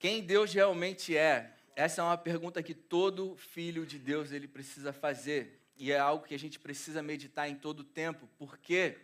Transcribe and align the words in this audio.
Quem 0.00 0.22
Deus 0.22 0.50
realmente 0.54 1.14
é? 1.14 1.52
Essa 1.76 2.00
é 2.00 2.04
uma 2.04 2.16
pergunta 2.16 2.62
que 2.62 2.72
todo 2.72 3.36
filho 3.36 3.84
de 3.84 3.98
Deus 3.98 4.32
ele 4.32 4.48
precisa 4.48 4.94
fazer. 4.94 5.60
E 5.76 5.92
é 5.92 5.98
algo 5.98 6.24
que 6.24 6.34
a 6.34 6.38
gente 6.38 6.58
precisa 6.58 7.02
meditar 7.02 7.50
em 7.50 7.54
todo 7.54 7.80
o 7.80 7.84
tempo. 7.84 8.26
Por 8.38 8.56
quê? 8.56 8.96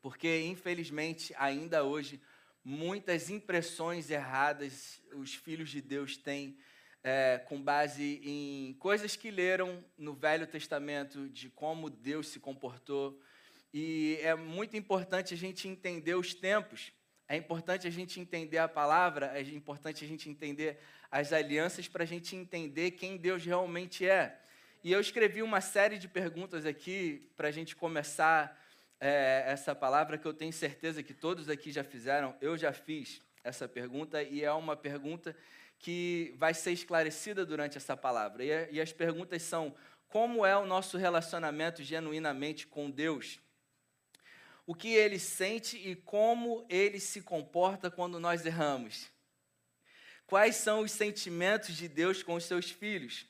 Porque, 0.00 0.40
infelizmente, 0.46 1.34
ainda 1.36 1.84
hoje, 1.84 2.18
muitas 2.64 3.28
impressões 3.28 4.08
erradas 4.10 4.98
os 5.12 5.34
filhos 5.34 5.68
de 5.68 5.82
Deus 5.82 6.16
têm 6.16 6.56
é, 7.04 7.42
com 7.46 7.60
base 7.62 8.22
em 8.24 8.72
coisas 8.78 9.14
que 9.14 9.30
leram 9.30 9.84
no 9.98 10.14
Velho 10.14 10.46
Testamento 10.46 11.28
de 11.28 11.50
como 11.50 11.90
Deus 11.90 12.28
se 12.28 12.40
comportou. 12.40 13.20
E 13.74 14.18
é 14.22 14.34
muito 14.34 14.74
importante 14.74 15.34
a 15.34 15.36
gente 15.36 15.68
entender 15.68 16.14
os 16.14 16.32
tempos. 16.32 16.94
É 17.32 17.36
importante 17.38 17.86
a 17.86 17.90
gente 17.90 18.20
entender 18.20 18.58
a 18.58 18.68
palavra, 18.68 19.32
é 19.34 19.40
importante 19.40 20.04
a 20.04 20.06
gente 20.06 20.28
entender 20.28 20.78
as 21.10 21.32
alianças 21.32 21.88
para 21.88 22.02
a 22.02 22.06
gente 22.06 22.36
entender 22.36 22.90
quem 22.90 23.16
Deus 23.16 23.42
realmente 23.42 24.06
é. 24.06 24.38
E 24.84 24.92
eu 24.92 25.00
escrevi 25.00 25.42
uma 25.42 25.62
série 25.62 25.96
de 25.96 26.06
perguntas 26.08 26.66
aqui 26.66 27.26
para 27.34 27.48
a 27.48 27.50
gente 27.50 27.74
começar 27.74 28.62
é, 29.00 29.44
essa 29.46 29.74
palavra 29.74 30.18
que 30.18 30.26
eu 30.26 30.34
tenho 30.34 30.52
certeza 30.52 31.02
que 31.02 31.14
todos 31.14 31.48
aqui 31.48 31.72
já 31.72 31.82
fizeram. 31.82 32.36
Eu 32.38 32.54
já 32.58 32.70
fiz 32.70 33.22
essa 33.42 33.66
pergunta 33.66 34.22
e 34.22 34.44
é 34.44 34.52
uma 34.52 34.76
pergunta 34.76 35.34
que 35.78 36.34
vai 36.36 36.52
ser 36.52 36.72
esclarecida 36.72 37.46
durante 37.46 37.78
essa 37.78 37.96
palavra. 37.96 38.44
E, 38.44 38.72
e 38.72 38.78
as 38.78 38.92
perguntas 38.92 39.40
são: 39.40 39.74
como 40.06 40.44
é 40.44 40.54
o 40.54 40.66
nosso 40.66 40.98
relacionamento 40.98 41.82
genuinamente 41.82 42.66
com 42.66 42.90
Deus? 42.90 43.40
O 44.72 44.74
que 44.74 44.88
ele 44.94 45.18
sente 45.18 45.76
e 45.76 45.94
como 45.94 46.64
ele 46.66 46.98
se 46.98 47.20
comporta 47.20 47.90
quando 47.90 48.18
nós 48.18 48.46
erramos. 48.46 49.12
Quais 50.26 50.56
são 50.56 50.80
os 50.80 50.90
sentimentos 50.90 51.76
de 51.76 51.86
Deus 51.86 52.22
com 52.22 52.36
os 52.36 52.44
seus 52.44 52.70
filhos? 52.70 53.26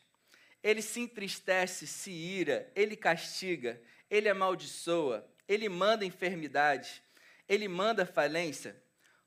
Ele 0.63 0.81
se 0.81 1.01
entristece, 1.01 1.85
se 1.85 2.13
ira, 2.13 2.71
ele 2.77 2.95
castiga, 2.95 3.83
ele 4.09 4.29
amaldiçoa, 4.29 5.29
ele 5.49 5.69
manda 5.69 6.05
enfermidade, 6.05 7.03
ele 7.49 7.67
manda 7.67 8.07
falência. 8.07 8.81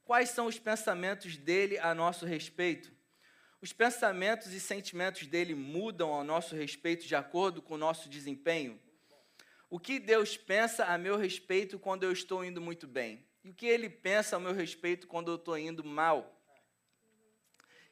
Quais 0.05 0.29
são 0.29 0.45
os 0.45 0.57
pensamentos 0.57 1.35
dele 1.35 1.77
a 1.79 1.93
nosso 1.93 2.25
respeito? 2.25 2.93
Os 3.59 3.73
pensamentos 3.73 4.53
e 4.53 4.59
sentimentos 4.61 5.27
dele 5.27 5.53
mudam 5.53 6.13
ao 6.13 6.23
nosso 6.23 6.55
respeito 6.55 7.05
de 7.05 7.13
acordo 7.13 7.61
com 7.61 7.73
o 7.73 7.77
nosso 7.77 8.07
desempenho? 8.07 8.79
O 9.69 9.79
que 9.79 9.99
Deus 9.99 10.37
pensa 10.37 10.85
a 10.85 10.97
meu 10.97 11.17
respeito 11.17 11.79
quando 11.79 12.03
eu 12.03 12.11
estou 12.11 12.45
indo 12.45 12.61
muito 12.61 12.87
bem? 12.87 13.25
E 13.43 13.49
o 13.49 13.53
que 13.53 13.65
Ele 13.65 13.89
pensa 13.89 14.35
a 14.35 14.39
meu 14.39 14.53
respeito 14.53 15.07
quando 15.07 15.31
eu 15.31 15.35
estou 15.35 15.57
indo 15.57 15.83
mal? 15.83 16.31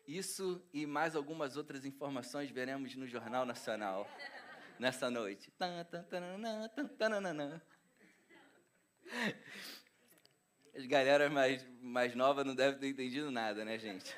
Isso 0.08 0.62
e 0.74 0.86
mais 0.86 1.16
algumas 1.16 1.56
outras 1.56 1.86
informações 1.86 2.52
veremos 2.52 2.96
no 2.96 3.08
Jornal 3.08 3.46
Nacional 3.46 4.10
nessa 4.78 5.10
noite. 5.10 5.52
As 10.76 10.86
galera 10.86 11.30
mais, 11.30 11.66
mais 11.82 12.16
nova 12.16 12.44
não 12.44 12.56
devem 12.56 12.80
ter 12.80 12.88
entendido 12.88 13.30
nada, 13.32 13.64
né, 13.64 13.78
gente? 13.78 14.16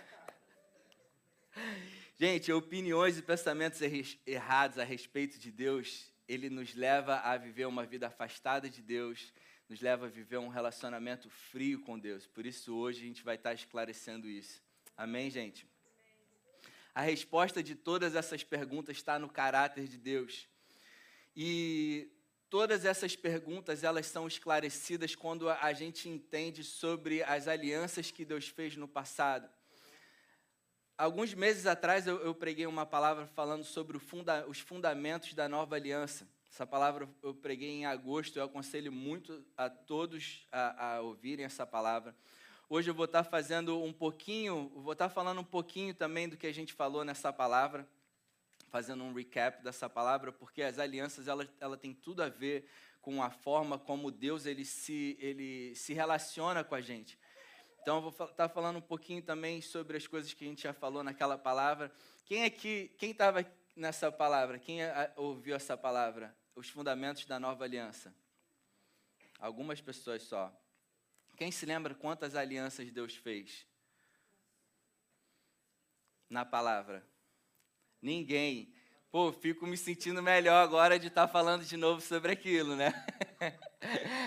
Gente, 2.17 2.51
opiniões 2.51 3.17
e 3.17 3.21
pensamentos 3.21 3.81
errados 4.25 4.79
a 4.79 4.83
respeito 4.83 5.37
de 5.37 5.51
Deus 5.51 6.09
ele 6.27 6.49
nos 6.49 6.75
leva 6.75 7.17
a 7.17 7.37
viver 7.37 7.65
uma 7.65 7.85
vida 7.85 8.07
afastada 8.07 8.69
de 8.69 8.81
Deus, 8.81 9.33
nos 9.69 9.81
leva 9.81 10.05
a 10.05 10.09
viver 10.09 10.37
um 10.37 10.47
relacionamento 10.47 11.29
frio 11.29 11.81
com 11.81 11.97
Deus. 11.97 12.27
Por 12.27 12.45
isso, 12.45 12.75
hoje, 12.75 13.03
a 13.03 13.07
gente 13.07 13.23
vai 13.23 13.35
estar 13.35 13.53
esclarecendo 13.53 14.27
isso. 14.27 14.61
Amém, 14.97 15.29
gente? 15.29 15.67
A 16.93 17.01
resposta 17.01 17.61
de 17.61 17.75
todas 17.75 18.15
essas 18.15 18.43
perguntas 18.43 18.95
está 18.95 19.19
no 19.19 19.27
caráter 19.29 19.87
de 19.87 19.97
Deus. 19.97 20.47
E 21.35 22.09
todas 22.49 22.85
essas 22.85 23.15
perguntas, 23.15 23.83
elas 23.83 24.05
são 24.05 24.27
esclarecidas 24.27 25.15
quando 25.15 25.49
a 25.49 25.73
gente 25.73 26.07
entende 26.07 26.63
sobre 26.63 27.21
as 27.23 27.47
alianças 27.47 28.11
que 28.11 28.23
Deus 28.23 28.47
fez 28.47 28.77
no 28.77 28.87
passado. 28.87 29.49
Alguns 30.97 31.33
meses 31.33 31.65
atrás 31.65 32.07
eu, 32.07 32.21
eu 32.21 32.33
preguei 32.33 32.65
uma 32.65 32.85
palavra 32.85 33.27
falando 33.27 33.65
sobre 33.65 33.99
funda, 33.99 34.47
os 34.47 34.61
fundamentos 34.61 35.33
da 35.33 35.49
nova 35.49 35.75
aliança. 35.75 36.25
Essa 36.49 36.65
palavra 36.65 37.09
eu 37.21 37.35
preguei 37.35 37.69
em 37.69 37.85
agosto, 37.85 38.39
eu 38.39 38.45
aconselho 38.45 38.93
muito 38.93 39.45
a 39.57 39.69
todos 39.69 40.47
a, 40.49 40.93
a 40.93 41.01
ouvirem 41.01 41.43
essa 41.43 41.67
palavra. 41.67 42.15
Hoje 42.69 42.89
eu 42.89 42.95
vou 42.95 43.03
estar 43.03 43.25
fazendo 43.25 43.83
um 43.83 43.91
pouquinho, 43.91 44.71
vou 44.73 44.93
estar 44.93 45.09
falando 45.09 45.41
um 45.41 45.43
pouquinho 45.43 45.93
também 45.93 46.29
do 46.29 46.37
que 46.37 46.47
a 46.47 46.53
gente 46.53 46.71
falou 46.71 47.03
nessa 47.03 47.33
palavra, 47.33 47.85
fazendo 48.69 49.03
um 49.03 49.13
recap 49.13 49.61
dessa 49.61 49.89
palavra, 49.89 50.31
porque 50.31 50.61
as 50.61 50.79
alianças 50.79 51.27
ela, 51.27 51.45
ela 51.59 51.75
tem 51.75 51.93
tudo 51.93 52.23
a 52.23 52.29
ver 52.29 52.69
com 53.01 53.21
a 53.21 53.29
forma 53.29 53.77
como 53.77 54.09
Deus 54.09 54.45
ele 54.45 54.63
se, 54.63 55.17
ele 55.19 55.75
se 55.75 55.93
relaciona 55.93 56.63
com 56.63 56.73
a 56.73 56.79
gente. 56.79 57.19
Então, 57.85 57.97
eu 57.97 58.01
vou 58.01 58.09
estar 58.09 58.33
tá 58.33 58.49
falando 58.49 58.77
um 58.77 58.81
pouquinho 58.81 59.21
também 59.21 59.61
sobre 59.61 59.95
as 59.95 60.07
coisas 60.07 60.33
que 60.33 60.43
a 60.43 60.47
gente 60.47 60.63
já 60.63 60.73
falou 60.73 61.03
naquela 61.03 61.37
palavra. 61.37 61.93
Quem 62.25 62.43
aqui, 62.43 62.91
quem 62.97 63.11
estava 63.11 63.45
nessa 63.75 64.11
palavra? 64.11 64.57
Quem 64.57 64.79
ouviu 65.15 65.55
essa 65.55 65.77
palavra? 65.77 66.35
Os 66.55 66.67
fundamentos 66.67 67.27
da 67.27 67.39
nova 67.39 67.63
aliança. 67.63 68.11
Algumas 69.37 69.79
pessoas 69.81 70.23
só. 70.23 70.51
Quem 71.37 71.51
se 71.51 71.63
lembra 71.63 71.93
quantas 71.93 72.33
alianças 72.33 72.91
Deus 72.91 73.15
fez? 73.15 73.67
Na 76.27 76.43
palavra. 76.43 77.07
Ninguém. 78.01 78.74
Pô, 79.15 79.31
fico 79.31 79.65
me 79.65 79.77
sentindo 79.77 80.21
melhor 80.21 80.61
agora 80.61 80.99
de 80.99 81.07
estar 81.07 81.25
tá 81.25 81.31
falando 81.31 81.63
de 81.63 81.77
novo 81.77 82.01
sobre 82.01 82.33
aquilo, 82.33 82.75
né? 82.75 82.93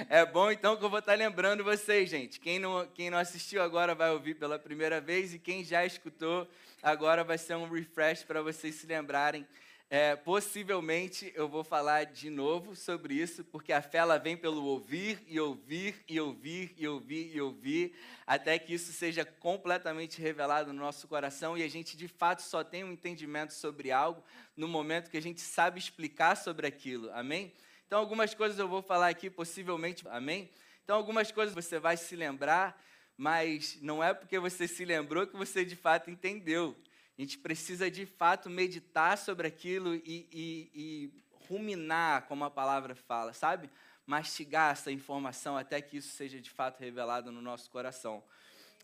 É 0.08 0.24
bom 0.24 0.50
então 0.50 0.76
que 0.76 0.84
eu 0.84 0.88
vou 0.88 1.00
estar 1.00 1.14
lembrando 1.14 1.62
vocês, 1.62 2.08
gente. 2.08 2.40
Quem 2.40 2.58
não, 2.58 2.86
quem 2.94 3.10
não 3.10 3.18
assistiu 3.18 3.60
agora 3.60 3.94
vai 3.94 4.10
ouvir 4.10 4.34
pela 4.34 4.58
primeira 4.58 4.98
vez 4.98 5.34
e 5.34 5.38
quem 5.38 5.62
já 5.62 5.84
escutou 5.84 6.48
agora 6.82 7.22
vai 7.22 7.36
ser 7.36 7.56
um 7.56 7.68
refresh 7.68 8.22
para 8.22 8.40
vocês 8.40 8.76
se 8.76 8.86
lembrarem. 8.86 9.46
É, 9.90 10.14
possivelmente 10.14 11.32
eu 11.34 11.48
vou 11.48 11.64
falar 11.64 12.04
de 12.04 12.28
novo 12.28 12.76
sobre 12.76 13.14
isso, 13.14 13.42
porque 13.44 13.72
a 13.72 13.80
fé 13.80 13.98
ela 13.98 14.18
vem 14.18 14.36
pelo 14.36 14.62
ouvir 14.62 15.18
e 15.26 15.40
ouvir 15.40 16.04
e 16.06 16.20
ouvir 16.20 16.74
e 16.76 16.86
ouvir 16.86 17.34
e 17.34 17.40
ouvir, 17.40 17.94
até 18.26 18.58
que 18.58 18.74
isso 18.74 18.92
seja 18.92 19.24
completamente 19.24 20.20
revelado 20.20 20.74
no 20.74 20.80
nosso 20.80 21.08
coração 21.08 21.56
e 21.56 21.62
a 21.62 21.68
gente 21.68 21.96
de 21.96 22.06
fato 22.06 22.42
só 22.42 22.62
tem 22.62 22.84
um 22.84 22.92
entendimento 22.92 23.54
sobre 23.54 23.90
algo 23.90 24.22
no 24.54 24.68
momento 24.68 25.10
que 25.10 25.16
a 25.16 25.22
gente 25.22 25.40
sabe 25.40 25.78
explicar 25.78 26.36
sobre 26.36 26.66
aquilo. 26.66 27.10
Amém? 27.14 27.50
Então, 27.86 27.98
algumas 27.98 28.34
coisas 28.34 28.58
eu 28.58 28.68
vou 28.68 28.82
falar 28.82 29.08
aqui, 29.08 29.30
possivelmente, 29.30 30.06
amém? 30.08 30.50
Então, 30.84 30.96
algumas 30.96 31.32
coisas 31.32 31.54
você 31.54 31.78
vai 31.78 31.96
se 31.96 32.14
lembrar, 32.14 32.78
mas 33.16 33.78
não 33.80 34.04
é 34.04 34.12
porque 34.12 34.38
você 34.38 34.68
se 34.68 34.84
lembrou 34.84 35.26
que 35.26 35.34
você 35.34 35.64
de 35.64 35.74
fato 35.74 36.10
entendeu. 36.10 36.76
A 37.18 37.20
gente 37.20 37.36
precisa 37.36 37.90
de 37.90 38.06
fato 38.06 38.48
meditar 38.48 39.18
sobre 39.18 39.48
aquilo 39.48 39.92
e, 39.92 40.28
e, 40.32 40.70
e 40.72 41.12
ruminar, 41.48 42.28
como 42.28 42.44
a 42.44 42.50
palavra 42.50 42.94
fala, 42.94 43.32
sabe? 43.32 43.68
Mastigar 44.06 44.72
essa 44.72 44.92
informação 44.92 45.56
até 45.56 45.82
que 45.82 45.96
isso 45.96 46.10
seja 46.14 46.40
de 46.40 46.48
fato 46.48 46.78
revelado 46.78 47.32
no 47.32 47.42
nosso 47.42 47.68
coração. 47.70 48.22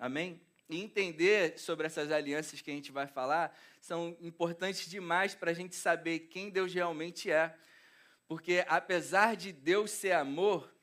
Amém? 0.00 0.40
E 0.68 0.82
entender 0.82 1.58
sobre 1.60 1.86
essas 1.86 2.10
alianças 2.10 2.60
que 2.60 2.72
a 2.72 2.74
gente 2.74 2.90
vai 2.90 3.06
falar 3.06 3.56
são 3.80 4.16
importantes 4.20 4.90
demais 4.90 5.34
para 5.36 5.52
a 5.52 5.54
gente 5.54 5.76
saber 5.76 6.20
quem 6.30 6.50
Deus 6.50 6.74
realmente 6.74 7.30
é. 7.30 7.56
Porque 8.26 8.64
apesar 8.66 9.36
de 9.36 9.52
Deus 9.52 9.92
ser 9.92 10.12
amor, 10.12 10.74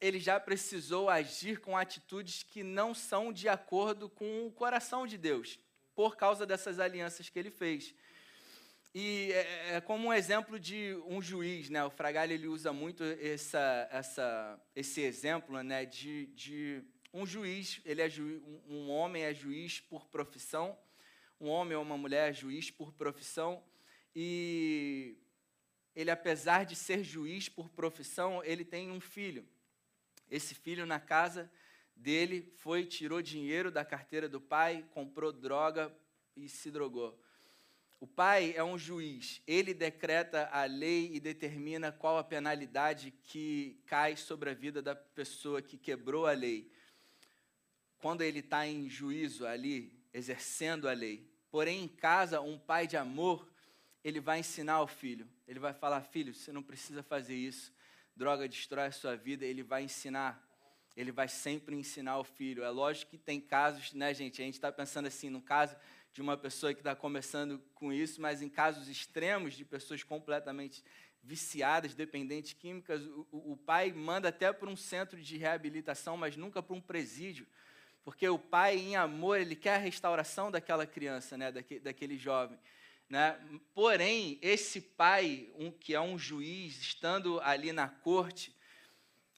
ele 0.00 0.18
já 0.18 0.40
precisou 0.40 1.08
agir 1.08 1.60
com 1.60 1.76
atitudes 1.76 2.42
que 2.42 2.64
não 2.64 2.92
são 2.92 3.32
de 3.32 3.48
acordo 3.48 4.08
com 4.08 4.46
o 4.46 4.50
coração 4.50 5.06
de 5.06 5.16
Deus, 5.16 5.60
por 5.98 6.16
causa 6.16 6.46
dessas 6.46 6.78
alianças 6.78 7.28
que 7.28 7.36
ele 7.36 7.50
fez. 7.50 7.92
E 8.94 9.32
é, 9.32 9.36
é, 9.36 9.74
é 9.74 9.80
como 9.80 10.06
um 10.06 10.12
exemplo 10.12 10.56
de 10.56 10.96
um 11.08 11.20
juiz, 11.20 11.68
né? 11.68 11.84
O 11.84 11.90
Fragalho 11.90 12.32
ele 12.32 12.46
usa 12.46 12.72
muito 12.72 13.02
essa, 13.02 13.88
essa, 13.90 14.60
esse 14.76 15.00
exemplo, 15.00 15.60
né? 15.60 15.84
De, 15.84 16.26
de 16.26 16.84
um 17.12 17.26
juiz, 17.26 17.80
ele 17.84 18.00
é 18.00 18.08
um 18.68 18.88
homem 18.90 19.24
é 19.24 19.34
juiz 19.34 19.80
por 19.80 20.06
profissão, 20.06 20.78
um 21.40 21.48
homem 21.48 21.76
ou 21.76 21.82
uma 21.82 21.98
mulher 21.98 22.30
é 22.30 22.32
juiz 22.32 22.70
por 22.70 22.92
profissão, 22.92 23.60
e 24.14 25.16
ele, 25.96 26.12
apesar 26.12 26.64
de 26.64 26.76
ser 26.76 27.02
juiz 27.02 27.48
por 27.48 27.68
profissão, 27.70 28.40
ele 28.44 28.64
tem 28.64 28.88
um 28.88 29.00
filho. 29.00 29.44
Esse 30.30 30.54
filho, 30.54 30.86
na 30.86 31.00
casa 31.00 31.50
dele, 31.98 32.52
foi, 32.56 32.86
tirou 32.86 33.20
dinheiro 33.20 33.70
da 33.70 33.84
carteira 33.84 34.28
do 34.28 34.40
pai, 34.40 34.84
comprou 34.94 35.32
droga 35.32 35.94
e 36.36 36.48
se 36.48 36.70
drogou. 36.70 37.18
O 38.00 38.06
pai 38.06 38.54
é 38.54 38.62
um 38.62 38.78
juiz, 38.78 39.42
ele 39.44 39.74
decreta 39.74 40.48
a 40.52 40.64
lei 40.64 41.10
e 41.12 41.18
determina 41.18 41.90
qual 41.90 42.16
a 42.16 42.22
penalidade 42.22 43.10
que 43.24 43.82
cai 43.86 44.16
sobre 44.16 44.50
a 44.50 44.54
vida 44.54 44.80
da 44.80 44.94
pessoa 44.94 45.60
que 45.60 45.76
quebrou 45.76 46.26
a 46.26 46.32
lei. 46.32 46.70
quando 47.98 48.22
ele 48.22 48.38
está 48.38 48.64
em 48.64 48.88
juízo 48.88 49.44
ali, 49.44 49.92
exercendo 50.14 50.88
a 50.88 50.92
lei. 50.92 51.28
Porém, 51.50 51.82
em 51.82 51.88
casa, 51.88 52.40
um 52.40 52.56
pai 52.56 52.86
de 52.86 52.96
amor, 52.96 53.50
ele 54.04 54.20
vai 54.20 54.38
ensinar 54.38 54.74
ao 54.74 54.86
filho. 54.86 55.28
Ele 55.46 55.58
vai 55.58 55.74
falar: 55.74 56.00
filho, 56.02 56.32
você 56.32 56.52
não 56.52 56.62
precisa 56.62 57.02
fazer 57.02 57.34
isso. 57.34 57.72
Droga 58.14 58.48
destrói 58.48 58.86
a 58.86 58.92
sua 58.92 59.16
vida. 59.16 59.44
Ele 59.44 59.64
vai 59.64 59.82
ensinar. 59.82 60.47
Ele 60.98 61.12
vai 61.12 61.28
sempre 61.28 61.76
ensinar 61.76 62.18
o 62.18 62.24
filho. 62.24 62.64
É 62.64 62.70
lógico 62.70 63.12
que 63.12 63.18
tem 63.18 63.40
casos, 63.40 63.92
né, 63.92 64.12
gente? 64.12 64.42
A 64.42 64.44
gente 64.44 64.54
está 64.54 64.72
pensando 64.72 65.06
assim, 65.06 65.30
no 65.30 65.40
caso 65.40 65.76
de 66.12 66.20
uma 66.20 66.36
pessoa 66.36 66.74
que 66.74 66.80
está 66.80 66.96
começando 66.96 67.62
com 67.72 67.92
isso, 67.92 68.20
mas 68.20 68.42
em 68.42 68.48
casos 68.48 68.88
extremos 68.88 69.54
de 69.54 69.64
pessoas 69.64 70.02
completamente 70.02 70.82
viciadas, 71.22 71.94
dependentes 71.94 72.52
químicas, 72.52 73.06
o, 73.30 73.52
o 73.52 73.56
pai 73.56 73.92
manda 73.92 74.28
até 74.28 74.52
para 74.52 74.68
um 74.68 74.74
centro 74.74 75.22
de 75.22 75.36
reabilitação, 75.36 76.16
mas 76.16 76.36
nunca 76.36 76.60
para 76.60 76.74
um 76.74 76.80
presídio, 76.80 77.46
porque 78.02 78.28
o 78.28 78.38
pai, 78.38 78.76
em 78.76 78.96
amor, 78.96 79.38
ele 79.38 79.54
quer 79.54 79.76
a 79.76 79.78
restauração 79.78 80.50
daquela 80.50 80.84
criança, 80.84 81.36
né, 81.36 81.52
daquele, 81.52 81.80
daquele 81.80 82.18
jovem. 82.18 82.58
Né? 83.08 83.38
Porém, 83.72 84.36
esse 84.42 84.80
pai, 84.80 85.48
um, 85.56 85.70
que 85.70 85.94
é 85.94 86.00
um 86.00 86.18
juiz, 86.18 86.76
estando 86.80 87.40
ali 87.42 87.70
na 87.70 87.86
corte, 87.88 88.52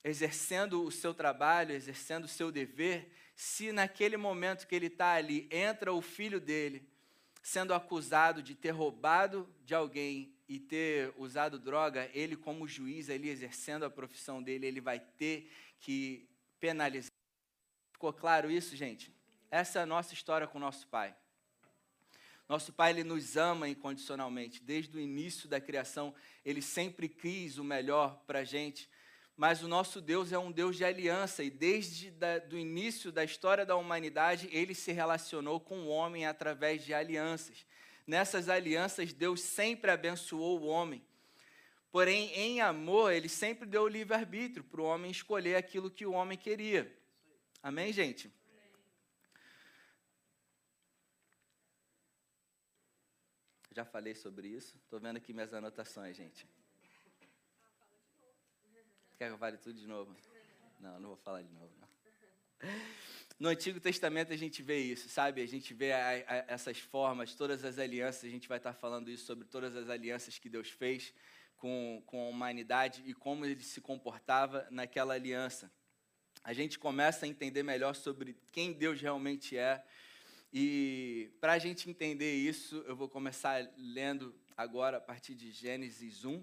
exercendo 0.03 0.85
o 0.85 0.91
seu 0.91 1.13
trabalho, 1.13 1.73
exercendo 1.73 2.25
o 2.25 2.29
seu 2.29 2.51
dever, 2.51 3.11
se 3.35 3.73
naquele 3.73 4.17
momento 4.17 4.67
que 4.67 4.75
ele 4.75 4.87
está 4.87 5.13
ali, 5.13 5.49
entra 5.51 5.93
o 5.93 6.01
filho 6.01 6.41
dele, 6.41 6.89
sendo 7.43 7.73
acusado 7.73 8.43
de 8.43 8.55
ter 8.55 8.71
roubado 8.71 9.49
de 9.65 9.75
alguém 9.75 10.35
e 10.49 10.59
ter 10.59 11.13
usado 11.17 11.59
droga, 11.59 12.11
ele, 12.13 12.37
como 12.37 12.67
juiz, 12.67 13.09
ali 13.09 13.29
exercendo 13.29 13.85
a 13.85 13.91
profissão 13.91 14.43
dele, 14.43 14.67
ele 14.67 14.81
vai 14.81 15.01
ter 15.01 15.51
que 15.79 16.29
penalizar. 16.59 17.11
Ficou 17.93 18.13
claro 18.13 18.51
isso, 18.51 18.77
gente? 18.77 19.15
Essa 19.51 19.79
é 19.81 19.83
a 19.83 19.87
nossa 19.87 20.13
história 20.15 20.47
com 20.47 20.59
nosso 20.59 20.87
pai. 20.87 21.15
Nosso 22.51 22.73
Pai, 22.73 22.91
Ele 22.91 23.05
nos 23.05 23.37
ama 23.37 23.69
incondicionalmente. 23.69 24.61
Desde 24.61 24.97
o 24.97 25.01
início 25.01 25.49
da 25.49 25.61
criação, 25.61 26.13
Ele 26.45 26.61
sempre 26.61 27.09
quis 27.09 27.59
o 27.59 27.63
melhor 27.63 28.21
para 28.27 28.41
a 28.41 28.45
gente. 28.45 28.91
Mas 29.41 29.63
o 29.63 29.69
nosso 29.69 30.03
Deus 30.03 30.33
é 30.33 30.39
um 30.39 30.53
Deus 30.53 30.77
de 30.77 30.85
aliança, 30.85 31.43
e 31.43 31.49
desde 31.49 32.13
o 32.53 32.59
início 32.59 33.11
da 33.11 33.25
história 33.25 33.65
da 33.65 33.75
humanidade, 33.75 34.51
Ele 34.53 34.75
se 34.75 34.93
relacionou 34.93 35.59
com 35.59 35.79
o 35.79 35.89
homem 35.89 36.27
através 36.27 36.85
de 36.85 36.93
alianças. 36.93 37.65
Nessas 38.07 38.51
alianças, 38.51 39.15
Deus 39.15 39.41
sempre 39.41 39.91
abençoou 39.91 40.61
o 40.61 40.67
homem. 40.67 41.03
Porém, 41.91 42.31
em 42.35 42.61
amor, 42.61 43.15
Ele 43.15 43.31
sempre 43.31 43.67
deu 43.67 43.85
o 43.85 43.89
livre-arbítrio 43.89 44.63
para 44.63 44.83
o 44.83 44.85
homem 44.85 45.11
escolher 45.11 45.57
aquilo 45.57 45.91
que 45.91 46.05
o 46.05 46.13
homem 46.13 46.37
queria. 46.37 46.95
Amém, 47.63 47.95
gente? 47.95 48.31
Já 53.75 53.87
falei 53.87 54.15
sobre 54.15 54.49
isso. 54.49 54.77
Estou 54.85 55.01
vendo 55.01 55.17
aqui 55.17 55.33
minhas 55.33 55.55
anotações, 55.55 56.15
gente. 56.15 56.47
Quer 59.21 59.27
que 59.27 59.35
eu 59.35 59.39
fale 59.39 59.59
tudo 59.59 59.79
de 59.79 59.87
novo? 59.87 60.17
Não, 60.79 60.99
não 60.99 61.09
vou 61.11 61.17
falar 61.19 61.43
de 61.43 61.53
novo. 61.53 61.71
Não. 61.79 62.71
No 63.39 63.51
Antigo 63.51 63.79
Testamento 63.79 64.33
a 64.33 64.37
gente 64.37 64.63
vê 64.63 64.79
isso, 64.79 65.11
sabe? 65.11 65.43
A 65.43 65.47
gente 65.47 65.75
vê 65.75 65.93
a, 65.93 66.09
a, 66.09 66.45
essas 66.49 66.79
formas, 66.79 67.35
todas 67.35 67.63
as 67.63 67.79
alianças. 67.79 68.25
A 68.25 68.31
gente 68.31 68.49
vai 68.49 68.57
estar 68.57 68.73
falando 68.73 69.11
isso 69.11 69.27
sobre 69.27 69.47
todas 69.47 69.77
as 69.77 69.91
alianças 69.91 70.39
que 70.39 70.49
Deus 70.49 70.71
fez 70.71 71.13
com, 71.59 72.03
com 72.07 72.25
a 72.25 72.29
humanidade 72.31 73.03
e 73.05 73.13
como 73.13 73.45
ele 73.45 73.63
se 73.63 73.79
comportava 73.79 74.67
naquela 74.71 75.13
aliança. 75.13 75.71
A 76.43 76.55
gente 76.55 76.79
começa 76.79 77.27
a 77.27 77.29
entender 77.29 77.63
melhor 77.63 77.95
sobre 77.95 78.39
quem 78.51 78.73
Deus 78.73 79.03
realmente 79.03 79.55
é 79.55 79.85
e 80.51 81.31
para 81.43 81.53
a 81.53 81.59
gente 81.59 81.91
entender 81.91 82.37
isso, 82.37 82.83
eu 82.87 82.97
vou 82.97 83.07
começar 83.07 83.71
lendo 83.77 84.35
agora 84.57 84.97
a 84.97 85.01
partir 85.01 85.35
de 85.35 85.51
Gênesis 85.51 86.25
1 86.25 86.43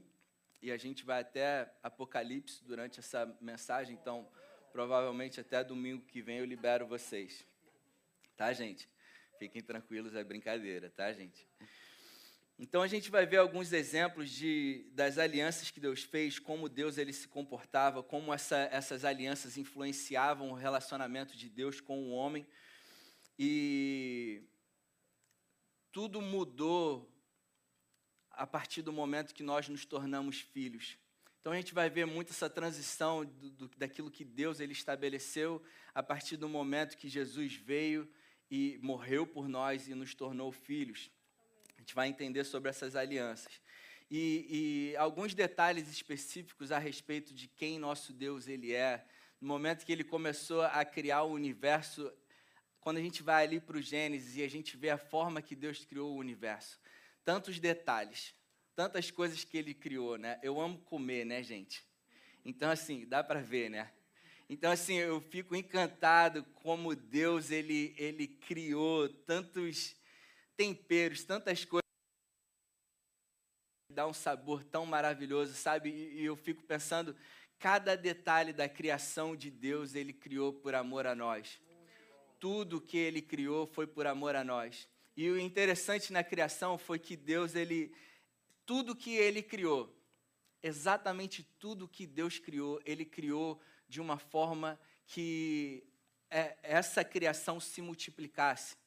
e 0.61 0.71
a 0.71 0.77
gente 0.77 1.03
vai 1.03 1.21
até 1.21 1.71
Apocalipse 1.83 2.63
durante 2.63 2.99
essa 2.99 3.25
mensagem, 3.39 3.95
então 3.95 4.27
provavelmente 4.71 5.39
até 5.39 5.63
domingo 5.63 6.05
que 6.05 6.21
vem 6.21 6.39
eu 6.39 6.45
libero 6.45 6.87
vocês. 6.87 7.45
Tá, 8.35 8.53
gente? 8.53 8.89
Fiquem 9.39 9.61
tranquilos, 9.61 10.15
é 10.15 10.23
brincadeira, 10.23 10.89
tá, 10.89 11.11
gente? 11.13 11.47
Então 12.59 12.81
a 12.81 12.87
gente 12.87 13.11
vai 13.11 13.23
ver 13.23 13.37
alguns 13.37 13.71
exemplos 13.71 14.31
de, 14.31 14.89
das 14.93 15.19
alianças 15.19 15.69
que 15.69 15.79
Deus 15.79 16.01
fez, 16.03 16.39
como 16.39 16.67
Deus 16.67 16.97
ele 16.97 17.13
se 17.13 17.27
comportava, 17.27 18.01
como 18.01 18.33
essa, 18.33 18.57
essas 18.71 19.05
alianças 19.05 19.57
influenciavam 19.57 20.49
o 20.49 20.55
relacionamento 20.55 21.37
de 21.37 21.49
Deus 21.49 21.79
com 21.79 21.99
o 21.99 22.09
homem. 22.09 22.47
E 23.37 24.41
tudo 25.91 26.19
mudou 26.19 27.07
a 28.37 28.45
partir 28.45 28.81
do 28.81 28.93
momento 28.93 29.33
que 29.33 29.43
nós 29.43 29.67
nos 29.67 29.83
tornamos 29.83 30.39
filhos. 30.39 30.97
Então 31.41 31.51
a 31.51 31.55
gente 31.55 31.73
vai 31.73 31.89
ver 31.89 32.05
muito 32.05 32.31
essa 32.31 32.49
transição 32.49 33.25
do, 33.25 33.49
do, 33.49 33.71
daquilo 33.77 34.11
que 34.11 34.23
Deus 34.23 34.59
ele 34.59 34.73
estabeleceu 34.73 35.61
a 35.93 36.03
partir 36.03 36.37
do 36.37 36.47
momento 36.47 36.97
que 36.97 37.09
Jesus 37.09 37.55
veio 37.55 38.07
e 38.49 38.79
morreu 38.81 39.25
por 39.25 39.47
nós 39.47 39.87
e 39.87 39.95
nos 39.95 40.13
tornou 40.13 40.51
filhos. 40.51 41.09
A 41.75 41.79
gente 41.81 41.95
vai 41.95 42.07
entender 42.07 42.43
sobre 42.43 42.69
essas 42.69 42.95
alianças. 42.95 43.59
E, 44.09 44.91
e 44.91 44.97
alguns 44.97 45.33
detalhes 45.33 45.89
específicos 45.89 46.71
a 46.71 46.77
respeito 46.77 47.33
de 47.33 47.47
quem 47.47 47.79
nosso 47.79 48.13
Deus 48.13 48.47
ele 48.47 48.73
é. 48.73 49.05
No 49.41 49.47
momento 49.47 49.85
que 49.85 49.91
ele 49.91 50.03
começou 50.03 50.61
a 50.61 50.85
criar 50.85 51.23
o 51.23 51.31
universo, 51.31 52.11
quando 52.79 52.97
a 52.97 53.01
gente 53.01 53.21
vai 53.21 53.45
ali 53.45 53.59
para 53.59 53.77
o 53.77 53.81
Gênesis 53.81 54.37
e 54.37 54.43
a 54.43 54.49
gente 54.49 54.77
vê 54.77 54.89
a 54.89 54.97
forma 54.97 55.41
que 55.41 55.55
Deus 55.55 55.83
criou 55.83 56.13
o 56.13 56.17
universo, 56.17 56.79
tantos 57.27 57.59
detalhes, 57.59 58.33
tantas 58.73 59.11
coisas 59.11 59.43
que 59.43 59.57
ele 59.57 59.73
criou, 59.73 60.17
né? 60.17 60.39
Eu 60.41 60.61
amo 60.61 60.77
comer, 60.79 61.25
né, 61.25 61.43
gente? 61.43 61.85
Então, 62.45 62.71
assim, 62.71 63.05
dá 63.05 63.21
para 63.21 63.41
ver, 63.41 63.69
né? 63.69 63.91
Então, 64.49 64.71
assim, 64.71 64.93
eu 64.93 65.19
fico 65.19 65.53
encantado 65.53 66.45
como 66.55 66.95
Deus, 66.95 67.51
ele, 67.51 67.93
ele 67.97 68.29
criou 68.29 69.09
tantos 69.09 69.93
temperos, 70.55 71.25
tantas 71.25 71.65
coisas 71.65 71.83
dá 73.91 74.07
um 74.07 74.13
sabor 74.13 74.63
tão 74.63 74.85
maravilhoso, 74.85 75.53
sabe? 75.53 75.89
E 75.89 76.23
eu 76.23 76.37
fico 76.37 76.63
pensando, 76.63 77.13
cada 77.59 77.97
detalhe 77.97 78.53
da 78.53 78.69
criação 78.69 79.35
de 79.35 79.51
Deus, 79.51 79.95
ele 79.95 80.13
criou 80.13 80.53
por 80.53 80.73
amor 80.73 81.05
a 81.05 81.13
nós 81.13 81.59
tudo 82.39 82.81
que 82.81 82.97
ele 82.97 83.21
criou 83.21 83.65
foi 83.65 83.87
por 83.87 84.05
amor 84.05 84.35
a 84.35 84.43
nós. 84.43 84.87
E 85.17 85.29
o 85.31 85.39
interessante 85.39 86.13
na 86.13 86.23
criação 86.23 86.77
foi 86.77 86.99
que 86.99 87.17
Deus, 87.17 87.55
ele, 87.55 87.91
tudo 88.67 88.95
que 88.95 89.15
ele 89.15 89.41
criou, 89.41 89.91
exatamente 90.61 91.43
tudo 91.57 91.87
que 91.87 92.05
Deus 92.05 92.37
criou, 92.37 92.79
ele 92.85 93.03
criou 93.03 93.59
de 93.89 93.99
uma 93.99 94.19
forma 94.19 94.79
que 95.07 95.83
é, 96.29 96.55
essa 96.61 97.03
criação 97.03 97.59
se 97.59 97.81
multiplicasse. 97.81 98.77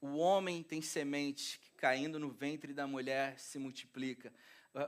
O 0.00 0.16
homem 0.16 0.60
tem 0.60 0.82
semente 0.82 1.60
que 1.60 1.70
caindo 1.74 2.18
no 2.18 2.30
ventre 2.30 2.72
da 2.74 2.86
mulher 2.86 3.38
se 3.38 3.56
multiplica. 3.56 4.32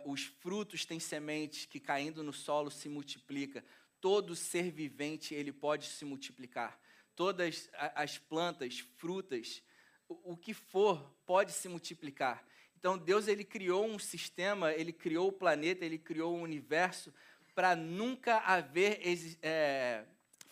Os 0.04 0.24
frutos 0.24 0.84
têm 0.84 0.98
sementes 0.98 1.64
que 1.64 1.78
caindo 1.78 2.24
no 2.24 2.32
solo 2.32 2.72
se 2.72 2.88
multiplica. 2.88 3.64
Todo 4.00 4.34
ser 4.34 4.72
vivente 4.72 5.32
ele 5.32 5.52
pode 5.52 5.86
se 5.86 6.04
multiplicar 6.04 6.76
todas 7.16 7.70
as 7.94 8.18
plantas, 8.18 8.78
frutas, 8.78 9.62
o 10.08 10.36
que 10.36 10.54
for 10.54 11.14
pode 11.24 11.52
se 11.52 11.68
multiplicar. 11.68 12.44
Então 12.78 12.96
Deus 12.96 13.26
ele 13.26 13.44
criou 13.44 13.86
um 13.86 13.98
sistema, 13.98 14.72
ele 14.72 14.92
criou 14.92 15.28
o 15.28 15.32
planeta, 15.32 15.84
ele 15.84 15.98
criou 15.98 16.36
o 16.36 16.42
universo 16.42 17.12
para 17.54 17.74
nunca 17.74 18.38
haver 18.38 19.00
é, 19.42 20.04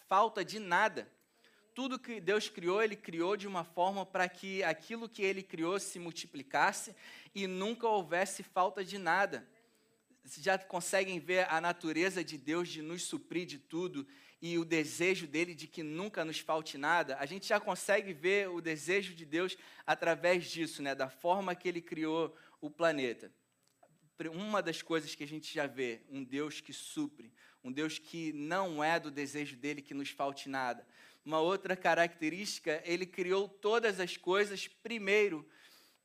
falta 0.08 0.44
de 0.44 0.58
nada. 0.58 1.10
Tudo 1.74 1.98
que 1.98 2.20
Deus 2.20 2.48
criou, 2.48 2.82
ele 2.82 2.96
criou 2.96 3.36
de 3.36 3.46
uma 3.46 3.64
forma 3.64 4.06
para 4.06 4.28
que 4.28 4.62
aquilo 4.62 5.08
que 5.08 5.22
ele 5.22 5.42
criou 5.42 5.78
se 5.78 5.98
multiplicasse 5.98 6.94
e 7.34 7.46
nunca 7.46 7.86
houvesse 7.86 8.42
falta 8.42 8.84
de 8.84 8.96
nada. 8.96 9.46
Vocês 10.24 10.42
já 10.42 10.56
conseguem 10.56 11.20
ver 11.20 11.46
a 11.50 11.60
natureza 11.60 12.24
de 12.24 12.38
Deus 12.38 12.68
de 12.68 12.80
nos 12.80 13.02
suprir 13.02 13.44
de 13.44 13.58
tudo 13.58 14.06
e 14.40 14.58
o 14.58 14.64
desejo 14.64 15.26
dele 15.26 15.54
de 15.54 15.66
que 15.66 15.82
nunca 15.82 16.24
nos 16.24 16.38
falte 16.38 16.76
nada, 16.76 17.16
a 17.18 17.26
gente 17.26 17.46
já 17.46 17.58
consegue 17.58 18.12
ver 18.12 18.48
o 18.48 18.60
desejo 18.60 19.14
de 19.14 19.24
Deus 19.24 19.56
através 19.86 20.50
disso, 20.50 20.82
né, 20.82 20.94
da 20.94 21.08
forma 21.08 21.54
que 21.54 21.68
ele 21.68 21.80
criou 21.80 22.36
o 22.60 22.70
planeta. 22.70 23.32
Uma 24.32 24.62
das 24.62 24.82
coisas 24.82 25.14
que 25.14 25.24
a 25.24 25.26
gente 25.26 25.52
já 25.52 25.66
vê, 25.66 26.02
um 26.08 26.22
Deus 26.22 26.60
que 26.60 26.72
supre, 26.72 27.32
um 27.62 27.72
Deus 27.72 27.98
que 27.98 28.32
não 28.32 28.84
é 28.84 29.00
do 29.00 29.10
desejo 29.10 29.56
dele 29.56 29.82
que 29.82 29.94
nos 29.94 30.10
falte 30.10 30.48
nada. 30.48 30.86
Uma 31.24 31.40
outra 31.40 31.74
característica, 31.74 32.82
ele 32.84 33.06
criou 33.06 33.48
todas 33.48 33.98
as 33.98 34.16
coisas 34.16 34.68
primeiro, 34.68 35.48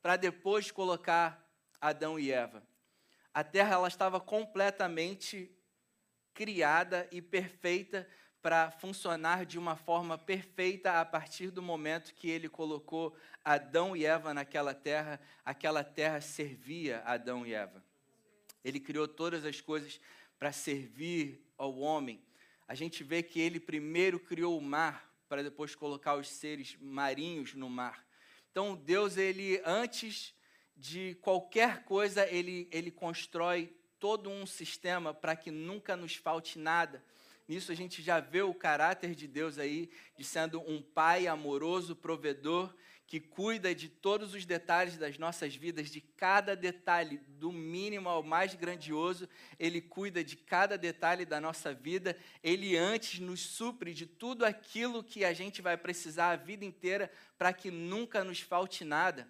para 0.01 0.15
depois 0.15 0.71
colocar 0.71 1.45
Adão 1.79 2.17
e 2.17 2.31
Eva. 2.31 2.65
A 3.33 3.43
terra 3.43 3.75
ela 3.75 3.87
estava 3.87 4.19
completamente 4.19 5.51
criada 6.33 7.07
e 7.11 7.21
perfeita 7.21 8.07
para 8.41 8.71
funcionar 8.71 9.45
de 9.45 9.59
uma 9.59 9.75
forma 9.75 10.17
perfeita 10.17 10.99
a 10.99 11.05
partir 11.05 11.51
do 11.51 11.61
momento 11.61 12.13
que 12.13 12.29
ele 12.29 12.47
colocou 12.47 13.15
Adão 13.43 13.95
e 13.95 14.05
Eva 14.05 14.33
naquela 14.33 14.73
terra, 14.73 15.19
aquela 15.43 15.83
terra 15.83 16.21
servia 16.21 17.01
Adão 17.05 17.45
e 17.45 17.53
Eva. 17.53 17.83
Ele 18.63 18.79
criou 18.79 19.07
todas 19.07 19.45
as 19.45 19.59
coisas 19.59 19.99
para 20.37 20.51
servir 20.51 21.45
ao 21.57 21.77
homem. 21.77 22.23
A 22.67 22.75
gente 22.75 23.03
vê 23.03 23.21
que 23.21 23.39
ele 23.39 23.59
primeiro 23.59 24.19
criou 24.19 24.57
o 24.57 24.61
mar 24.61 25.09
para 25.27 25.43
depois 25.43 25.75
colocar 25.75 26.15
os 26.15 26.29
seres 26.29 26.77
marinhos 26.79 27.53
no 27.53 27.69
mar. 27.69 28.05
Então 28.51 28.75
Deus 28.75 29.17
ele 29.17 29.61
antes 29.65 30.33
de 30.75 31.15
qualquer 31.15 31.83
coisa 31.83 32.25
ele 32.27 32.69
ele 32.71 32.89
constrói 32.89 33.75
todo 33.99 34.29
um 34.29 34.45
sistema 34.45 35.13
para 35.13 35.35
que 35.35 35.51
nunca 35.51 35.95
nos 35.95 36.15
falte 36.15 36.57
nada. 36.57 37.03
Nisso 37.47 37.71
a 37.71 37.75
gente 37.75 38.01
já 38.01 38.19
vê 38.19 38.41
o 38.41 38.53
caráter 38.53 39.15
de 39.15 39.27
Deus 39.27 39.57
aí, 39.57 39.89
de 40.15 40.23
sendo 40.23 40.61
um 40.61 40.81
pai 40.81 41.27
amoroso, 41.27 41.95
provedor, 41.95 42.73
que 43.07 43.19
cuida 43.19 43.73
de 43.73 43.89
todos 43.89 44.35
os 44.35 44.45
detalhes 44.45 44.95
das 44.95 45.17
nossas 45.17 45.55
vidas, 45.55 45.89
de 45.89 45.99
cada 45.99 46.55
detalhe, 46.55 47.17
do 47.27 47.51
mínimo 47.51 48.07
ao 48.07 48.21
mais 48.21 48.53
grandioso, 48.53 49.27
ele 49.57 49.81
cuida 49.81 50.23
de 50.23 50.37
cada 50.37 50.77
detalhe 50.77 51.25
da 51.25 51.41
nossa 51.41 51.73
vida. 51.73 52.15
Ele 52.43 52.77
antes 52.77 53.19
nos 53.19 53.39
supre 53.41 53.95
de 53.95 54.05
tudo 54.05 54.45
aquilo 54.45 55.03
que 55.03 55.25
a 55.25 55.33
gente 55.33 55.59
vai 55.59 55.75
precisar 55.75 56.29
a 56.29 56.35
vida 56.35 56.63
inteira 56.63 57.11
para 57.35 57.51
que 57.51 57.71
nunca 57.71 58.23
nos 58.23 58.41
falte 58.41 58.85
nada. 58.85 59.27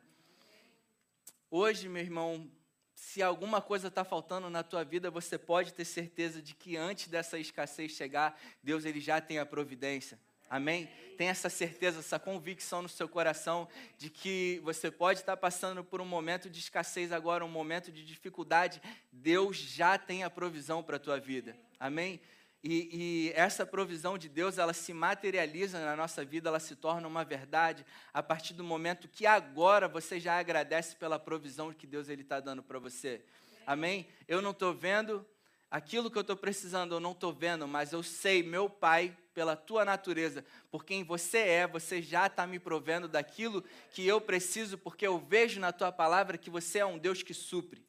Hoje, 1.49 1.88
meu 1.88 2.03
irmão, 2.03 2.51
se 3.00 3.24
alguma 3.24 3.62
coisa 3.62 3.88
está 3.88 4.03
faltando 4.03 4.50
na 4.50 4.62
tua 4.62 4.84
vida, 4.84 5.10
você 5.10 5.38
pode 5.38 5.74
ter 5.74 5.86
certeza 5.86 6.41
de 6.41 6.53
que 6.53 6.75
antes 6.75 7.08
dessa 7.08 7.39
escassez 7.39 7.94
chegar, 7.94 8.38
Deus 8.62 8.84
ele 8.84 9.00
já 9.00 9.22
tem 9.22 9.39
a 9.39 9.46
providência. 9.46 10.20
Amém? 10.50 10.89
Tem 11.18 11.29
essa 11.29 11.50
certeza, 11.50 12.00
essa 12.00 12.20
convicção 12.20 12.82
no 12.82 12.89
seu 12.89 13.08
coração 13.08 13.70
de 13.98 14.10
que 14.10 14.60
você 14.65 14.91
pode 14.91 15.22
estar 15.22 15.38
passando 15.38 15.82
por 15.82 16.01
um 16.01 16.06
momento 16.06 16.50
de 16.50 16.60
escassez 16.60 17.13
agora, 17.13 17.46
um 17.46 17.50
momento 17.50 17.89
de 17.89 18.03
dificuldade. 18.03 18.82
Deus 19.13 19.56
já 19.56 19.98
tem 19.98 20.25
a 20.25 20.29
provisão 20.29 20.84
para 20.84 20.98
a 20.98 21.00
tua 21.00 21.20
vida. 21.20 21.56
Amém? 21.79 22.20
E, 22.61 22.89
e, 22.91 23.33
essa 23.35 23.65
provisão 23.65 24.17
de 24.17 24.27
Deus, 24.27 24.57
ela 24.57 24.73
se 24.73 24.93
materializa 24.93 25.79
na 25.79 25.95
nossa 25.95 26.25
vida, 26.25 26.49
ela 26.49 26.59
se 26.59 26.75
torna 26.75 27.07
uma 27.07 27.23
verdade 27.23 27.85
a 28.13 28.21
partir 28.21 28.53
do 28.53 28.63
momento 28.63 29.07
que 29.07 29.25
agora 29.25 29.87
você 29.87 30.19
já 30.19 30.37
agradece 30.37 30.95
pela 30.97 31.17
provisão 31.17 31.73
que 31.73 31.87
Deus 31.87 32.09
ele 32.09 32.21
está 32.21 32.39
dando 32.39 32.61
para 32.61 32.77
você. 32.77 33.23
Amém? 33.65 34.07
Eu 34.27 34.41
não 34.41 34.51
estou 34.51 34.73
vendo 34.73 35.25
aquilo 35.71 36.11
que 36.11 36.17
eu 36.17 36.21
estou 36.21 36.35
precisando, 36.35 36.95
eu 36.95 36.99
não 36.99 37.11
estou 37.11 37.31
vendo, 37.31 37.67
mas 37.67 37.93
eu 37.93 38.03
sei, 38.03 38.43
meu 38.43 38.69
Pai, 38.69 39.15
pela 39.33 39.55
tua 39.55 39.85
natureza, 39.85 40.43
por 40.69 40.83
quem 40.83 41.03
você 41.03 41.37
é, 41.37 41.67
você 41.67 42.01
já 42.01 42.27
está 42.27 42.45
me 42.45 42.59
provendo 42.59 43.07
daquilo 43.07 43.63
que 43.91 44.05
eu 44.05 44.19
preciso, 44.19 44.77
porque 44.77 45.07
eu 45.07 45.17
vejo 45.17 45.61
na 45.61 45.71
tua 45.71 45.93
palavra 45.93 46.37
que 46.37 46.49
você 46.49 46.79
é 46.79 46.85
um 46.85 46.97
Deus 46.97 47.23
que 47.23 47.33
supre. 47.33 47.87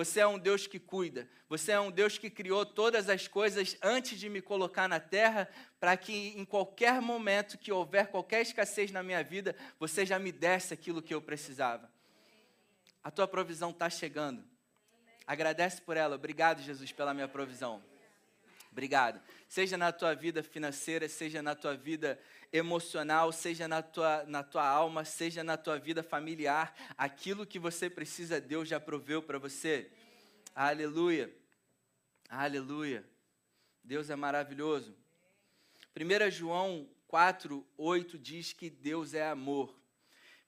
Você 0.00 0.20
é 0.20 0.26
um 0.26 0.38
Deus 0.38 0.66
que 0.66 0.78
cuida. 0.78 1.28
Você 1.46 1.72
é 1.72 1.78
um 1.78 1.90
Deus 1.90 2.16
que 2.16 2.30
criou 2.30 2.64
todas 2.64 3.10
as 3.10 3.28
coisas 3.28 3.76
antes 3.82 4.18
de 4.18 4.30
me 4.30 4.40
colocar 4.40 4.88
na 4.88 4.98
terra, 4.98 5.46
para 5.78 5.94
que 5.94 6.28
em 6.38 6.42
qualquer 6.42 7.02
momento 7.02 7.58
que 7.58 7.70
houver 7.70 8.06
qualquer 8.06 8.40
escassez 8.40 8.90
na 8.90 9.02
minha 9.02 9.22
vida, 9.22 9.54
você 9.78 10.06
já 10.06 10.18
me 10.18 10.32
desse 10.32 10.72
aquilo 10.72 11.02
que 11.02 11.12
eu 11.12 11.20
precisava. 11.20 11.92
A 13.04 13.10
tua 13.10 13.28
provisão 13.28 13.72
está 13.72 13.90
chegando. 13.90 14.42
Agradece 15.26 15.82
por 15.82 15.98
ela. 15.98 16.16
Obrigado, 16.16 16.62
Jesus, 16.62 16.90
pela 16.92 17.12
minha 17.12 17.28
provisão. 17.28 17.84
Obrigado. 18.72 19.20
Seja 19.50 19.76
na 19.76 19.90
tua 19.90 20.14
vida 20.14 20.44
financeira, 20.44 21.08
seja 21.08 21.42
na 21.42 21.56
tua 21.56 21.76
vida 21.76 22.16
emocional, 22.52 23.32
seja 23.32 23.66
na 23.66 23.82
tua, 23.82 24.22
na 24.22 24.44
tua 24.44 24.64
alma, 24.64 25.04
seja 25.04 25.42
na 25.42 25.56
tua 25.56 25.76
vida 25.76 26.04
familiar, 26.04 26.72
aquilo 26.96 27.44
que 27.44 27.58
você 27.58 27.90
precisa, 27.90 28.40
Deus 28.40 28.68
já 28.68 28.78
proveu 28.78 29.20
para 29.20 29.40
você. 29.40 29.90
Aleluia. 30.54 31.34
Aleluia. 32.28 33.04
Deus 33.82 34.08
é 34.08 34.14
maravilhoso. 34.14 34.96
1 35.96 36.30
João 36.30 36.88
4, 37.08 37.66
8 37.76 38.18
diz 38.20 38.52
que 38.52 38.70
Deus 38.70 39.14
é 39.14 39.26
amor. 39.26 39.76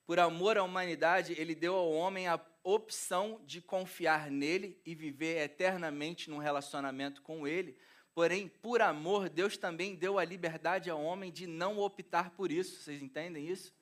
Por 0.05 0.17
amor 0.17 0.57
à 0.57 0.63
humanidade, 0.63 1.35
ele 1.37 1.53
deu 1.53 1.75
ao 1.75 1.91
homem 1.91 2.29
a 2.29 2.39
opção 2.63 3.41
de 3.45 3.61
confiar 3.61 4.31
nele 4.31 4.79
e 4.85 4.95
viver 4.95 5.43
eternamente 5.43 6.29
num 6.29 6.37
relacionamento 6.37 7.21
com 7.21 7.45
ele 7.45 7.77
Porém, 8.15 8.47
por 8.61 8.81
amor, 8.81 9.27
Deus 9.27 9.57
também 9.57 9.95
deu 9.95 10.19
a 10.19 10.25
liberdade 10.25 10.89
ao 10.89 11.01
homem 11.01 11.31
de 11.31 11.47
não 11.47 11.79
optar 11.79 12.29
por 12.31 12.51
isso. 12.51 12.81
Vocês 12.81 13.01
entendem 13.01 13.47
isso? 13.47 13.73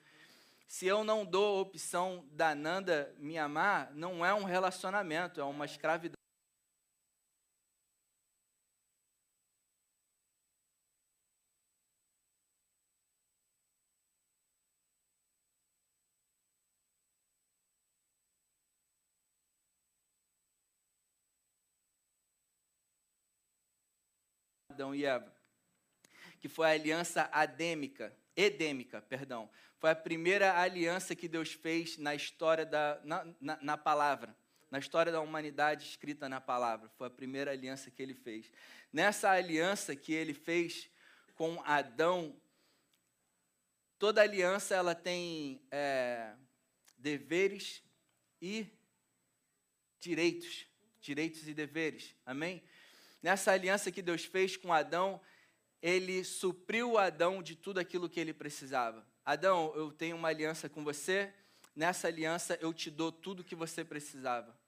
Se 0.67 0.85
eu 0.87 1.03
não 1.03 1.25
dou 1.25 1.57
a 1.57 1.61
opção 1.61 2.23
da 2.31 2.55
Nanda 2.55 3.13
me 3.17 3.37
amar, 3.37 3.91
não 3.93 4.25
é 4.25 4.33
um 4.33 4.45
relacionamento, 4.45 5.41
é 5.41 5.43
uma 5.43 5.65
escravidão. 5.65 6.20
Adão 24.81 24.95
e 24.95 25.05
Eva, 25.05 25.31
que 26.39 26.49
foi 26.49 26.65
a 26.65 26.71
aliança 26.71 27.29
adêmica, 27.31 28.15
edêmica, 28.35 28.99
perdão. 28.99 29.47
Foi 29.77 29.91
a 29.91 29.95
primeira 29.95 30.59
aliança 30.59 31.15
que 31.15 31.27
Deus 31.27 31.53
fez 31.53 31.99
na 31.99 32.15
história 32.15 32.65
da 32.65 32.99
na, 33.03 33.27
na, 33.39 33.59
na 33.61 33.77
palavra, 33.77 34.35
na 34.71 34.79
história 34.79 35.11
da 35.11 35.21
humanidade 35.21 35.85
escrita 35.85 36.27
na 36.27 36.41
palavra. 36.41 36.89
Foi 36.97 37.07
a 37.07 37.11
primeira 37.11 37.51
aliança 37.51 37.91
que 37.91 38.01
ele 38.01 38.15
fez. 38.15 38.51
Nessa 38.91 39.29
aliança 39.29 39.95
que 39.95 40.13
ele 40.13 40.33
fez 40.33 40.89
com 41.35 41.61
Adão, 41.63 42.35
toda 43.99 44.21
aliança 44.23 44.73
ela 44.73 44.95
tem 44.95 45.61
é, 45.69 46.33
deveres 46.97 47.83
e 48.41 48.65
direitos, 49.99 50.65
direitos 50.99 51.47
e 51.47 51.53
deveres. 51.53 52.15
Amém? 52.25 52.63
Nessa 53.21 53.51
aliança 53.51 53.91
que 53.91 54.01
Deus 54.01 54.25
fez 54.25 54.57
com 54.57 54.73
Adão, 54.73 55.21
ele 55.81 56.23
supriu 56.23 56.97
Adão 56.97 57.43
de 57.43 57.55
tudo 57.55 57.79
aquilo 57.79 58.09
que 58.09 58.19
ele 58.19 58.33
precisava. 58.33 59.05
Adão, 59.23 59.71
eu 59.75 59.91
tenho 59.91 60.15
uma 60.15 60.29
aliança 60.29 60.67
com 60.67 60.83
você, 60.83 61.31
nessa 61.75 62.07
aliança 62.07 62.57
eu 62.61 62.73
te 62.73 62.89
dou 62.89 63.11
tudo 63.11 63.43
que 63.43 63.55
você 63.55 63.83
precisava. 63.83 64.59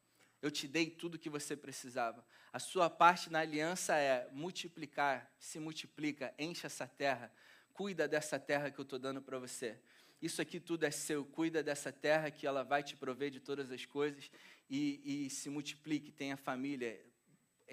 Eu 0.41 0.51
te 0.51 0.67
dei 0.67 0.89
tudo 0.89 1.17
que 1.17 1.29
você 1.29 1.55
precisava. 1.55 2.23
A 2.51 2.59
sua 2.59 2.89
parte 2.89 3.31
na 3.31 3.39
aliança 3.39 3.95
é 3.95 4.29
multiplicar, 4.31 5.31
se 5.39 5.59
multiplica, 5.59 6.33
enche 6.37 6.67
essa 6.67 6.85
terra, 6.85 7.31
cuida 7.73 8.07
dessa 8.07 8.37
terra 8.37 8.69
que 8.69 8.79
eu 8.79 8.83
estou 8.83 8.99
dando 8.99 9.21
para 9.21 9.39
você. 9.39 9.79
Isso 10.21 10.41
aqui 10.41 10.59
tudo 10.59 10.85
é 10.85 10.91
seu, 10.91 11.25
cuida 11.25 11.63
dessa 11.63 11.91
terra 11.91 12.29
que 12.29 12.45
ela 12.45 12.63
vai 12.63 12.83
te 12.83 12.95
prover 12.95 13.31
de 13.31 13.39
todas 13.39 13.71
as 13.71 13.85
coisas 13.85 14.29
e, 14.69 15.25
e 15.25 15.29
se 15.29 15.49
multiplique, 15.49 16.11
tenha 16.11 16.37
família, 16.37 17.03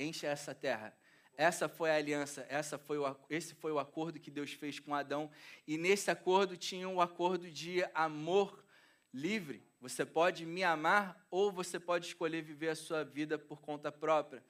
enche 0.02 0.26
essa 0.26 0.54
terra. 0.54 0.97
Essa 1.37 1.69
foi 1.69 1.90
a 1.90 1.95
aliança, 1.95 2.45
essa 2.49 2.76
foi 2.76 2.99
o, 2.99 3.16
esse 3.30 3.54
foi 3.54 3.73
o 3.73 3.78
acordo 3.78 4.21
que 4.21 4.30
Deus 4.30 4.52
fez 4.52 4.78
com 4.78 4.95
Adão. 4.95 5.30
E 5.66 5.78
nesse 5.78 6.11
acordo 6.11 6.57
tinha 6.57 6.88
um 6.88 7.00
acordo 7.00 7.50
de 7.50 7.83
amor 7.95 8.64
livre. 9.12 9.62
Você 9.80 10.04
pode 10.04 10.45
me 10.45 10.62
amar 10.62 11.26
ou 11.30 11.50
você 11.50 11.80
pode 11.80 12.07
escolher 12.07 12.42
viver 12.42 12.69
a 12.69 12.76
sua 12.76 13.04
vida 13.04 13.38
por 13.38 13.61
conta 13.61 13.90
própria. 13.90 14.45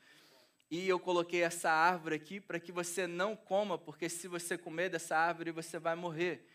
E 0.70 0.88
eu 0.88 0.98
coloquei 0.98 1.42
essa 1.42 1.70
árvore 1.70 2.14
aqui 2.14 2.40
para 2.40 2.58
que 2.58 2.72
você 2.72 3.06
não 3.06 3.34
coma, 3.36 3.76
porque 3.78 4.08
se 4.08 4.28
você 4.28 4.56
comer 4.56 4.88
dessa 4.88 5.16
árvore, 5.16 5.50
você 5.50 5.78
vai 5.78 5.94
morrer. 5.94 6.46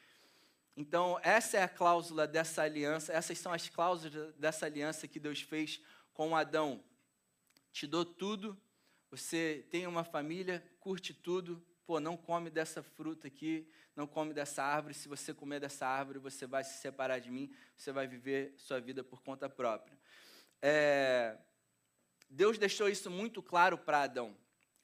Então, 0.75 1.17
essa 1.23 1.57
é 1.57 1.63
a 1.63 1.69
cláusula 1.69 2.27
dessa 2.27 2.61
aliança, 2.61 3.13
essas 3.13 3.37
são 3.37 3.53
as 3.53 3.69
cláusulas 3.69 4.33
dessa 4.35 4.65
aliança 4.65 5.07
que 5.07 5.19
Deus 5.19 5.41
fez 5.41 5.81
com 6.13 6.35
Adão. 6.35 6.83
Te 7.71 7.87
dou 7.87 8.03
tudo 8.03 8.57
você 9.15 9.65
tem 9.71 9.87
uma 9.87 10.03
família, 10.03 10.61
curte 10.79 11.13
tudo, 11.13 11.65
pô, 11.85 12.01
não 12.01 12.17
come 12.17 12.49
dessa 12.49 12.83
fruta 12.83 13.27
aqui, 13.27 13.65
não 13.95 14.05
come 14.05 14.33
dessa 14.33 14.61
árvore. 14.61 14.93
Se 14.93 15.07
você 15.07 15.33
comer 15.33 15.61
dessa 15.61 15.87
árvore, 15.87 16.19
você 16.19 16.45
vai 16.45 16.65
se 16.65 16.79
separar 16.79 17.19
de 17.19 17.31
mim, 17.31 17.49
você 17.77 17.93
vai 17.93 18.07
viver 18.07 18.53
sua 18.57 18.79
vida 18.81 19.05
por 19.05 19.21
conta 19.21 19.47
própria. 19.47 19.97
É, 20.61 21.37
Deus 22.29 22.57
deixou 22.57 22.89
isso 22.89 23.09
muito 23.09 23.41
claro 23.41 23.77
para 23.77 24.03
Adão. 24.03 24.35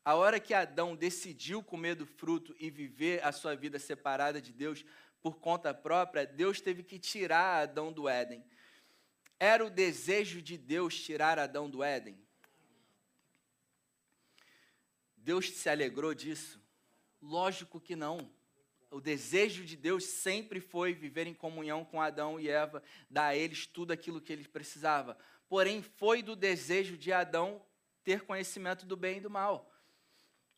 A 0.03 0.15
hora 0.15 0.39
que 0.39 0.53
Adão 0.53 0.95
decidiu 0.95 1.61
comer 1.61 1.95
do 1.95 2.05
fruto 2.05 2.55
e 2.57 2.69
viver 2.69 3.21
a 3.25 3.33
sua 3.33 3.53
vida 3.53 3.79
separada 3.79 4.41
de 4.41 4.53
Deus 4.53 4.85
por 5.21 5.39
conta 5.39 5.73
própria, 5.73 6.25
Deus 6.25 6.61
teve 6.61 6.83
que 6.83 6.97
tirar 6.97 7.63
Adão 7.63 7.91
do 7.91 8.07
Éden. 8.07 8.43
Era 9.37 9.65
o 9.65 9.69
desejo 9.69 10.41
de 10.41 10.57
Deus 10.57 10.97
tirar 10.97 11.37
Adão 11.37 11.69
do 11.69 11.83
Éden? 11.83 12.17
Deus 15.21 15.49
se 15.49 15.69
alegrou 15.69 16.13
disso? 16.13 16.61
Lógico 17.21 17.79
que 17.79 17.95
não. 17.95 18.31
O 18.89 18.99
desejo 18.99 19.63
de 19.63 19.77
Deus 19.77 20.03
sempre 20.03 20.59
foi 20.59 20.93
viver 20.93 21.27
em 21.27 21.33
comunhão 21.33 21.85
com 21.85 22.01
Adão 22.01 22.39
e 22.39 22.49
Eva, 22.49 22.83
dar 23.09 23.27
a 23.27 23.35
eles 23.35 23.65
tudo 23.65 23.91
aquilo 23.93 24.19
que 24.19 24.33
eles 24.33 24.47
precisavam. 24.47 25.15
Porém, 25.47 25.81
foi 25.81 26.21
do 26.21 26.35
desejo 26.35 26.97
de 26.97 27.13
Adão 27.13 27.65
ter 28.03 28.21
conhecimento 28.21 28.85
do 28.85 28.97
bem 28.97 29.17
e 29.17 29.21
do 29.21 29.29
mal 29.29 29.71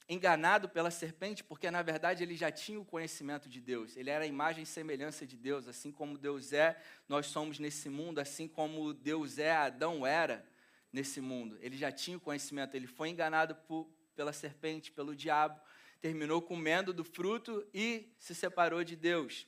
enganado 0.07 0.67
pela 0.67 0.91
serpente, 0.91 1.43
porque 1.43 1.71
na 1.71 1.81
verdade 1.81 2.23
ele 2.23 2.35
já 2.35 2.51
tinha 2.51 2.79
o 2.79 2.85
conhecimento 2.85 3.47
de 3.47 3.61
Deus. 3.61 3.95
Ele 3.95 4.09
era 4.09 4.23
a 4.23 4.27
imagem 4.27 4.63
e 4.63 4.65
semelhança 4.65 5.25
de 5.25 5.37
Deus, 5.37 5.67
assim 5.67 5.91
como 5.91 6.17
Deus 6.17 6.53
é, 6.53 6.77
nós 7.07 7.27
somos 7.27 7.59
nesse 7.59 7.89
mundo, 7.89 8.19
assim 8.19 8.47
como 8.47 8.93
Deus 8.93 9.37
é, 9.37 9.51
Adão 9.51 10.05
era 10.05 10.45
nesse 10.91 11.21
mundo. 11.21 11.57
Ele 11.61 11.77
já 11.77 11.91
tinha 11.91 12.17
o 12.17 12.21
conhecimento, 12.21 12.75
ele 12.75 12.87
foi 12.87 13.09
enganado 13.09 13.55
por, 13.55 13.89
pela 14.15 14.33
serpente, 14.33 14.91
pelo 14.91 15.15
diabo, 15.15 15.59
terminou 16.01 16.41
comendo 16.41 16.93
do 16.93 17.03
fruto 17.03 17.67
e 17.73 18.13
se 18.19 18.35
separou 18.35 18.83
de 18.83 18.95
Deus. 18.95 19.47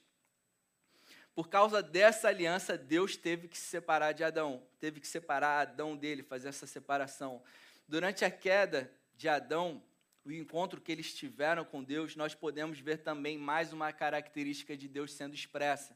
Por 1.34 1.50
causa 1.50 1.84
dessa 1.84 2.30
aliança, 2.30 2.78
Deus 2.78 3.18
teve 3.18 3.50
que 3.50 3.58
se 3.58 3.66
separar 3.66 4.14
de 4.14 4.24
Adão, 4.24 4.66
teve 4.80 5.02
que 5.02 5.08
separar 5.08 5.60
Adão 5.60 5.98
dele, 5.98 6.24
fazer 6.24 6.48
essa 6.48 6.66
separação. 6.66 7.44
Durante 7.88 8.24
a 8.24 8.32
queda 8.32 8.90
de 9.18 9.28
Adão, 9.28 9.84
o 10.24 10.32
encontro 10.32 10.80
que 10.80 10.92
eles 10.92 11.14
tiveram 11.14 11.66
com 11.66 11.84
Deus, 11.84 12.16
nós 12.16 12.34
podemos 12.34 12.80
ver 12.80 13.00
também 13.00 13.38
mais 13.38 13.74
uma 13.74 13.92
característica 13.92 14.78
de 14.78 14.88
Deus 14.88 15.12
sendo 15.12 15.36
expressa. 15.36 15.96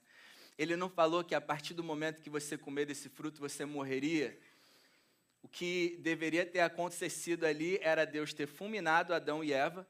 Ele 0.57 0.75
não 0.75 0.89
falou 0.89 1.23
que 1.23 1.33
a 1.33 1.39
partir 1.39 1.73
do 1.73 1.83
momento 1.83 2.21
que 2.21 2.29
você 2.29 2.57
comer 2.57 2.85
desse 2.85 3.07
fruto 3.07 3.39
você 3.39 3.63
morreria. 3.63 4.37
O 5.41 5.47
que 5.47 5.97
deveria 6.01 6.45
ter 6.45 6.59
acontecido 6.59 7.45
ali 7.45 7.79
era 7.81 8.05
Deus 8.05 8.33
ter 8.33 8.47
fulminado 8.47 9.13
Adão 9.13 9.43
e 9.43 9.53
Eva 9.53 9.87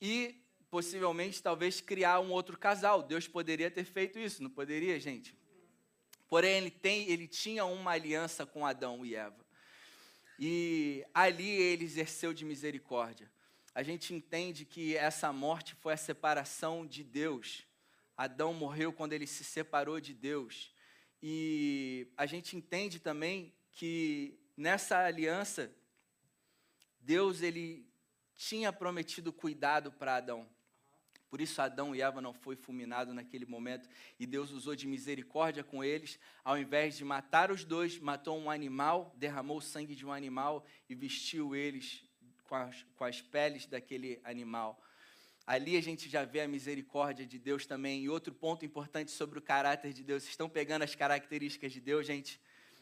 e 0.00 0.40
possivelmente 0.70 1.42
talvez 1.42 1.80
criar 1.80 2.20
um 2.20 2.30
outro 2.30 2.58
casal. 2.58 3.02
Deus 3.02 3.26
poderia 3.26 3.70
ter 3.70 3.84
feito 3.84 4.18
isso, 4.18 4.42
não 4.42 4.50
poderia, 4.50 5.00
gente? 5.00 5.34
Porém, 6.28 6.58
ele, 6.58 6.70
tem, 6.70 7.08
ele 7.08 7.26
tinha 7.26 7.64
uma 7.64 7.92
aliança 7.92 8.44
com 8.44 8.66
Adão 8.66 9.04
e 9.04 9.14
Eva. 9.14 9.46
E 10.38 11.04
ali 11.14 11.48
ele 11.48 11.84
exerceu 11.84 12.32
de 12.32 12.44
misericórdia 12.44 13.30
a 13.78 13.82
gente 13.84 14.12
entende 14.12 14.64
que 14.64 14.96
essa 14.96 15.32
morte 15.32 15.76
foi 15.76 15.92
a 15.92 15.96
separação 15.96 16.84
de 16.84 17.04
Deus. 17.04 17.64
Adão 18.16 18.52
morreu 18.52 18.92
quando 18.92 19.12
ele 19.12 19.24
se 19.24 19.44
separou 19.44 20.00
de 20.00 20.12
Deus. 20.12 20.74
E 21.22 22.08
a 22.16 22.26
gente 22.26 22.56
entende 22.56 22.98
também 22.98 23.54
que 23.70 24.36
nessa 24.58 24.98
aliança, 24.98 25.72
Deus 27.00 27.42
ele 27.42 27.88
tinha 28.34 28.72
prometido 28.72 29.32
cuidado 29.32 29.92
para 29.92 30.16
Adão. 30.16 30.48
Por 31.30 31.40
isso 31.40 31.62
Adão 31.62 31.94
e 31.94 32.02
Eva 32.02 32.20
não 32.20 32.34
foi 32.34 32.56
fulminado 32.56 33.14
naquele 33.14 33.46
momento 33.46 33.88
e 34.18 34.26
Deus 34.26 34.50
usou 34.50 34.74
de 34.74 34.86
misericórdia 34.86 35.62
com 35.62 35.84
eles, 35.84 36.18
ao 36.42 36.58
invés 36.58 36.96
de 36.96 37.04
matar 37.04 37.50
os 37.50 37.64
dois, 37.64 37.98
matou 37.98 38.36
um 38.38 38.50
animal, 38.50 39.14
derramou 39.16 39.58
o 39.58 39.62
sangue 39.62 39.94
de 39.94 40.04
um 40.04 40.12
animal 40.12 40.66
e 40.88 40.94
vestiu 40.94 41.54
eles 41.54 42.02
com 42.44 42.54
as, 42.56 42.84
com 42.96 43.04
as 43.04 43.20
peles 43.20 43.66
daquele 43.66 44.20
animal. 44.24 44.82
Ali 45.46 45.76
a 45.76 45.82
gente 45.82 46.08
já 46.08 46.24
vê 46.24 46.40
a 46.40 46.48
misericórdia 46.48 47.24
de 47.24 47.38
Deus 47.38 47.64
também. 47.64 48.02
E 48.02 48.08
outro 48.08 48.34
ponto 48.34 48.66
importante 48.66 49.10
sobre 49.10 49.38
o 49.38 49.42
caráter 49.42 49.94
de 49.94 50.04
Deus. 50.04 50.22
Vocês 50.22 50.32
estão 50.32 50.46
pegando 50.46 50.82
as 50.82 50.94
características 50.94 51.72
de 51.72 51.80
Deus, 51.80 52.06
gente? 52.06 52.38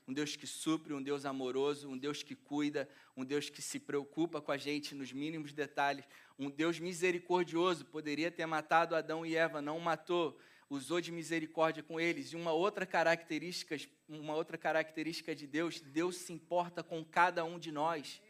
Um 0.09 0.13
Deus 0.13 0.37
que 0.37 0.47
supre, 0.47 0.93
um 0.93 1.03
Deus 1.03 1.25
amoroso, 1.25 1.89
um 1.89 1.99
Deus 1.99 2.23
que 2.23 2.35
cuida, 2.35 2.89
um 3.17 3.25
Deus 3.25 3.51
que 3.51 3.61
se 3.61 3.81
preocupa 3.81 4.41
com 4.41 4.53
a 4.53 4.57
gente 4.57 4.95
nos 4.95 5.13
mínimos 5.13 5.53
detalhes, 5.53 6.05
um 6.39 6.49
Deus 6.49 6.79
misericordioso. 6.79 7.85
Poderia 7.85 8.31
ter 8.31 8.47
matado 8.47 8.95
Adão 8.95 9.27
e 9.27 9.35
Eva, 9.35 9.61
não 9.61 9.81
matou, 9.81 10.39
usou 10.71 11.01
de 11.01 11.11
misericórdia 11.11 11.83
com 11.83 11.99
eles. 11.99 12.33
E 12.33 12.37
uma 12.37 12.53
outra 12.53 12.87
característica, 12.87 13.77
uma 14.09 14.35
outra 14.35 14.57
característica 14.57 15.35
de 15.35 15.47
Deus, 15.47 15.81
Deus 15.81 16.17
se 16.17 16.33
importa 16.33 16.83
com 16.83 17.05
cada 17.05 17.45
um 17.45 17.59
de 17.59 17.73
nós 17.73 18.21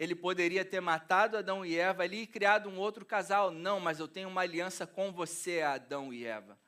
ele 0.00 0.14
poderia 0.14 0.64
ter 0.64 0.80
matado 0.80 1.36
Adão 1.36 1.62
e 1.62 1.76
Eva 1.76 2.04
ali 2.04 2.22
e 2.22 2.26
criado 2.26 2.70
um 2.70 2.78
outro 2.78 3.04
casal. 3.04 3.50
Não, 3.50 3.78
mas 3.78 4.00
eu 4.00 4.08
tenho 4.08 4.30
uma 4.30 4.40
aliança 4.40 4.86
com 4.86 5.12
você, 5.12 5.60
Adão 5.60 6.10
e 6.10 6.24
Eva. 6.24 6.58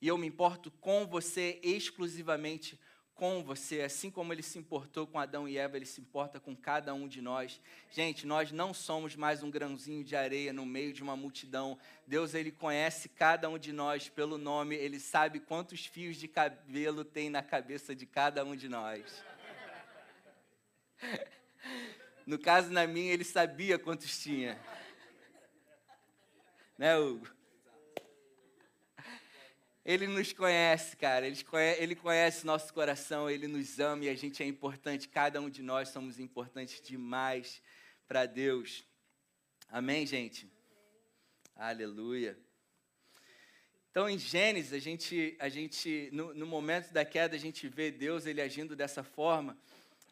E 0.00 0.06
eu 0.06 0.16
me 0.16 0.28
importo 0.28 0.70
com 0.70 1.04
você 1.04 1.58
exclusivamente 1.60 2.78
com 3.22 3.40
você, 3.40 3.82
assim 3.82 4.10
como 4.10 4.32
ele 4.32 4.42
se 4.42 4.58
importou 4.58 5.06
com 5.06 5.16
Adão 5.16 5.48
e 5.48 5.56
Eva, 5.56 5.76
ele 5.76 5.86
se 5.86 6.00
importa 6.00 6.40
com 6.40 6.56
cada 6.56 6.92
um 6.92 7.06
de 7.06 7.22
nós. 7.22 7.60
Gente, 7.88 8.26
nós 8.26 8.50
não 8.50 8.74
somos 8.74 9.14
mais 9.14 9.44
um 9.44 9.48
grãozinho 9.48 10.02
de 10.02 10.16
areia 10.16 10.52
no 10.52 10.66
meio 10.66 10.92
de 10.92 11.04
uma 11.04 11.14
multidão. 11.14 11.78
Deus, 12.04 12.34
ele 12.34 12.50
conhece 12.50 13.08
cada 13.08 13.48
um 13.48 13.56
de 13.56 13.72
nós 13.72 14.08
pelo 14.08 14.36
nome, 14.36 14.74
ele 14.74 14.98
sabe 14.98 15.38
quantos 15.38 15.86
fios 15.86 16.16
de 16.16 16.26
cabelo 16.26 17.04
tem 17.04 17.30
na 17.30 17.44
cabeça 17.44 17.94
de 17.94 18.06
cada 18.06 18.44
um 18.44 18.56
de 18.56 18.68
nós. 18.68 19.24
No 22.24 22.38
caso, 22.38 22.70
na 22.70 22.86
minha, 22.86 23.12
ele 23.12 23.24
sabia 23.24 23.76
quantos 23.76 24.22
tinha. 24.22 24.56
Né, 26.78 26.96
Hugo? 26.96 27.26
Ele 29.84 30.06
nos 30.06 30.32
conhece, 30.32 30.96
cara. 30.96 31.26
Ele 31.26 31.42
conhece, 31.42 31.82
ele 31.82 31.96
conhece 31.96 32.46
nosso 32.46 32.72
coração, 32.72 33.28
ele 33.28 33.48
nos 33.48 33.80
ama 33.80 34.04
e 34.04 34.08
a 34.08 34.14
gente 34.14 34.42
é 34.42 34.46
importante. 34.46 35.08
Cada 35.08 35.40
um 35.40 35.50
de 35.50 35.62
nós 35.62 35.88
somos 35.88 36.20
importantes 36.20 36.80
demais 36.80 37.60
para 38.06 38.24
Deus. 38.26 38.84
Amém, 39.68 40.06
gente? 40.06 40.48
Aleluia. 41.56 42.38
Então, 43.90 44.08
em 44.08 44.18
Gênesis, 44.18 44.72
a 44.72 44.78
gente, 44.78 45.36
a 45.38 45.48
gente 45.48 46.08
no, 46.12 46.32
no 46.32 46.46
momento 46.46 46.92
da 46.92 47.04
queda, 47.04 47.34
a 47.36 47.38
gente 47.38 47.68
vê 47.68 47.90
Deus 47.90 48.24
ele 48.24 48.40
agindo 48.40 48.76
dessa 48.76 49.02
forma. 49.02 49.58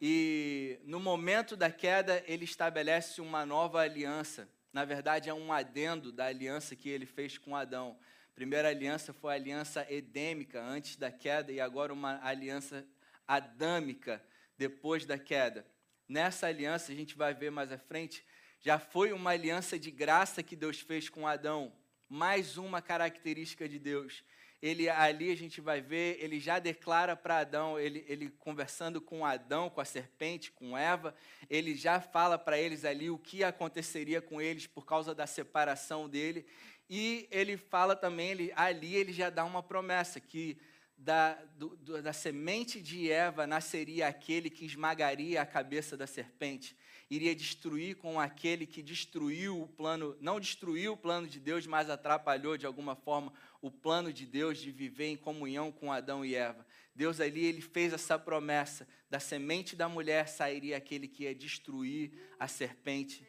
E 0.02 0.78
no 0.84 0.98
momento 0.98 1.56
da 1.56 1.70
queda, 1.70 2.24
ele 2.26 2.44
estabelece 2.44 3.20
uma 3.20 3.46
nova 3.46 3.80
aliança. 3.80 4.48
Na 4.72 4.84
verdade, 4.84 5.28
é 5.28 5.34
um 5.34 5.52
adendo 5.52 6.10
da 6.10 6.26
aliança 6.26 6.74
que 6.74 6.88
ele 6.88 7.06
fez 7.06 7.38
com 7.38 7.54
Adão. 7.54 7.96
Primeira 8.40 8.70
aliança 8.70 9.12
foi 9.12 9.34
a 9.34 9.36
aliança 9.36 9.86
edêmica, 9.90 10.62
antes 10.62 10.96
da 10.96 11.12
queda, 11.12 11.52
e 11.52 11.60
agora 11.60 11.92
uma 11.92 12.18
aliança 12.24 12.86
adâmica, 13.28 14.24
depois 14.56 15.04
da 15.04 15.18
queda. 15.18 15.66
Nessa 16.08 16.46
aliança, 16.46 16.90
a 16.90 16.94
gente 16.94 17.14
vai 17.18 17.34
ver 17.34 17.50
mais 17.50 17.70
à 17.70 17.76
frente, 17.76 18.24
já 18.58 18.78
foi 18.78 19.12
uma 19.12 19.32
aliança 19.32 19.78
de 19.78 19.90
graça 19.90 20.42
que 20.42 20.56
Deus 20.56 20.80
fez 20.80 21.06
com 21.06 21.28
Adão. 21.28 21.70
Mais 22.08 22.56
uma 22.56 22.80
característica 22.80 23.68
de 23.68 23.78
Deus 23.78 24.24
ele 24.62 24.90
ali 24.90 25.30
a 25.30 25.36
gente 25.36 25.60
vai 25.60 25.80
ver, 25.80 26.18
ele 26.20 26.38
já 26.38 26.58
declara 26.58 27.16
para 27.16 27.38
Adão, 27.38 27.78
ele, 27.78 28.04
ele 28.06 28.28
conversando 28.28 29.00
com 29.00 29.24
Adão, 29.24 29.70
com 29.70 29.80
a 29.80 29.86
serpente, 29.86 30.52
com 30.52 30.76
Eva, 30.76 31.14
ele 31.48 31.74
já 31.74 31.98
fala 31.98 32.38
para 32.38 32.58
eles 32.58 32.84
ali 32.84 33.08
o 33.08 33.18
que 33.18 33.42
aconteceria 33.42 34.20
com 34.20 34.40
eles 34.40 34.66
por 34.66 34.84
causa 34.84 35.14
da 35.14 35.26
separação 35.26 36.08
dele. 36.08 36.46
E 36.90 37.28
ele 37.30 37.56
fala 37.56 37.94
também, 37.94 38.30
ele, 38.30 38.52
ali 38.56 38.96
ele 38.96 39.12
já 39.12 39.30
dá 39.30 39.44
uma 39.44 39.62
promessa, 39.62 40.18
que 40.18 40.58
da, 40.98 41.34
do, 41.56 42.02
da 42.02 42.12
semente 42.12 42.82
de 42.82 43.10
Eva 43.10 43.46
nasceria 43.46 44.08
aquele 44.08 44.50
que 44.50 44.66
esmagaria 44.66 45.40
a 45.40 45.46
cabeça 45.46 45.96
da 45.96 46.06
serpente 46.06 46.76
iria 47.10 47.34
destruir 47.34 47.96
com 47.96 48.20
aquele 48.20 48.64
que 48.64 48.80
destruiu 48.80 49.60
o 49.60 49.66
plano, 49.66 50.16
não 50.20 50.38
destruiu 50.38 50.92
o 50.92 50.96
plano 50.96 51.26
de 51.26 51.40
Deus, 51.40 51.66
mas 51.66 51.90
atrapalhou 51.90 52.56
de 52.56 52.64
alguma 52.64 52.94
forma 52.94 53.32
o 53.60 53.68
plano 53.70 54.12
de 54.12 54.24
Deus 54.24 54.58
de 54.58 54.70
viver 54.70 55.06
em 55.06 55.16
comunhão 55.16 55.72
com 55.72 55.92
Adão 55.92 56.24
e 56.24 56.36
Eva. 56.36 56.64
Deus 56.94 57.20
ali 57.20 57.44
ele 57.44 57.60
fez 57.60 57.92
essa 57.92 58.16
promessa: 58.16 58.86
da 59.10 59.18
semente 59.18 59.74
da 59.74 59.88
mulher 59.88 60.28
sairia 60.28 60.76
aquele 60.76 61.08
que 61.08 61.24
ia 61.24 61.34
destruir 61.34 62.12
a 62.38 62.46
serpente 62.46 63.26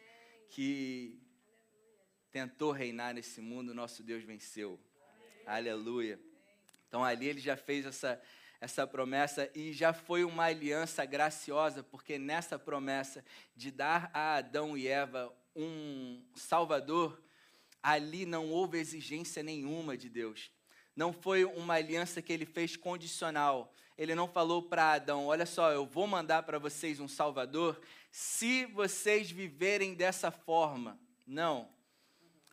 que 0.48 1.20
tentou 2.32 2.72
reinar 2.72 3.14
nesse 3.14 3.40
mundo, 3.40 3.74
nosso 3.74 4.02
Deus 4.02 4.24
venceu. 4.24 4.80
Aleluia. 5.46 6.18
Então 6.88 7.04
ali 7.04 7.28
ele 7.28 7.40
já 7.40 7.56
fez 7.56 7.86
essa 7.86 8.20
essa 8.62 8.86
promessa 8.86 9.50
e 9.56 9.72
já 9.72 9.92
foi 9.92 10.22
uma 10.22 10.44
aliança 10.44 11.04
graciosa, 11.04 11.82
porque 11.82 12.16
nessa 12.16 12.56
promessa 12.56 13.24
de 13.56 13.72
dar 13.72 14.08
a 14.14 14.36
Adão 14.36 14.78
e 14.78 14.86
Eva 14.86 15.34
um 15.54 16.22
Salvador, 16.36 17.20
ali 17.82 18.24
não 18.24 18.50
houve 18.50 18.78
exigência 18.78 19.42
nenhuma 19.42 19.96
de 19.96 20.08
Deus. 20.08 20.52
Não 20.94 21.12
foi 21.12 21.44
uma 21.44 21.74
aliança 21.74 22.22
que 22.22 22.32
ele 22.32 22.46
fez 22.46 22.76
condicional. 22.76 23.74
Ele 23.98 24.14
não 24.14 24.28
falou 24.28 24.62
para 24.62 24.92
Adão: 24.92 25.26
Olha 25.26 25.44
só, 25.44 25.72
eu 25.72 25.84
vou 25.84 26.06
mandar 26.06 26.44
para 26.44 26.60
vocês 26.60 27.00
um 27.00 27.08
Salvador 27.08 27.80
se 28.12 28.64
vocês 28.66 29.28
viverem 29.28 29.92
dessa 29.92 30.30
forma. 30.30 30.96
Não. 31.26 31.68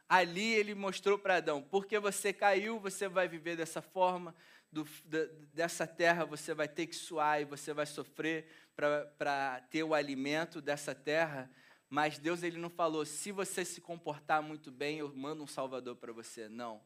Ali 0.10 0.54
ele 0.56 0.76
mostrou 0.76 1.18
para 1.18 1.38
Adão: 1.38 1.62
porque 1.62 1.98
você 2.00 2.34
caiu, 2.34 2.80
você 2.80 3.08
vai 3.08 3.28
viver 3.28 3.56
dessa 3.56 3.82
forma 3.82 4.36
do, 4.72 4.88
da, 5.06 5.26
dessa 5.54 5.88
terra 5.88 6.26
você 6.26 6.54
vai 6.54 6.68
ter 6.68 6.88
que 6.88 6.96
suar 6.96 7.42
e 7.42 7.46
você 7.46 7.74
vai 7.74 7.86
sofrer 7.86 8.48
para 8.76 9.60
ter 9.70 9.84
o 9.84 9.94
alimento 9.94 10.62
dessa 10.62 10.96
terra, 10.96 11.52
Mas 11.90 12.18
Deus 12.18 12.44
ele 12.44 12.58
não 12.58 12.70
falou, 12.70 13.04
se 13.04 13.32
você 13.32 13.66
se 13.66 13.82
comportar 13.82 14.42
muito 14.42 14.72
bem, 14.72 15.00
eu 15.00 15.14
mando 15.14 15.44
um 15.44 15.48
Salvador 15.48 15.96
para 15.96 16.14
você. 16.14 16.48
Não. 16.48 16.82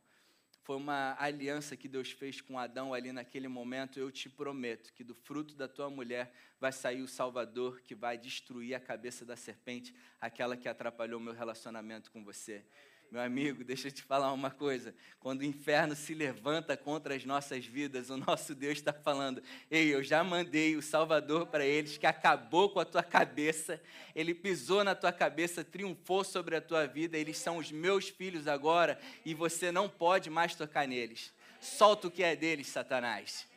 Foi 0.62 0.78
uma 0.78 1.16
aliança 1.20 1.76
que 1.76 1.90
Deus 1.90 2.10
fez 2.10 2.40
com 2.40 2.58
Adão 2.58 2.94
ali 2.94 3.12
naquele 3.12 3.50
momento. 3.50 4.00
Eu 4.00 4.10
te 4.10 4.30
prometo 4.30 4.94
que 4.94 5.04
do 5.04 5.14
fruto 5.14 5.56
da 5.56 5.68
tua 5.68 5.90
mulher 5.90 6.34
vai 6.58 6.72
sair 6.72 7.02
o 7.02 7.08
Salvador 7.08 7.82
que 7.82 7.94
vai 7.94 8.18
destruir 8.18 8.74
a 8.74 8.80
cabeça 8.80 9.26
da 9.26 9.36
serpente, 9.36 9.94
aquela 10.22 10.56
que 10.56 10.70
atrapalhou 10.70 11.20
meu 11.20 11.34
relacionamento 11.34 12.10
com 12.10 12.24
você. 12.24 12.66
Meu 13.14 13.22
amigo, 13.22 13.64
deixa 13.64 13.90
eu 13.90 13.92
te 13.92 14.02
falar 14.02 14.34
uma 14.34 14.50
coisa. 14.50 14.92
Quando 15.20 15.42
o 15.42 15.46
inferno 15.46 15.96
se 15.96 16.16
levanta 16.16 16.76
contra 16.76 17.14
as 17.14 17.24
nossas 17.24 17.64
vidas, 17.64 18.10
o 18.10 18.18
nosso 18.18 18.56
Deus 18.56 18.80
está 18.80 18.92
falando: 18.92 19.40
Ei, 19.70 19.94
eu 19.94 20.02
já 20.02 20.24
mandei 20.24 20.76
o 20.76 20.82
Salvador 20.82 21.46
para 21.46 21.64
eles, 21.64 21.96
que 21.96 22.08
acabou 22.08 22.72
com 22.72 22.80
a 22.80 22.86
tua 22.86 23.04
cabeça, 23.04 23.80
ele 24.16 24.34
pisou 24.34 24.84
na 24.84 24.96
tua 24.96 25.12
cabeça, 25.12 25.64
triunfou 25.64 26.24
sobre 26.24 26.56
a 26.56 26.62
tua 26.62 26.88
vida, 26.88 27.16
eles 27.16 27.38
são 27.38 27.58
os 27.58 27.72
meus 27.72 28.10
filhos 28.10 28.48
agora 28.48 29.00
e 29.24 29.36
você 29.36 29.72
não 29.72 29.88
pode 29.88 30.32
mais 30.32 30.56
tocar 30.56 30.88
neles. 30.88 31.32
Solta 31.62 32.08
o 32.08 32.12
que 32.12 32.24
é 32.24 32.36
deles, 32.36 32.66
Satanás 32.66 33.48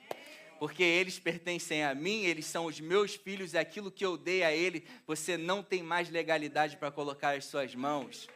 porque 0.59 0.83
eles 0.83 1.19
pertencem 1.19 1.85
a 1.85 1.95
mim, 1.95 2.25
eles 2.25 2.47
são 2.47 2.65
os 2.65 2.81
meus 2.81 3.15
filhos, 3.15 3.53
e 3.53 3.59
aquilo 3.59 3.91
que 3.91 4.03
eu 4.03 4.17
dei 4.17 4.43
a 4.43 4.51
ele, 4.51 4.87
você 5.07 5.37
não 5.37 5.63
tem 5.63 5.83
mais 5.83 6.09
legalidade 6.09 6.79
para 6.79 6.91
colocar 6.91 7.37
as 7.37 7.45
suas 7.45 7.75
mãos. 7.75 8.27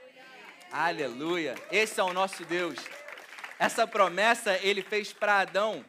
Aleluia. 0.73 1.57
Esse 1.73 1.99
é 1.99 2.03
o 2.05 2.13
nosso 2.13 2.45
Deus. 2.45 2.79
Essa 3.59 3.89
promessa 3.89 4.57
ele 4.59 4.83
fez 4.83 5.13
para 5.13 5.41
Adão. 5.41 5.85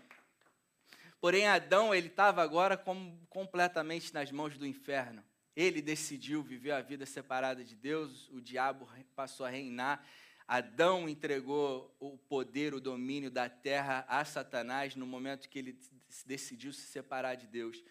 Porém, 1.20 1.46
Adão 1.46 1.94
ele 1.94 2.08
estava 2.08 2.41
agora 2.41 2.76
como, 2.76 3.15
completamente 3.30 4.12
nas 4.12 4.32
mãos 4.32 4.58
do 4.58 4.65
inferno. 4.65 5.24
Ele 5.56 5.84
decidiu 5.84 6.41
viver 6.41 6.72
a 6.72 6.82
vida 6.82 7.06
separada 7.06 7.63
de 7.63 7.76
Deus, 7.76 8.28
o 8.30 8.41
diabo 8.41 8.89
passou 9.15 9.46
a 9.46 9.50
reinar. 9.50 10.04
Adão 10.48 11.08
entregou 11.08 11.96
o 12.00 12.17
poder, 12.17 12.74
o 12.74 12.82
domínio 12.82 13.30
da 13.30 13.48
terra 13.48 14.04
a 14.08 14.26
Satanás 14.26 14.96
no 14.96 15.06
momento 15.06 15.48
que 15.48 15.60
ele 15.60 15.80
decidiu 16.26 16.74
se 16.74 16.88
separar 16.88 17.36
de 17.36 17.46
Deus. 17.46 17.84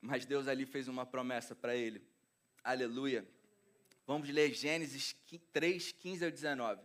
Mas 0.00 0.26
Deus 0.26 0.48
ali 0.48 0.66
fez 0.66 0.88
uma 0.88 1.06
promessa 1.06 1.54
para 1.54 1.76
ele. 1.76 2.02
Aleluia. 2.64 3.24
Vamos 4.10 4.28
ler 4.28 4.52
Gênesis 4.52 5.14
3, 5.52 5.92
15 5.92 6.24
a 6.24 6.30
19. 6.30 6.82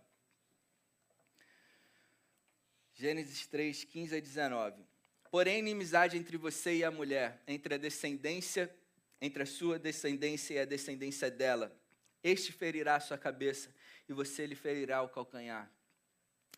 Gênesis 2.93 3.47
3, 3.47 3.83
15 3.83 4.15
a 4.15 4.19
19. 4.19 4.85
Porém, 5.31 5.57
inimizade 5.57 6.17
entre 6.17 6.38
você 6.38 6.75
e 6.75 6.83
a 6.83 6.91
mulher, 6.91 7.41
entre 7.47 7.73
a 7.73 7.77
descendência, 7.79 8.71
entre 9.19 9.41
a 9.41 9.45
sua 9.47 9.79
descendência 9.79 10.53
e 10.53 10.59
a 10.59 10.65
descendência 10.65 11.31
dela. 11.31 11.75
Este 12.23 12.51
ferirá 12.51 12.97
a 12.97 12.99
sua 12.99 13.17
cabeça 13.17 13.73
e 14.07 14.13
você 14.13 14.45
lhe 14.45 14.53
ferirá 14.53 15.01
o 15.01 15.09
calcanhar. 15.09 15.67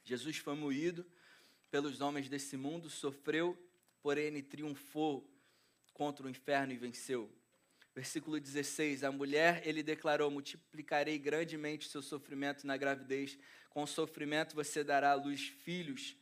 Jesus 0.04 0.36
foi 0.36 0.56
moído 0.56 1.10
pelos 1.72 2.02
homens 2.02 2.28
desse 2.28 2.58
mundo, 2.58 2.90
sofreu, 2.90 3.58
porém 4.02 4.44
triunfou 4.44 5.26
contra 5.94 6.28
o 6.28 6.30
inferno 6.30 6.74
e 6.74 6.78
venceu. 6.78 7.34
Versículo 7.98 8.40
16: 8.40 9.04
A 9.04 9.12
mulher, 9.12 9.64
ele 9.66 9.82
declarou: 9.82 10.30
Multiplicarei 10.30 11.18
grandemente 11.18 11.90
seu 11.90 12.00
sofrimento 12.00 12.68
na 12.68 12.78
gravidez. 12.78 13.40
Com 13.72 13.88
sofrimento 13.88 14.54
você 14.54 14.84
dará 14.84 15.14
à 15.14 15.16
luz 15.16 15.48
filhos. 15.48 16.16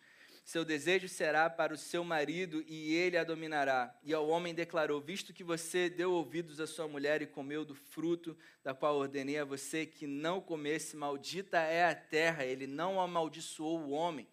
Seu 0.45 0.63
desejo 0.63 1.09
será 1.09 1.49
para 1.49 1.73
o 1.73 1.77
seu 1.77 2.01
marido 2.01 2.63
e 2.65 2.93
ele 2.93 3.17
a 3.17 3.25
dominará. 3.25 3.93
E 4.05 4.13
ao 4.13 4.25
homem 4.29 4.55
declarou: 4.55 5.01
Visto 5.01 5.33
que 5.33 5.43
você 5.43 5.89
deu 5.89 6.13
ouvidos 6.13 6.61
à 6.61 6.65
sua 6.65 6.87
mulher 6.87 7.21
e 7.21 7.27
comeu 7.27 7.65
do 7.65 7.75
fruto 7.75 8.37
da 8.63 8.73
qual 8.73 8.95
ordenei 8.95 9.37
a 9.37 9.43
você 9.43 9.85
que 9.85 10.07
não 10.07 10.39
comesse, 10.39 10.95
maldita 10.95 11.57
é 11.57 11.83
a 11.83 11.93
terra. 11.93 12.45
Ele 12.45 12.67
não 12.67 13.01
amaldiçoou 13.01 13.81
o 13.81 13.91
homem 13.91 14.25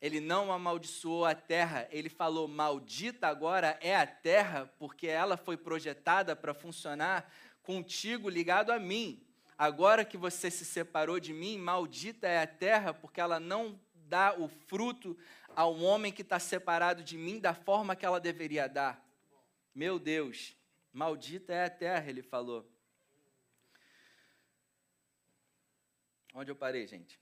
ele 0.00 0.18
não 0.18 0.50
amaldiçoou 0.50 1.26
a 1.26 1.34
terra, 1.34 1.86
ele 1.90 2.08
falou: 2.08 2.48
Maldita 2.48 3.28
agora 3.28 3.78
é 3.82 3.94
a 3.94 4.06
terra, 4.06 4.72
porque 4.78 5.06
ela 5.06 5.36
foi 5.36 5.56
projetada 5.56 6.34
para 6.34 6.54
funcionar 6.54 7.30
contigo 7.62 8.28
ligado 8.28 8.70
a 8.70 8.78
mim. 8.78 9.22
Agora 9.58 10.06
que 10.06 10.16
você 10.16 10.50
se 10.50 10.64
separou 10.64 11.20
de 11.20 11.34
mim, 11.34 11.58
maldita 11.58 12.26
é 12.26 12.42
a 12.42 12.46
terra, 12.46 12.94
porque 12.94 13.20
ela 13.20 13.38
não 13.38 13.78
dá 13.92 14.34
o 14.34 14.48
fruto 14.48 15.18
ao 15.54 15.78
homem 15.80 16.10
que 16.10 16.22
está 16.22 16.38
separado 16.38 17.02
de 17.02 17.18
mim 17.18 17.38
da 17.38 17.52
forma 17.52 17.94
que 17.94 18.06
ela 18.06 18.18
deveria 18.18 18.66
dar. 18.66 19.06
Meu 19.74 19.98
Deus, 19.98 20.56
maldita 20.90 21.52
é 21.52 21.66
a 21.66 21.70
terra, 21.70 22.08
ele 22.08 22.22
falou. 22.22 22.66
Onde 26.32 26.50
eu 26.50 26.56
parei, 26.56 26.86
gente? 26.86 27.19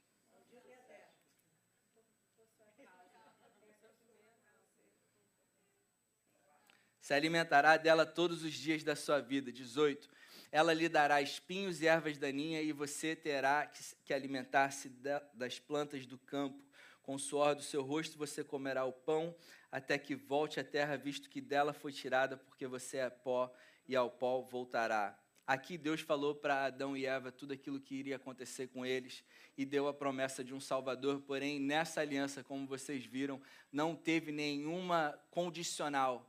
Se 7.09 7.13
alimentará 7.15 7.75
dela 7.75 8.05
todos 8.05 8.43
os 8.43 8.53
dias 8.53 8.83
da 8.83 8.95
sua 8.95 9.19
vida. 9.19 9.51
18. 9.51 10.07
Ela 10.51 10.75
lhe 10.75 10.87
dará 10.87 11.19
espinhos 11.19 11.81
e 11.81 11.87
ervas 11.87 12.19
daninhas, 12.19 12.63
e 12.63 12.71
você 12.71 13.15
terá 13.15 13.65
que, 14.05 14.13
alimentar-se 14.13 14.89
das 15.33 15.57
plantas 15.57 16.05
do 16.05 16.19
campo. 16.19 16.63
Com 17.01 17.15
o 17.15 17.19
suor 17.19 17.55
do 17.55 17.63
seu 17.63 17.81
rosto 17.81 18.15
você 18.15 18.43
comerá 18.43 18.85
o 18.85 18.93
pão, 18.93 19.35
até 19.71 19.97
que 19.97 20.13
volte 20.13 20.59
à 20.59 20.63
terra, 20.63 20.97
visto 20.97 21.31
que 21.31 21.41
dela 21.41 21.73
foi 21.73 21.91
tirada, 21.91 22.37
porque 22.37 22.67
você 22.67 22.97
é 22.97 23.09
pó, 23.09 23.51
e 23.87 23.95
ao 23.95 24.11
pó 24.11 24.41
voltará. 24.41 25.19
Aqui 25.47 25.79
Deus 25.79 26.01
falou 26.01 26.35
para 26.35 26.65
Adão 26.65 26.95
e 26.95 27.07
Eva 27.07 27.31
tudo 27.31 27.53
aquilo 27.53 27.79
que 27.79 27.95
iria 27.95 28.17
acontecer 28.17 28.67
com 28.67 28.85
eles 28.85 29.23
e 29.57 29.65
deu 29.65 29.87
a 29.87 29.93
promessa 29.95 30.43
de 30.43 30.53
um 30.53 30.59
Salvador, 30.59 31.21
porém 31.21 31.59
nessa 31.59 32.01
aliança, 32.01 32.43
como 32.43 32.67
vocês 32.67 33.03
viram, 33.03 33.41
não 33.71 33.95
teve 33.95 34.31
nenhuma 34.31 35.19
condicional 35.31 36.28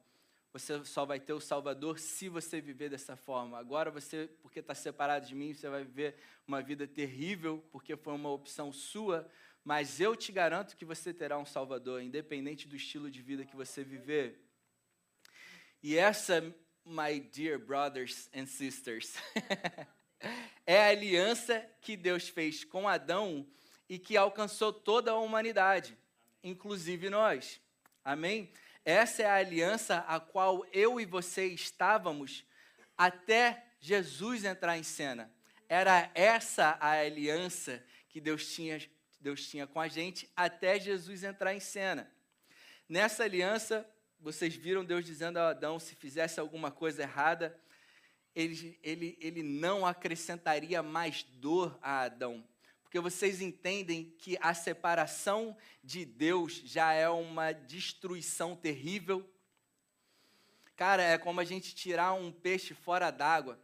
você 0.53 0.85
só 0.85 1.05
vai 1.05 1.21
ter 1.21 1.33
o 1.33 1.41
Salvador 1.41 1.99
se 1.99 2.29
você 2.29 2.61
viver 2.61 2.91
dessa 2.91 3.17
forma. 3.17 3.59
Agora 3.59 3.91
você, 3.91 4.29
porque 4.43 4.59
está 4.59 4.75
separado 4.75 5.27
de 5.27 5.35
mim, 5.35 5.55
você 5.55 5.69
vai 5.69 5.85
viver 5.85 6.17
uma 6.47 6.61
vida 6.61 6.87
terrível, 6.87 7.65
porque 7.71 7.97
foi 7.97 8.15
uma 8.15 8.31
opção 8.31 8.73
sua, 8.73 9.31
mas 9.65 10.01
eu 10.01 10.17
te 10.17 10.33
garanto 10.33 10.77
que 10.77 10.85
você 10.85 11.15
terá 11.15 11.39
um 11.39 11.47
Salvador, 11.47 12.03
independente 12.03 12.67
do 12.67 12.75
estilo 12.75 13.11
de 13.11 13.23
vida 13.23 13.45
que 13.45 13.55
você 13.55 13.85
viver. 13.85 14.45
E 15.83 15.97
essa, 15.97 16.43
my 16.85 17.21
dear 17.21 17.59
brothers 17.59 18.29
and 18.35 18.47
sisters, 18.47 19.15
é 20.67 20.81
a 20.81 20.89
aliança 20.89 21.65
que 21.81 21.97
Deus 21.97 22.29
fez 22.29 22.65
com 22.65 22.89
Adão 22.89 23.47
e 23.89 23.99
que 23.99 24.17
alcançou 24.17 24.73
toda 24.73 25.13
a 25.13 25.19
humanidade, 25.19 25.97
inclusive 26.43 27.09
nós. 27.09 27.61
Amém? 28.05 28.53
Essa 28.85 29.23
é 29.23 29.27
a 29.27 29.35
aliança 29.35 29.99
a 30.09 30.19
qual 30.19 30.65
eu 30.73 31.01
e 31.01 31.05
você 31.05 31.47
estávamos 31.47 32.45
até 32.97 33.65
Jesus 33.79 34.45
entrar 34.45 34.79
em 34.79 34.83
cena. 34.83 35.31
Era 35.69 36.11
essa 36.15 36.77
a 36.81 36.93
aliança 36.93 37.85
que 38.09 38.21
Deus 38.21 38.53
tinha, 38.53 38.81
Deus 39.21 39.49
tinha 39.49 39.67
com 39.67 39.81
a 39.81 39.89
gente 39.89 40.29
até 40.35 40.79
Jesus 40.81 41.23
entrar 41.23 41.55
em 41.55 41.61
cena. 41.61 42.11
Nessa 42.89 43.25
aliança, 43.25 43.89
vocês 44.19 44.55
viram 44.55 44.85
Deus 44.85 45.05
dizendo 45.05 45.39
a 45.39 45.51
Adão: 45.51 45.79
se 45.79 45.95
fizesse 45.95 46.41
alguma 46.41 46.71
coisa 46.71 47.03
errada, 47.03 47.57
ele, 48.35 48.79
ele, 48.83 49.19
ele 49.21 49.43
não 49.43 49.87
acrescentaria 49.87 50.83
mais 50.83 51.23
dor 51.23 51.79
a 51.83 52.01
Adão 52.03 52.45
porque 52.91 52.99
vocês 52.99 53.41
entendem 53.41 54.13
que 54.19 54.37
a 54.41 54.53
separação 54.53 55.57
de 55.81 56.05
Deus 56.05 56.55
já 56.65 56.93
é 56.93 57.09
uma 57.09 57.53
destruição 57.53 58.57
terrível. 58.57 59.33
Cara, 60.75 61.01
é 61.01 61.17
como 61.17 61.39
a 61.39 61.45
gente 61.45 61.73
tirar 61.73 62.15
um 62.15 62.33
peixe 62.33 62.75
fora 62.75 63.13
d'água, 63.13 63.63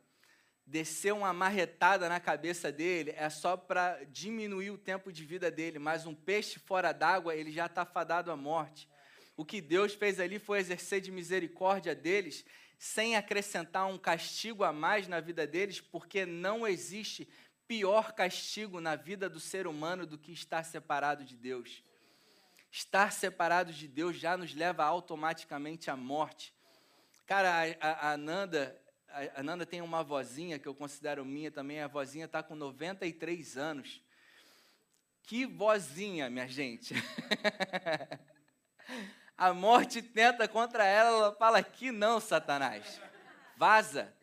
descer 0.65 1.13
uma 1.13 1.33
marretada 1.33 2.09
na 2.09 2.21
cabeça 2.21 2.71
dele, 2.71 3.15
é 3.17 3.29
só 3.29 3.57
para 3.57 4.01
diminuir 4.05 4.71
o 4.71 4.79
tempo 4.79 5.13
de 5.13 5.25
vida 5.25 5.51
dele, 5.51 5.81
mas 5.81 6.07
um 6.07 6.15
peixe 6.15 6.61
fora 6.61 6.93
d'água, 6.93 7.35
ele 7.35 7.51
já 7.51 7.67
está 7.67 7.85
fadado 7.85 8.31
à 8.31 8.37
morte. 8.37 8.89
O 9.37 9.45
que 9.45 9.61
Deus 9.61 9.93
fez 9.93 10.21
ali 10.21 10.39
foi 10.39 10.61
exercer 10.61 11.01
de 11.01 11.11
misericórdia 11.11 11.97
deles, 11.97 12.45
sem 12.79 13.17
acrescentar 13.17 13.87
um 13.87 13.99
castigo 13.99 14.63
a 14.63 14.73
mais 14.73 15.09
na 15.09 15.19
vida 15.19 15.49
deles, 15.49 15.81
porque 15.81 16.25
não 16.25 16.65
existe 16.65 17.29
pior 17.69 18.13
castigo 18.13 18.81
na 18.81 18.97
vida 18.97 19.29
do 19.29 19.41
ser 19.41 19.67
humano 19.67 20.07
do 20.07 20.19
que 20.19 20.33
estar 20.33 20.65
separado 20.65 21.25
de 21.25 21.37
Deus. 21.37 21.83
Estar 22.71 23.13
separado 23.13 23.73
de 23.73 23.89
Deus 23.89 24.17
já 24.17 24.37
nos 24.37 24.55
leva 24.55 24.85
automaticamente 24.85 25.91
à 25.91 25.97
morte. 25.97 26.55
Cara, 27.27 27.77
a, 27.81 27.89
a, 27.89 28.13
a 28.13 28.17
Nanda, 28.17 28.81
a, 29.35 29.43
Nanda 29.43 29.67
tem 29.67 29.81
uma 29.81 30.05
vozinha 30.05 30.59
que 30.59 30.69
eu 30.69 30.75
considero 30.75 31.25
minha 31.25 31.51
também. 31.51 31.81
A 31.81 31.89
vozinha 31.89 32.27
está 32.27 32.43
com 32.43 32.55
93 32.55 33.57
anos. 33.57 34.03
Que 35.23 35.45
vozinha, 35.45 36.31
minha 36.31 36.47
gente. 36.47 36.95
a 39.37 39.53
morte 39.53 40.01
tenta 40.01 40.47
contra 40.47 40.85
ela, 40.85 41.11
ela 41.11 41.35
fala 41.35 41.63
que 41.63 41.91
não, 41.91 42.21
Satanás. 42.21 43.01
Vaza. 43.57 44.15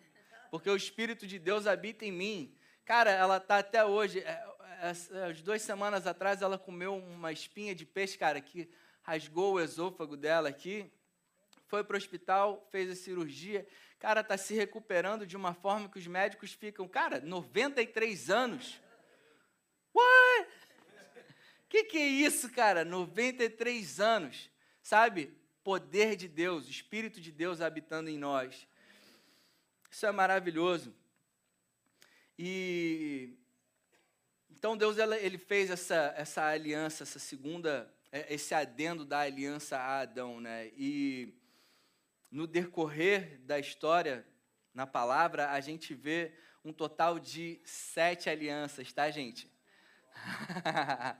porque 0.49 0.69
o 0.69 0.75
Espírito 0.75 1.27
de 1.27 1.39
Deus 1.39 1.67
habita 1.67 2.05
em 2.05 2.11
mim. 2.11 2.55
Cara, 2.85 3.11
ela 3.11 3.39
tá 3.39 3.59
até 3.59 3.85
hoje. 3.85 4.19
É, 4.19 4.45
é, 4.81 5.25
as 5.29 5.41
duas 5.41 5.61
semanas 5.61 6.05
atrás 6.05 6.41
ela 6.41 6.57
comeu 6.57 6.97
uma 6.97 7.31
espinha 7.31 7.73
de 7.73 7.85
peixe, 7.85 8.17
cara, 8.17 8.41
que 8.41 8.69
rasgou 9.01 9.53
o 9.53 9.59
esôfago 9.61 10.17
dela 10.17 10.49
aqui. 10.49 10.91
Foi 11.67 11.83
para 11.83 11.95
o 11.95 11.97
hospital, 11.97 12.67
fez 12.69 12.91
a 12.91 12.95
cirurgia. 12.95 13.65
Cara, 13.99 14.21
tá 14.21 14.37
se 14.37 14.53
recuperando 14.53 15.25
de 15.25 15.37
uma 15.37 15.53
forma 15.53 15.87
que 15.87 15.97
os 15.97 16.05
médicos 16.05 16.51
ficam, 16.51 16.87
cara, 16.87 17.21
93 17.21 18.29
anos. 18.29 18.81
What? 19.93 20.49
Que 21.69 21.85
que 21.85 21.97
é 21.97 22.07
isso, 22.07 22.51
cara? 22.51 22.83
93 22.83 24.01
anos. 24.01 24.51
Sabe? 24.81 25.33
Poder 25.63 26.17
de 26.17 26.27
Deus, 26.27 26.67
Espírito 26.67 27.21
de 27.21 27.31
Deus 27.31 27.61
habitando 27.61 28.09
em 28.09 28.17
nós. 28.17 28.67
Isso 29.89 30.05
é 30.05 30.11
maravilhoso. 30.11 30.93
E 32.37 33.37
então 34.63 34.77
Deus 34.77 34.97
ele 34.97 35.37
fez 35.37 35.69
essa, 35.69 36.13
essa 36.15 36.45
aliança, 36.45 37.03
essa 37.03 37.19
segunda, 37.19 37.93
é, 38.09 38.33
esse 38.33 38.53
adendo 38.53 39.03
da 39.03 39.19
aliança 39.19 39.77
a 39.77 39.99
Adão, 39.99 40.39
né? 40.39 40.71
E 40.77 41.33
no 42.31 42.47
decorrer 42.47 43.41
da 43.41 43.59
história, 43.59 44.25
na 44.73 44.87
palavra, 44.87 45.51
a 45.51 45.59
gente 45.59 45.93
vê 45.93 46.31
um 46.63 46.71
total 46.71 47.19
de 47.19 47.59
sete 47.65 48.29
alianças, 48.29 48.93
tá, 48.93 49.11
gente? 49.11 49.51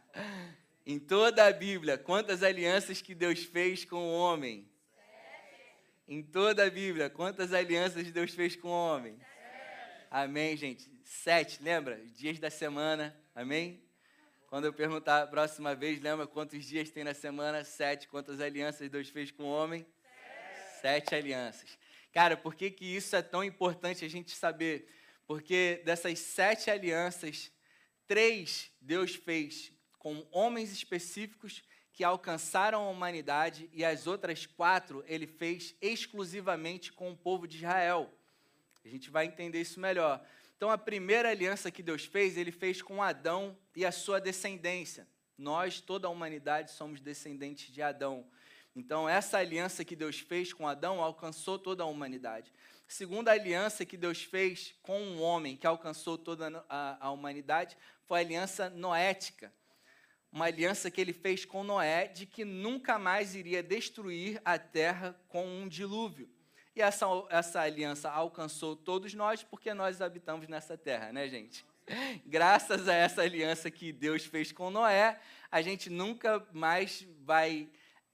em 0.86 0.98
toda 0.98 1.46
a 1.46 1.52
Bíblia, 1.52 1.98
quantas 1.98 2.44
alianças 2.44 3.02
que 3.02 3.14
Deus 3.14 3.44
fez 3.44 3.84
com 3.84 3.98
o 3.98 4.14
homem? 4.14 4.72
Em 6.08 6.24
toda 6.24 6.66
a 6.66 6.70
Bíblia, 6.70 7.10
quantas 7.10 7.52
alianças 7.52 8.10
Deus 8.10 8.34
fez 8.34 8.56
com 8.56 8.70
o 8.70 8.72
homem? 8.72 9.20
Amém, 10.10 10.56
gente. 10.56 10.93
Sete, 11.04 11.62
lembra? 11.62 11.98
Dias 12.16 12.40
da 12.40 12.50
semana, 12.50 13.14
amém? 13.36 13.84
Quando 14.48 14.66
eu 14.66 14.74
perguntar 14.74 15.24
a 15.24 15.28
próxima 15.28 15.76
vez, 15.76 16.00
lembra 16.00 16.26
quantos 16.26 16.64
dias 16.64 16.90
tem 16.90 17.04
na 17.04 17.14
semana? 17.14 17.66
Sete. 17.66 18.08
Quantas 18.08 18.40
alianças 18.40 18.90
Deus 18.90 19.10
fez 19.10 19.30
com 19.30 19.44
o 19.44 19.52
homem? 19.52 19.86
Sete, 19.86 20.82
Sete 20.82 21.16
alianças. 21.16 21.78
Cara, 22.14 22.38
por 22.38 22.56
que, 22.56 22.72
que 22.72 22.86
isso 22.86 23.18
é 23.18 23.22
tão 23.22 23.44
importante 23.44 24.06
a 24.06 24.08
gente 24.08 24.32
saber? 24.32 24.88
Porque 25.28 25.82
dessas 25.84 26.20
sete 26.20 26.72
alianças, 26.72 27.52
três 28.08 28.72
Deus 28.80 29.14
fez 29.14 29.74
com 30.00 30.26
homens 30.32 30.72
específicos 30.72 31.64
que 31.92 32.04
alcançaram 32.04 32.82
a 32.82 32.90
humanidade 32.90 33.70
e 33.74 33.84
as 33.84 34.08
outras 34.08 34.46
quatro 34.46 35.04
ele 35.06 35.28
fez 35.28 35.76
exclusivamente 35.82 36.94
com 36.94 37.12
o 37.12 37.18
povo 37.18 37.46
de 37.46 37.58
Israel. 37.58 38.10
A 38.86 38.88
gente 38.88 39.10
vai 39.10 39.26
entender 39.26 39.60
isso 39.60 39.82
melhor. 39.82 40.26
Então, 40.64 40.72
a 40.72 40.78
primeira 40.78 41.30
aliança 41.30 41.70
que 41.70 41.84
Deus 41.84 42.06
fez, 42.06 42.38
ele 42.38 42.50
fez 42.50 42.82
com 42.82 43.04
Adão 43.04 43.58
e 43.76 43.86
a 43.86 43.92
sua 43.92 44.22
descendência. 44.22 45.06
Nós, 45.38 45.82
toda 45.82 46.08
a 46.08 46.10
humanidade, 46.10 46.72
somos 46.72 47.02
descendentes 47.02 47.70
de 47.70 47.82
Adão. 47.82 48.26
Então, 48.74 49.10
essa 49.10 49.40
aliança 49.40 49.84
que 49.84 49.94
Deus 49.94 50.20
fez 50.20 50.54
com 50.54 50.66
Adão 50.66 51.02
alcançou 51.02 51.60
toda 51.60 51.84
a 51.84 51.86
humanidade. 51.86 52.54
Segunda 52.88 53.34
aliança 53.34 53.86
que 53.86 53.98
Deus 53.98 54.24
fez 54.24 54.74
com 54.82 55.02
um 55.02 55.22
homem 55.22 55.58
que 55.58 55.68
alcançou 55.68 56.18
toda 56.18 56.64
a, 56.70 57.08
a 57.08 57.12
humanidade 57.12 57.76
foi 58.06 58.20
a 58.20 58.22
aliança 58.22 58.70
noética 58.70 59.52
uma 60.34 60.46
aliança 60.46 60.90
que 60.90 61.00
ele 61.00 61.14
fez 61.14 61.46
com 61.46 61.64
Noé 61.64 62.08
de 62.08 62.26
que 62.26 62.44
nunca 62.44 62.98
mais 62.98 63.36
iria 63.36 63.62
destruir 63.62 64.42
a 64.44 64.58
terra 64.58 65.16
com 65.28 65.46
um 65.46 65.68
dilúvio. 65.68 66.28
E 66.76 66.82
essa, 66.82 67.06
essa 67.30 67.62
aliança 67.62 68.10
alcançou 68.10 68.76
todos 68.76 69.14
nós 69.14 69.44
porque 69.44 69.74
nós 69.74 70.02
habitamos 70.02 70.48
nessa 70.48 70.76
terra, 70.76 71.12
né, 71.12 71.28
gente? 71.28 71.64
Graças 72.26 72.88
a 72.88 72.94
essa 72.96 73.22
aliança 73.22 73.70
que 73.70 73.92
Deus 73.92 74.26
fez 74.26 74.52
com 74.52 74.72
Noé, 74.72 75.20
a 75.52 75.62
gente 75.62 75.90
nunca 75.90 76.46
mais 76.52 77.06
vai 77.22 77.70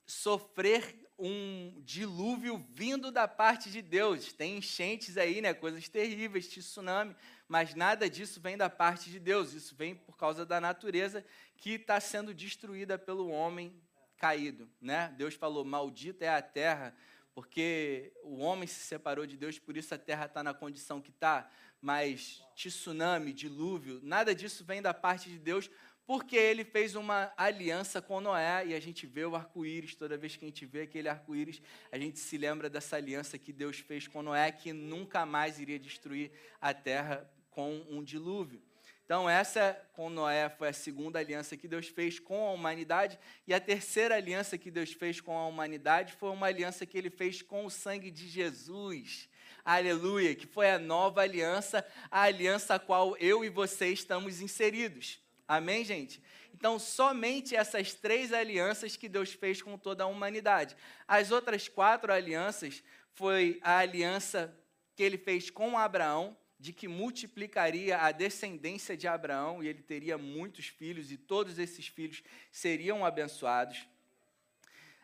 sofrer 0.06 1.08
um 1.18 1.82
dilúvio 1.86 2.66
vindo 2.72 3.12
da 3.12 3.28
parte 3.28 3.70
de 3.70 3.82
Deus. 3.82 4.34
Tem 4.34 4.58
enchentes 4.58 5.18
aí, 5.18 5.40
né, 5.40 5.54
coisas 5.54 5.88
terríveis, 5.88 6.48
tsunami, 6.48 7.16
mas 7.48 7.76
nada 7.76 8.10
disso 8.10 8.42
vem 8.42 8.58
da 8.58 8.70
parte 8.70 9.10
de 9.10 9.20
Deus. 9.20 9.54
Isso 9.54 9.76
vem 9.76 9.96
por 9.96 10.18
causa 10.18 10.46
da 10.46 10.60
natureza 10.60 11.26
que 11.58 11.72
está 11.72 12.00
sendo 12.00 12.34
destruída 12.34 12.98
pelo 12.98 13.30
homem 13.30 13.74
caído, 14.18 14.70
né? 14.82 15.14
Deus 15.18 15.34
falou: 15.34 15.64
"Maldita 15.64 16.26
é 16.26 16.30
a 16.30 16.42
terra, 16.42 16.96
porque 17.40 18.12
o 18.22 18.40
homem 18.40 18.68
se 18.68 18.82
separou 18.82 19.26
de 19.26 19.38
Deus, 19.38 19.58
por 19.58 19.78
isso 19.78 19.96
a 19.96 19.98
terra 19.98 20.26
está 20.26 20.44
na 20.44 20.54
condição 20.54 21.00
que 21.00 21.10
está. 21.10 21.50
Mas 21.82 22.44
tsunami, 22.54 23.32
dilúvio, 23.32 24.02
nada 24.04 24.36
disso 24.36 24.66
vem 24.66 24.82
da 24.82 24.94
parte 24.94 25.30
de 25.30 25.40
Deus, 25.40 25.72
porque 26.06 26.36
ele 26.36 26.66
fez 26.66 26.96
uma 26.96 27.32
aliança 27.38 28.02
com 28.02 28.20
Noé 28.20 28.68
e 28.68 28.76
a 28.76 28.80
gente 28.82 29.08
vê 29.08 29.24
o 29.24 29.38
arco-íris. 29.38 29.96
Toda 29.96 30.18
vez 30.18 30.36
que 30.36 30.44
a 30.44 30.50
gente 30.50 30.66
vê 30.66 30.82
aquele 30.82 31.08
arco-íris, 31.08 31.62
a 31.90 31.98
gente 31.98 32.20
se 32.20 32.38
lembra 32.38 32.70
dessa 32.70 32.98
aliança 32.98 33.38
que 33.38 33.54
Deus 33.54 33.80
fez 33.80 34.06
com 34.06 34.22
Noé, 34.22 34.52
que 34.52 34.74
nunca 34.74 35.26
mais 35.26 35.62
iria 35.62 35.80
destruir 35.80 36.34
a 36.60 36.74
terra 36.74 37.26
com 37.52 37.86
um 37.90 38.04
dilúvio. 38.04 38.62
Então, 39.10 39.28
essa 39.28 39.76
com 39.94 40.08
Noé 40.08 40.50
foi 40.50 40.68
a 40.68 40.74
segunda 40.74 41.18
aliança 41.18 41.58
que 41.58 41.68
Deus 41.68 41.88
fez 41.88 42.20
com 42.20 42.48
a 42.48 42.52
humanidade, 42.52 43.18
e 43.48 43.56
a 43.56 43.60
terceira 43.60 44.14
aliança 44.14 44.56
que 44.56 44.70
Deus 44.70 44.94
fez 44.94 45.20
com 45.20 45.36
a 45.36 45.48
humanidade 45.48 46.14
foi 46.14 46.30
uma 46.30 46.46
aliança 46.46 46.86
que 46.86 46.96
ele 46.96 47.10
fez 47.10 47.42
com 47.42 47.66
o 47.66 47.72
sangue 47.72 48.12
de 48.12 48.28
Jesus. 48.28 49.28
Aleluia, 49.66 50.36
que 50.36 50.46
foi 50.46 50.70
a 50.70 50.78
nova 50.78 51.22
aliança, 51.22 51.84
a 52.12 52.22
aliança 52.22 52.76
a 52.76 52.80
qual 52.80 53.18
eu 53.18 53.44
e 53.44 53.50
você 53.50 53.88
estamos 53.88 54.42
inseridos. 54.42 55.20
Amém, 55.48 55.84
gente? 55.84 56.22
Então, 56.54 56.78
somente 56.78 57.56
essas 57.56 57.96
três 57.96 58.32
alianças 58.32 58.96
que 58.96 59.10
Deus 59.10 59.34
fez 59.34 59.60
com 59.60 59.76
toda 59.76 60.04
a 60.04 60.08
humanidade. 60.08 60.78
As 61.08 61.32
outras 61.32 61.68
quatro 61.68 62.14
alianças 62.14 62.84
foi 63.16 63.60
a 63.64 63.80
aliança 63.80 64.56
que 64.96 65.02
ele 65.02 65.18
fez 65.18 65.50
com 65.50 65.80
Abraão, 65.80 66.38
de 66.60 66.74
que 66.74 66.88
multiplicaria 66.88 67.98
a 68.00 68.12
descendência 68.12 68.98
de 68.98 69.08
Abraão 69.08 69.64
e 69.64 69.68
ele 69.68 69.82
teria 69.82 70.18
muitos 70.18 70.68
filhos 70.68 71.10
e 71.12 71.18
todos 71.18 71.58
esses 71.58 71.88
filhos 71.88 72.22
seriam 72.52 73.06
abençoados. 73.06 73.88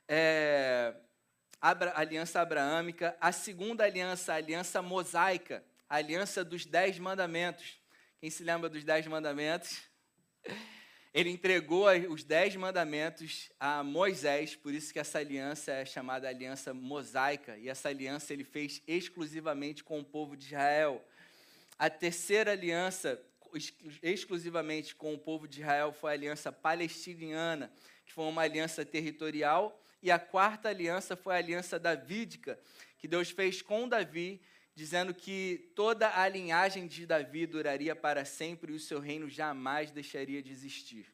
É, 0.08 0.94
a 1.62 2.00
aliança 2.00 2.42
abraâmica, 2.42 3.18
a 3.22 3.32
segunda 3.32 3.86
aliança, 3.86 4.34
a 4.34 4.36
aliança 4.36 4.82
mosaica, 4.82 5.64
a 5.90 5.96
aliança 5.96 6.44
dos 6.44 6.66
dez 6.66 7.00
mandamentos. 7.00 7.80
Quem 8.20 8.30
se 8.30 8.44
lembra 8.44 8.68
dos 8.68 8.84
dez 8.84 9.08
mandamentos? 9.08 9.82
Ele 11.14 11.30
entregou 11.30 11.88
os 12.10 12.26
dez 12.26 12.54
mandamentos 12.58 13.50
a 13.58 13.82
Moisés, 13.82 14.54
por 14.54 14.74
isso 14.74 14.92
que 14.92 15.00
essa 15.00 15.20
aliança 15.20 15.72
é 15.72 15.86
chamada 15.86 16.28
aliança 16.28 16.74
mosaica, 16.74 17.58
e 17.58 17.70
essa 17.70 17.88
aliança 17.88 18.34
ele 18.34 18.44
fez 18.44 18.82
exclusivamente 18.86 19.82
com 19.82 19.98
o 19.98 20.04
povo 20.04 20.36
de 20.36 20.48
Israel. 20.48 21.02
A 21.78 21.90
terceira 21.90 22.52
aliança, 22.52 23.22
exclusivamente 24.02 24.96
com 24.96 25.14
o 25.14 25.20
povo 25.20 25.48
de 25.48 25.60
Israel, 25.60 25.92
foi 25.92 26.12
a 26.12 26.14
aliança 26.14 26.52
palestiniana, 26.52 27.72
que 28.06 28.14
foi 28.14 28.26
uma 28.26 28.44
aliança 28.44 28.86
territorial. 28.86 29.82
E 30.02 30.10
a 30.10 30.18
quarta 30.18 30.70
aliança 30.70 31.16
foi 31.16 31.36
a 31.36 31.38
aliança 31.38 31.78
davídica, 31.78 32.60
que 32.98 33.08
Deus 33.08 33.30
fez 33.30 33.62
com 33.62 33.90
Davi, 33.90 34.42
dizendo 34.74 35.14
que 35.14 35.72
toda 35.76 36.18
a 36.20 36.28
linhagem 36.30 36.88
de 36.88 37.06
Davi 37.06 37.46
duraria 37.46 37.96
para 37.96 38.24
sempre 38.24 38.72
e 38.72 38.76
o 38.76 38.80
seu 38.80 39.00
reino 39.00 39.30
jamais 39.30 39.92
deixaria 39.92 40.42
de 40.42 40.52
existir. 40.52 41.14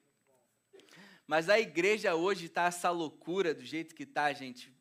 Mas 1.25 1.49
a 1.49 1.59
igreja 1.59 2.15
hoje 2.15 2.45
está 2.47 2.65
essa 2.65 2.89
loucura 2.89 3.53
do 3.53 3.63
jeito 3.63 3.95
que 3.95 4.03
está, 4.03 4.31
gente 4.33 4.71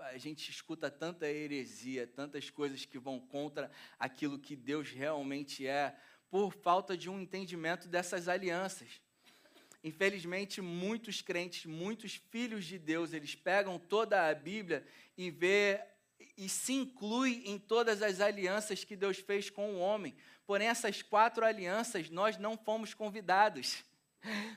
a 0.00 0.18
gente 0.18 0.50
escuta 0.50 0.90
tanta 0.90 1.28
heresia, 1.28 2.06
tantas 2.06 2.50
coisas 2.50 2.84
que 2.84 2.98
vão 2.98 3.20
contra 3.20 3.70
aquilo 3.98 4.38
que 4.38 4.54
Deus 4.54 4.90
realmente 4.90 5.66
é, 5.66 5.96
por 6.30 6.52
falta 6.52 6.96
de 6.96 7.08
um 7.08 7.20
entendimento 7.20 7.88
dessas 7.88 8.28
alianças. 8.28 9.00
Infelizmente, 9.82 10.60
muitos 10.60 11.20
crentes, 11.20 11.64
muitos 11.66 12.16
filhos 12.30 12.64
de 12.64 12.78
Deus, 12.78 13.12
eles 13.12 13.34
pegam 13.34 13.78
toda 13.78 14.28
a 14.28 14.34
Bíblia 14.34 14.86
e 15.16 15.30
vê 15.30 15.80
e 16.36 16.48
se 16.48 16.72
inclui 16.72 17.42
em 17.44 17.58
todas 17.58 18.02
as 18.02 18.20
alianças 18.20 18.84
que 18.84 18.96
Deus 18.96 19.18
fez 19.18 19.50
com 19.50 19.74
o 19.74 19.78
homem. 19.78 20.14
Porém, 20.46 20.68
essas 20.68 21.02
quatro 21.02 21.44
alianças 21.44 22.10
nós 22.10 22.36
não 22.38 22.56
fomos 22.56 22.94
convidados. 22.94 23.84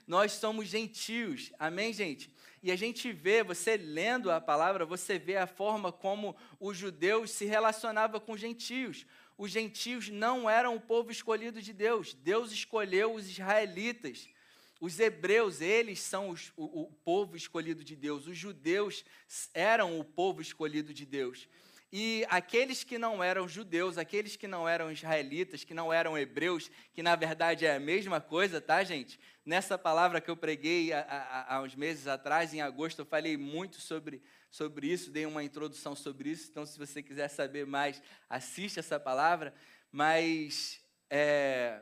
Nós 0.07 0.33
somos 0.33 0.67
gentios. 0.67 1.51
Amém, 1.59 1.93
gente? 1.93 2.33
E 2.63 2.71
a 2.71 2.75
gente 2.75 3.11
vê, 3.11 3.43
você 3.43 3.75
lendo 3.75 4.29
a 4.29 4.39
palavra, 4.39 4.85
você 4.85 5.17
vê 5.17 5.35
a 5.37 5.47
forma 5.47 5.91
como 5.91 6.35
os 6.59 6.77
judeus 6.77 7.31
se 7.31 7.45
relacionavam 7.45 8.19
com 8.19 8.33
os 8.33 8.39
gentios. 8.39 9.05
Os 9.37 9.49
gentios 9.49 10.09
não 10.09 10.47
eram 10.47 10.75
o 10.75 10.81
povo 10.81 11.11
escolhido 11.11 11.61
de 11.61 11.73
Deus. 11.73 12.13
Deus 12.13 12.51
escolheu 12.51 13.15
os 13.15 13.27
israelitas. 13.27 14.29
Os 14.79 14.99
hebreus, 14.99 15.61
eles 15.61 15.99
são 15.99 16.29
os, 16.29 16.53
o, 16.55 16.83
o 16.83 16.91
povo 17.03 17.35
escolhido 17.35 17.83
de 17.83 17.95
Deus. 17.95 18.27
Os 18.27 18.37
judeus 18.37 19.03
eram 19.53 19.99
o 19.99 20.03
povo 20.03 20.41
escolhido 20.41 20.93
de 20.93 21.05
Deus. 21.05 21.47
E 21.93 22.25
aqueles 22.29 22.85
que 22.85 22.97
não 22.97 23.21
eram 23.21 23.49
judeus, 23.49 23.97
aqueles 23.97 24.37
que 24.37 24.47
não 24.47 24.67
eram 24.67 24.91
israelitas, 24.91 25.63
que 25.63 25.73
não 25.73 25.91
eram 25.91 26.17
hebreus, 26.17 26.71
que 26.93 27.03
na 27.03 27.15
verdade 27.17 27.65
é 27.65 27.75
a 27.75 27.79
mesma 27.79 28.21
coisa, 28.21 28.61
tá, 28.61 28.81
gente? 28.81 29.19
Nessa 29.43 29.75
palavra 29.75 30.21
que 30.21 30.29
eu 30.29 30.37
preguei 30.37 30.93
há, 30.93 31.01
há, 31.01 31.55
há 31.55 31.61
uns 31.61 31.75
meses 31.75 32.07
atrás, 32.07 32.53
em 32.53 32.61
agosto, 32.61 32.99
eu 32.99 33.05
falei 33.05 33.37
muito 33.37 33.81
sobre, 33.81 34.21
sobre 34.51 34.87
isso, 34.87 35.09
dei 35.09 35.25
uma 35.25 35.43
introdução 35.43 35.95
sobre 35.95 36.29
isso. 36.29 36.49
Então, 36.51 36.63
se 36.63 36.77
você 36.77 37.01
quiser 37.01 37.27
saber 37.27 37.65
mais, 37.65 38.01
assiste 38.29 38.77
essa 38.77 38.99
palavra. 38.99 39.51
Mas 39.91 40.79
é, 41.09 41.81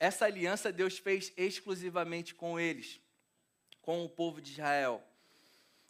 essa 0.00 0.24
aliança 0.24 0.72
Deus 0.72 0.98
fez 0.98 1.32
exclusivamente 1.36 2.34
com 2.34 2.58
eles, 2.58 2.98
com 3.82 4.02
o 4.02 4.08
povo 4.08 4.40
de 4.40 4.52
Israel. 4.52 5.06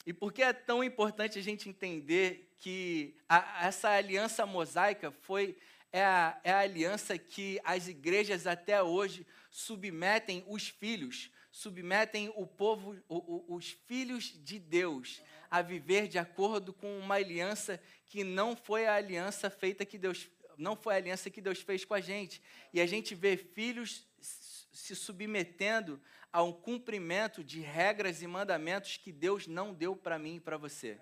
E 0.04 0.12
por 0.12 0.32
que 0.32 0.42
é 0.42 0.52
tão 0.52 0.82
importante 0.82 1.38
a 1.38 1.42
gente 1.42 1.68
entender 1.68 2.52
que 2.58 3.16
a, 3.28 3.66
essa 3.66 3.90
aliança 3.90 4.44
mosaica 4.44 5.10
foi 5.10 5.56
é 5.92 6.04
a, 6.04 6.38
é 6.44 6.52
a 6.52 6.58
aliança 6.58 7.16
que 7.16 7.58
as 7.64 7.88
igrejas 7.88 8.46
até 8.46 8.82
hoje 8.82 9.26
submetem 9.56 10.44
os 10.46 10.68
filhos, 10.68 11.30
submetem 11.50 12.30
o 12.36 12.46
povo, 12.46 12.94
o, 13.08 13.16
o, 13.16 13.54
os 13.54 13.70
filhos 13.70 14.24
de 14.44 14.58
Deus 14.58 15.22
a 15.50 15.62
viver 15.62 16.08
de 16.08 16.18
acordo 16.18 16.74
com 16.74 16.98
uma 16.98 17.14
aliança 17.14 17.80
que 18.04 18.22
não 18.22 18.54
foi 18.54 18.84
a 18.84 18.94
aliança 18.94 19.48
feita 19.48 19.86
que 19.86 19.96
Deus 19.96 20.28
não 20.58 20.76
foi 20.76 20.92
a 20.92 20.96
aliança 20.98 21.30
que 21.30 21.40
Deus 21.40 21.62
fez 21.62 21.86
com 21.86 21.94
a 21.94 22.00
gente. 22.00 22.42
E 22.70 22.82
a 22.82 22.86
gente 22.86 23.14
vê 23.14 23.34
filhos 23.38 24.06
se 24.20 24.94
submetendo 24.94 25.98
a 26.30 26.42
um 26.42 26.52
cumprimento 26.52 27.42
de 27.42 27.60
regras 27.60 28.20
e 28.20 28.26
mandamentos 28.26 28.98
que 28.98 29.10
Deus 29.10 29.46
não 29.46 29.72
deu 29.72 29.96
para 29.96 30.18
mim 30.18 30.36
e 30.36 30.40
para 30.40 30.58
você. 30.58 30.98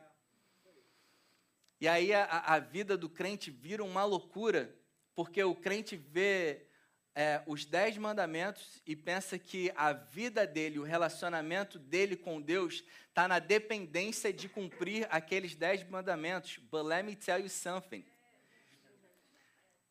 E 1.80 1.88
aí 1.88 2.14
a, 2.14 2.24
a, 2.24 2.60
vida 2.60 2.96
do 2.96 3.08
crente 3.08 3.50
vira 3.50 3.82
uma 3.82 4.04
loucura, 4.04 4.72
porque 5.12 5.42
o 5.42 5.56
crente 5.56 5.96
vê 5.96 6.68
é, 7.14 7.42
os 7.46 7.64
dez 7.64 7.96
mandamentos 7.96 8.82
e 8.86 8.96
pensa 8.96 9.38
que 9.38 9.72
a 9.76 9.92
vida 9.92 10.46
dele, 10.46 10.78
o 10.78 10.82
relacionamento 10.82 11.78
dele 11.78 12.16
com 12.16 12.40
Deus, 12.40 12.84
está 13.08 13.28
na 13.28 13.38
dependência 13.38 14.32
de 14.32 14.48
cumprir 14.48 15.06
aqueles 15.10 15.54
dez 15.54 15.88
mandamentos. 15.88 16.58
But 16.70 16.84
let 16.84 17.04
me 17.04 17.14
tell 17.14 17.40
you 17.40 17.48
something. 17.48 18.04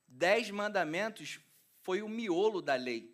Dez 0.07 0.51
mandamentos 0.51 1.39
foi 1.81 2.01
o 2.01 2.09
miolo 2.09 2.61
da 2.61 2.75
lei 2.75 3.13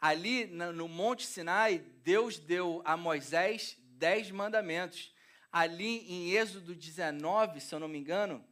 ali 0.00 0.46
no 0.46 0.88
Monte 0.88 1.26
Sinai, 1.26 1.78
Deus 2.04 2.38
deu 2.38 2.82
a 2.84 2.96
Moisés 2.96 3.76
dez 3.80 4.30
mandamentos. 4.30 5.12
Ali 5.50 6.06
em 6.10 6.32
Êxodo 6.32 6.74
19, 6.74 7.60
se 7.60 7.74
eu 7.74 7.80
não 7.80 7.88
me 7.88 7.98
engano, 7.98 8.44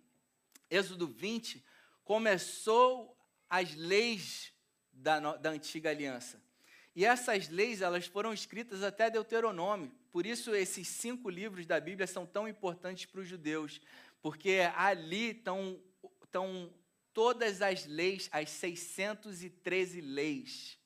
Êxodo 0.71 1.07
20, 1.07 1.63
começou 2.03 3.17
as 3.49 3.75
leis 3.75 4.54
da, 4.95 5.37
da 5.37 5.51
antiga 5.51 5.91
aliança. 5.91 6.43
E 6.97 7.05
essas 7.05 7.49
leis, 7.49 7.81
elas 7.81 8.07
foram 8.07 8.33
escritas 8.33 8.83
até 8.83 9.11
Deuteronômio. 9.11 9.91
Por 10.13 10.25
isso, 10.25 10.55
esses 10.55 10.87
cinco 10.87 11.29
livros 11.29 11.67
da 11.67 11.81
Bíblia 11.81 12.07
são 12.07 12.25
tão 12.25 12.47
importantes 12.47 13.05
para 13.07 13.21
os 13.21 13.29
judeus, 13.29 13.81
porque 14.23 14.61
ali 14.77 15.31
estão, 15.31 15.81
estão 16.23 16.73
todas 17.13 17.61
as 17.61 17.85
leis, 17.87 18.29
as 18.33 18.51
613 18.51 20.01
leis 20.01 20.79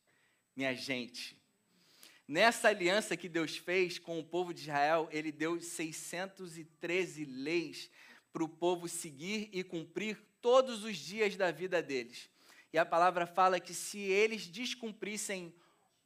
minha 0.56 0.74
gente. 0.74 1.38
Nessa 2.26 2.68
aliança 2.68 3.16
que 3.16 3.28
Deus 3.28 3.56
fez 3.56 3.98
com 3.98 4.18
o 4.18 4.24
povo 4.24 4.52
de 4.52 4.62
Israel, 4.62 5.08
ele 5.12 5.30
deu 5.30 5.60
613 5.60 7.24
leis 7.24 7.88
para 8.32 8.42
o 8.42 8.48
povo 8.48 8.88
seguir 8.88 9.48
e 9.52 9.62
cumprir 9.62 10.18
todos 10.40 10.84
os 10.84 10.96
dias 10.96 11.36
da 11.36 11.50
vida 11.50 11.82
deles. 11.82 12.28
E 12.72 12.78
a 12.78 12.84
palavra 12.84 13.26
fala 13.26 13.60
que 13.60 13.72
se 13.72 13.98
eles 13.98 14.46
descumprissem 14.46 15.54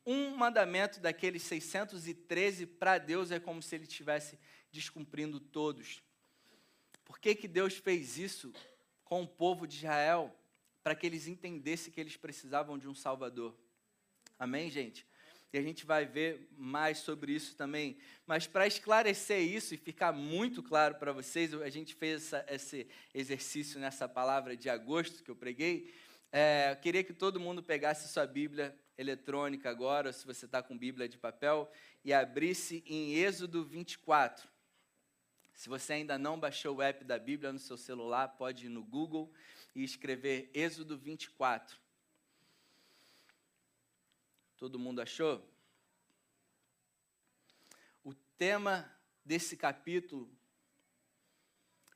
um 0.05 0.37
mandamento 0.37 1.01
daqueles 1.01 1.42
613, 1.42 2.66
para 2.66 2.98
Deus 2.98 3.31
é 3.31 3.38
como 3.38 3.62
se 3.62 3.75
ele 3.75 3.85
estivesse 3.85 4.38
descumprindo 4.70 5.38
todos. 5.38 6.03
Por 7.05 7.18
que, 7.18 7.35
que 7.35 7.48
Deus 7.48 7.77
fez 7.77 8.18
isso 8.18 8.53
com 9.05 9.22
o 9.22 9.29
povo 9.29 9.66
de 9.66 9.77
Israel? 9.77 10.35
Para 10.83 10.94
que 10.94 11.07
eles 11.07 11.27
entendessem 11.27 11.92
que 11.92 12.01
eles 12.01 12.16
precisavam 12.16 12.79
de 12.79 12.88
um 12.88 12.94
Salvador. 12.94 13.57
Amém, 14.38 14.70
gente? 14.70 15.07
E 15.53 15.59
a 15.59 15.62
gente 15.62 15.85
vai 15.85 16.07
ver 16.07 16.48
mais 16.57 16.98
sobre 16.98 17.33
isso 17.33 17.55
também. 17.55 17.98
Mas 18.27 18.46
para 18.46 18.66
esclarecer 18.66 19.40
isso 19.40 19.75
e 19.75 19.77
ficar 19.77 20.11
muito 20.11 20.62
claro 20.62 20.94
para 20.94 21.12
vocês, 21.12 21.53
a 21.55 21.68
gente 21.68 21.94
fez 21.94 22.33
essa, 22.33 22.46
esse 22.48 22.87
exercício 23.12 23.79
nessa 23.79 24.09
palavra 24.09 24.57
de 24.57 24.70
agosto 24.70 25.22
que 25.22 25.31
eu 25.31 25.37
preguei. 25.37 25.92
É, 26.35 26.75
queria 26.77 27.05
que 27.05 27.12
todo 27.12 27.38
mundo 27.38 27.62
pegasse 27.62 28.09
sua 28.09 28.27
Bíblia 28.27 28.75
eletrônica 28.97 29.68
agora, 29.68 30.09
ou 30.09 30.12
se 30.14 30.25
você 30.25 30.47
está 30.47 30.62
com 30.62 30.79
Bíblia 30.79 31.07
de 31.07 31.18
papel, 31.18 31.71
e 32.03 32.11
abrisse 32.11 32.83
em 32.87 33.12
Êxodo 33.12 33.62
24. 33.62 34.49
Se 35.53 35.68
você 35.68 35.92
ainda 35.92 36.18
não 36.18 36.40
baixou 36.40 36.77
o 36.77 36.83
app 36.83 37.05
da 37.05 37.18
Bíblia 37.18 37.53
no 37.53 37.59
seu 37.59 37.77
celular, 37.77 38.29
pode 38.29 38.64
ir 38.64 38.71
no 38.71 38.83
Google 38.83 39.31
e 39.75 39.85
escrever 39.85 40.51
Êxodo 40.55 40.97
24. 40.97 41.77
Todo 44.57 44.79
mundo 44.79 45.03
achou? 45.03 45.47
O 48.03 48.14
tema 48.38 48.90
desse 49.23 49.55
capítulo, 49.55 50.35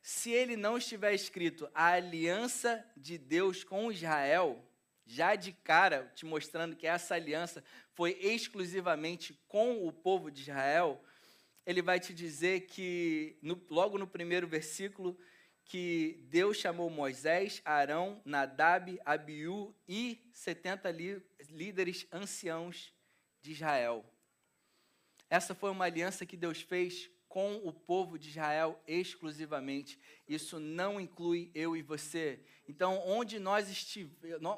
se 0.06 0.30
ele 0.30 0.56
não 0.56 0.78
estiver 0.78 1.12
escrito 1.12 1.68
a 1.74 1.88
aliança 1.94 2.86
de 2.96 3.18
Deus 3.18 3.64
com 3.64 3.90
Israel, 3.90 4.64
já 5.04 5.34
de 5.34 5.50
cara 5.50 6.12
te 6.14 6.24
mostrando 6.24 6.76
que 6.76 6.86
essa 6.86 7.16
aliança 7.16 7.60
foi 7.90 8.12
exclusivamente 8.20 9.36
com 9.48 9.84
o 9.84 9.92
povo 9.92 10.30
de 10.30 10.42
Israel, 10.42 11.02
ele 11.66 11.82
vai 11.82 11.98
te 11.98 12.14
dizer 12.14 12.68
que, 12.68 13.36
no, 13.42 13.60
logo 13.68 13.98
no 13.98 14.06
primeiro 14.06 14.46
versículo, 14.46 15.18
que 15.64 16.24
Deus 16.28 16.56
chamou 16.56 16.88
Moisés, 16.88 17.60
Arão, 17.64 18.22
Nadab, 18.24 19.00
Abiú 19.04 19.74
e 19.88 20.24
70 20.32 20.88
líderes 21.50 22.06
anciãos 22.12 22.94
de 23.42 23.50
Israel. 23.50 24.04
Essa 25.28 25.52
foi 25.52 25.70
uma 25.72 25.86
aliança 25.86 26.24
que 26.24 26.36
Deus 26.36 26.62
fez 26.62 27.10
com 27.37 27.57
o 27.57 27.70
povo 27.70 28.18
de 28.18 28.31
Israel 28.31 28.83
exclusivamente. 28.88 30.01
Isso 30.27 30.59
não 30.59 30.99
inclui 30.99 31.51
eu 31.55 31.77
e 31.77 31.83
você. 31.83 32.40
Então, 32.66 32.99
onde 33.07 33.38
nós, 33.38 33.68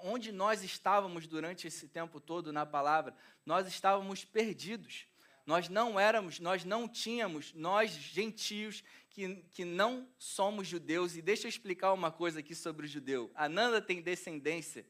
onde 0.05 0.31
nós 0.31 0.63
estávamos 0.63 1.27
durante 1.27 1.67
esse 1.67 1.89
tempo 1.89 2.21
todo 2.21 2.53
na 2.53 2.65
palavra, 2.65 3.17
nós 3.45 3.67
estávamos 3.67 4.25
perdidos. 4.25 5.09
Nós 5.45 5.69
não 5.69 5.99
éramos, 5.99 6.39
nós 6.39 6.65
não 6.65 6.87
tínhamos, 6.87 7.53
nós 7.53 7.91
gentios 7.91 8.85
que, 9.11 9.43
que 9.51 9.65
não 9.65 10.09
somos 10.17 10.69
judeus. 10.69 11.17
E 11.17 11.21
deixa 11.21 11.49
eu 11.49 11.49
explicar 11.49 11.93
uma 11.93 12.13
coisa 12.13 12.39
aqui 12.39 12.55
sobre 12.55 12.87
o 12.87 12.89
judeu. 12.89 13.29
Ananda 13.35 13.83
tem 13.83 14.01
descendência 14.01 14.87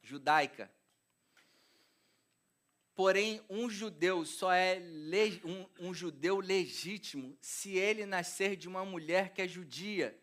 judaica. 0.00 0.70
Porém, 2.96 3.42
um 3.50 3.68
judeu 3.68 4.24
só 4.24 4.50
é 4.50 4.80
um, 5.44 5.88
um 5.88 5.94
judeu 5.94 6.40
legítimo 6.40 7.36
se 7.42 7.76
ele 7.76 8.06
nascer 8.06 8.56
de 8.56 8.66
uma 8.66 8.86
mulher 8.86 9.34
que 9.34 9.42
é 9.42 9.46
judia. 9.46 10.18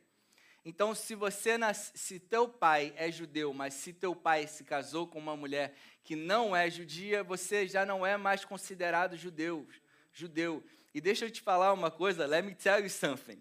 Então, 0.65 0.95
se 0.95 1.13
você 1.13 1.55
nas, 1.55 1.91
se 1.93 2.19
teu 2.19 2.49
pai 2.49 2.91
é 2.97 3.11
judeu, 3.11 3.53
mas 3.53 3.75
se 3.75 3.93
teu 3.93 4.15
pai 4.15 4.47
se 4.47 4.63
casou 4.63 5.05
com 5.05 5.19
uma 5.19 5.37
mulher 5.37 5.75
que 6.03 6.15
não 6.15 6.55
é 6.55 6.67
judia, 6.67 7.23
você 7.23 7.67
já 7.67 7.85
não 7.85 8.03
é 8.03 8.17
mais 8.17 8.43
considerado 8.43 9.15
judeu. 9.15 9.67
Judeu. 10.11 10.63
E 10.95 10.99
deixa 10.99 11.25
eu 11.25 11.31
te 11.31 11.41
falar 11.41 11.73
uma 11.73 11.91
coisa, 11.91 12.25
let 12.25 12.43
me 12.43 12.55
tell 12.55 12.79
you 12.79 12.89
something. 12.89 13.39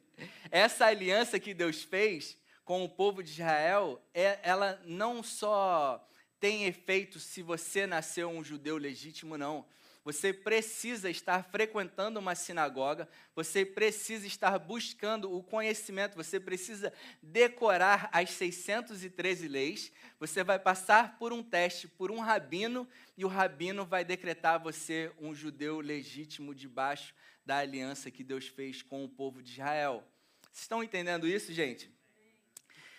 Essa 0.50 0.86
aliança 0.86 1.40
que 1.40 1.54
Deus 1.54 1.82
fez 1.82 2.36
com 2.66 2.84
o 2.84 2.88
povo 2.88 3.22
de 3.22 3.30
Israel, 3.30 3.98
é, 4.12 4.38
ela 4.42 4.78
não 4.84 5.22
só 5.22 6.06
tem 6.42 6.64
efeito 6.64 7.20
se 7.20 7.40
você 7.40 7.86
nasceu 7.86 8.28
um 8.28 8.42
judeu 8.42 8.76
legítimo, 8.76 9.38
não. 9.38 9.64
Você 10.04 10.32
precisa 10.32 11.08
estar 11.08 11.40
frequentando 11.44 12.18
uma 12.18 12.34
sinagoga, 12.34 13.08
você 13.32 13.64
precisa 13.64 14.26
estar 14.26 14.58
buscando 14.58 15.32
o 15.32 15.40
conhecimento, 15.40 16.16
você 16.16 16.40
precisa 16.40 16.92
decorar 17.22 18.10
as 18.12 18.30
613 18.30 19.46
leis. 19.46 19.92
Você 20.18 20.42
vai 20.42 20.58
passar 20.58 21.16
por 21.16 21.32
um 21.32 21.44
teste 21.44 21.86
por 21.86 22.10
um 22.10 22.18
rabino 22.18 22.88
e 23.16 23.24
o 23.24 23.28
rabino 23.28 23.86
vai 23.86 24.04
decretar 24.04 24.60
você 24.60 25.12
um 25.20 25.32
judeu 25.32 25.78
legítimo 25.78 26.52
debaixo 26.52 27.14
da 27.46 27.58
aliança 27.58 28.10
que 28.10 28.24
Deus 28.24 28.48
fez 28.48 28.82
com 28.82 29.04
o 29.04 29.08
povo 29.08 29.40
de 29.40 29.52
Israel. 29.52 30.02
Vocês 30.50 30.62
estão 30.62 30.82
entendendo 30.82 31.24
isso, 31.24 31.52
gente? 31.52 31.88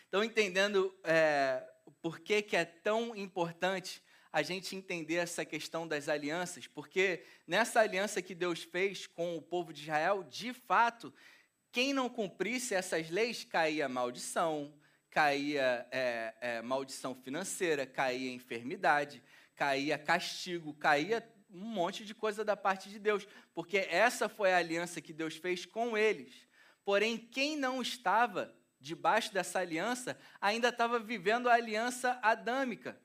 Estão 0.05 0.23
entendendo 0.23 0.95
é, 1.03 1.72
por 2.01 2.19
que, 2.19 2.41
que 2.41 2.55
é 2.55 2.65
tão 2.65 3.15
importante 3.15 4.01
a 4.31 4.41
gente 4.41 4.75
entender 4.75 5.15
essa 5.15 5.45
questão 5.45 5.87
das 5.87 6.09
alianças, 6.09 6.65
porque 6.65 7.23
nessa 7.45 7.79
aliança 7.79 8.21
que 8.21 8.33
Deus 8.33 8.63
fez 8.63 9.05
com 9.05 9.37
o 9.37 9.41
povo 9.41 9.71
de 9.71 9.83
Israel, 9.83 10.23
de 10.23 10.51
fato, 10.53 11.13
quem 11.71 11.93
não 11.93 12.09
cumprisse 12.09 12.73
essas 12.73 13.11
leis 13.11 13.43
caía 13.43 13.87
maldição, 13.87 14.73
caía 15.11 15.87
é, 15.91 16.33
é, 16.41 16.61
maldição 16.63 17.13
financeira, 17.13 17.85
caía 17.85 18.31
enfermidade, 18.31 19.23
caía 19.55 19.99
castigo, 19.99 20.73
caía 20.73 21.23
um 21.51 21.59
monte 21.59 22.03
de 22.03 22.15
coisa 22.15 22.43
da 22.43 22.57
parte 22.57 22.89
de 22.89 22.97
Deus, 22.97 23.27
porque 23.53 23.77
essa 23.77 24.27
foi 24.27 24.51
a 24.51 24.57
aliança 24.57 24.99
que 24.99 25.13
Deus 25.13 25.35
fez 25.35 25.65
com 25.65 25.95
eles. 25.95 26.47
Porém, 26.83 27.17
quem 27.17 27.55
não 27.55 27.81
estava 27.81 28.51
debaixo 28.83 29.33
dessa 29.33 29.59
aliança 29.59 30.17
ainda 30.41 30.67
estava 30.67 30.99
vivendo 30.99 31.49
a 31.49 31.53
aliança 31.53 32.19
adâmica. 32.21 32.99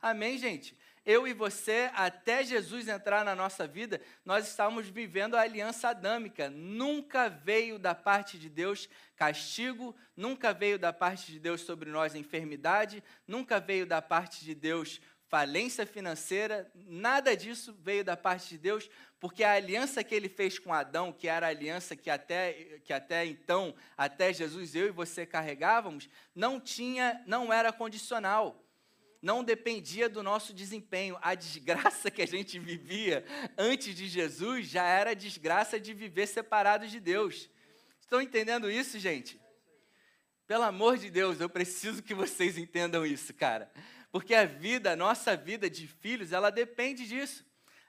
Amém, 0.00 0.38
gente? 0.38 0.78
Eu 1.04 1.26
e 1.26 1.32
você, 1.32 1.90
até 1.94 2.44
Jesus 2.44 2.86
entrar 2.86 3.24
na 3.24 3.34
nossa 3.34 3.66
vida, 3.66 4.00
nós 4.24 4.46
estávamos 4.46 4.88
vivendo 4.88 5.34
a 5.34 5.40
aliança 5.40 5.88
adâmica. 5.88 6.48
Nunca 6.50 7.28
veio 7.28 7.78
da 7.78 7.94
parte 7.94 8.38
de 8.38 8.48
Deus 8.48 8.88
castigo, 9.16 9.96
nunca 10.16 10.52
veio 10.52 10.78
da 10.78 10.92
parte 10.92 11.32
de 11.32 11.40
Deus 11.40 11.62
sobre 11.62 11.90
nós 11.90 12.14
enfermidade, 12.14 13.02
nunca 13.26 13.58
veio 13.58 13.86
da 13.86 14.00
parte 14.00 14.44
de 14.44 14.54
Deus 14.54 15.00
falência 15.28 15.86
financeira, 15.86 16.70
nada 16.74 17.36
disso 17.36 17.76
veio 17.82 18.02
da 18.02 18.16
parte 18.16 18.48
de 18.48 18.58
Deus, 18.58 18.88
porque 19.20 19.42
a 19.42 19.52
aliança 19.52 20.04
que 20.04 20.14
ele 20.14 20.28
fez 20.28 20.58
com 20.58 20.72
Adão, 20.72 21.12
que 21.12 21.26
era 21.26 21.46
a 21.46 21.50
aliança 21.50 21.96
que 21.96 22.08
até, 22.08 22.52
que 22.84 22.92
até 22.92 23.26
então, 23.26 23.74
até 23.96 24.32
Jesus, 24.32 24.74
eu 24.76 24.86
e 24.86 24.90
você 24.90 25.26
carregávamos, 25.26 26.08
não 26.34 26.60
tinha, 26.60 27.22
não 27.26 27.52
era 27.52 27.72
condicional. 27.72 28.64
Não 29.20 29.42
dependia 29.42 30.08
do 30.08 30.22
nosso 30.22 30.54
desempenho. 30.54 31.18
A 31.20 31.34
desgraça 31.34 32.08
que 32.08 32.22
a 32.22 32.26
gente 32.26 32.56
vivia 32.60 33.24
antes 33.56 33.92
de 33.92 34.06
Jesus 34.06 34.68
já 34.68 34.84
era 34.84 35.10
a 35.10 35.14
desgraça 35.14 35.80
de 35.80 35.92
viver 35.92 36.28
separados 36.28 36.88
de 36.88 37.00
Deus. 37.00 37.50
Estão 38.00 38.22
entendendo 38.22 38.70
isso, 38.70 38.96
gente? 39.00 39.40
Pelo 40.46 40.62
amor 40.62 40.96
de 40.96 41.10
Deus, 41.10 41.40
eu 41.40 41.48
preciso 41.48 42.02
que 42.02 42.14
vocês 42.14 42.56
entendam 42.56 43.04
isso, 43.04 43.34
cara. 43.34 43.70
Porque 44.12 44.34
a 44.34 44.44
vida, 44.44 44.92
a 44.92 44.96
nossa 44.96 45.36
vida 45.36 45.68
de 45.68 45.88
filhos, 45.88 46.32
ela 46.32 46.50
depende 46.50 47.06
disso. 47.06 47.44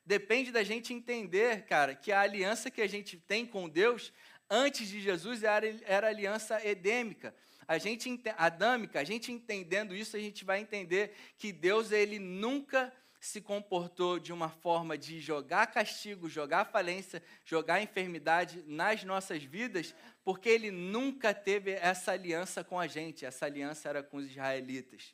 Depende 0.10 0.52
da 0.52 0.64
gente 0.64 0.92
entender, 0.92 1.68
cara, 1.68 1.94
que 1.94 2.12
a 2.12 2.22
aliança 2.22 2.72
que 2.72 2.82
a 2.82 2.88
gente 2.88 3.16
tem 3.16 3.46
com 3.46 3.70
Deus 3.70 4.12
antes 4.50 4.88
de 4.88 5.00
Jesus 5.00 5.44
era, 5.44 5.68
era 5.84 6.08
aliança 6.08 6.66
edêmica. 6.66 7.32
A 7.68 7.78
gente 7.78 8.20
adâmica, 8.36 9.00
a 9.00 9.04
gente 9.04 9.32
entendendo 9.32 9.96
isso, 9.96 10.18
a 10.18 10.20
gente 10.20 10.44
vai 10.44 10.62
entender 10.62 11.14
que 11.38 11.52
Deus 11.52 11.92
ele 11.92 12.18
nunca 12.18 12.92
se 13.20 13.40
comportou 13.40 14.18
de 14.18 14.34
uma 14.34 14.50
forma 14.50 14.98
de 14.98 15.20
jogar 15.20 15.68
castigo, 15.68 16.28
jogar 16.28 16.66
falência, 16.66 17.22
jogar 17.46 17.80
enfermidade 17.80 18.64
nas 18.66 19.04
nossas 19.04 19.44
vidas, 19.44 19.94
porque 20.24 20.50
ele 20.50 20.72
nunca 20.72 21.36
teve 21.36 21.74
essa 21.74 22.14
aliança 22.14 22.64
com 22.64 22.80
a 22.80 22.88
gente. 22.88 23.28
Essa 23.28 23.46
aliança 23.46 23.88
era 23.88 24.02
com 24.02 24.18
os 24.18 24.26
israelitas. 24.26 25.14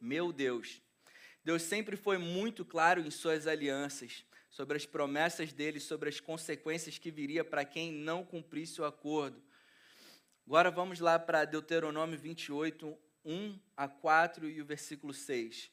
Meu 0.00 0.32
Deus. 0.32 0.80
Deus 1.44 1.62
sempre 1.62 1.96
foi 1.96 2.18
muito 2.18 2.64
claro 2.64 3.00
em 3.00 3.10
suas 3.10 3.46
alianças, 3.46 4.24
sobre 4.48 4.76
as 4.76 4.86
promessas 4.86 5.52
dele, 5.52 5.80
sobre 5.80 6.08
as 6.08 6.20
consequências 6.20 6.98
que 6.98 7.10
viria 7.10 7.42
para 7.42 7.64
quem 7.64 7.90
não 7.90 8.24
cumprisse 8.24 8.80
o 8.80 8.84
acordo. 8.84 9.42
Agora 10.46 10.70
vamos 10.70 11.00
lá 11.00 11.18
para 11.18 11.44
Deuteronômio 11.44 12.18
28, 12.18 12.96
1 13.24 13.58
a 13.76 13.88
4 13.88 14.48
e 14.48 14.60
o 14.60 14.64
versículo 14.64 15.14
6. 15.14 15.70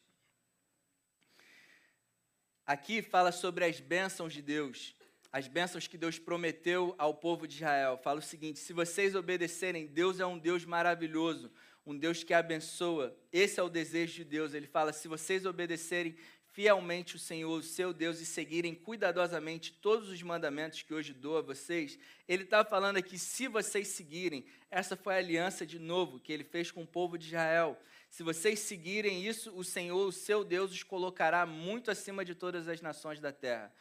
Aqui 2.65 3.01
fala 3.01 3.31
sobre 3.31 3.65
as 3.65 3.79
bênçãos 3.79 4.31
de 4.31 4.41
Deus, 4.41 4.95
as 5.31 5.47
bênçãos 5.47 5.87
que 5.87 5.97
Deus 5.97 6.17
prometeu 6.17 6.95
ao 6.97 7.13
povo 7.13 7.47
de 7.47 7.55
Israel. 7.55 7.97
Fala 7.97 8.19
o 8.19 8.23
seguinte: 8.23 8.59
se 8.59 8.73
vocês 8.73 9.15
obedecerem, 9.15 9.87
Deus 9.87 10.19
é 10.19 10.25
um 10.25 10.37
Deus 10.37 10.65
maravilhoso, 10.65 11.51
um 11.89 11.97
Deus 11.97 12.23
que 12.23 12.33
abençoa. 12.33 13.17
Esse 13.33 13.59
é 13.59 13.63
o 13.63 13.69
desejo 13.69 14.13
de 14.13 14.23
Deus. 14.23 14.53
Ele 14.53 14.67
fala: 14.67 14.93
se 14.93 15.07
vocês 15.07 15.45
obedecerem 15.45 16.15
fielmente 16.51 17.15
o 17.15 17.19
Senhor, 17.19 17.59
o 17.59 17.63
seu 17.63 17.91
Deus, 17.91 18.19
e 18.19 18.25
seguirem 18.25 18.75
cuidadosamente 18.75 19.73
todos 19.73 20.09
os 20.09 20.21
mandamentos 20.21 20.83
que 20.83 20.93
hoje 20.93 21.13
dou 21.13 21.37
a 21.37 21.41
vocês, 21.41 21.97
ele 22.27 22.43
está 22.43 22.63
falando 22.63 22.97
aqui: 22.97 23.17
se 23.17 23.47
vocês 23.47 23.87
seguirem, 23.87 24.45
essa 24.69 24.95
foi 24.95 25.15
a 25.15 25.17
aliança 25.17 25.65
de 25.65 25.79
novo 25.79 26.19
que 26.19 26.31
ele 26.31 26.43
fez 26.43 26.69
com 26.69 26.83
o 26.83 26.87
povo 26.87 27.17
de 27.17 27.27
Israel. 27.27 27.75
Se 28.09 28.23
vocês 28.23 28.59
seguirem 28.59 29.25
isso, 29.25 29.51
o 29.55 29.63
Senhor, 29.63 30.07
o 30.07 30.11
seu 30.11 30.43
Deus, 30.43 30.71
os 30.71 30.83
colocará 30.83 31.45
muito 31.45 31.89
acima 31.89 32.23
de 32.23 32.35
todas 32.35 32.67
as 32.67 32.81
nações 32.81 33.19
da 33.19 33.31
terra. 33.31 33.73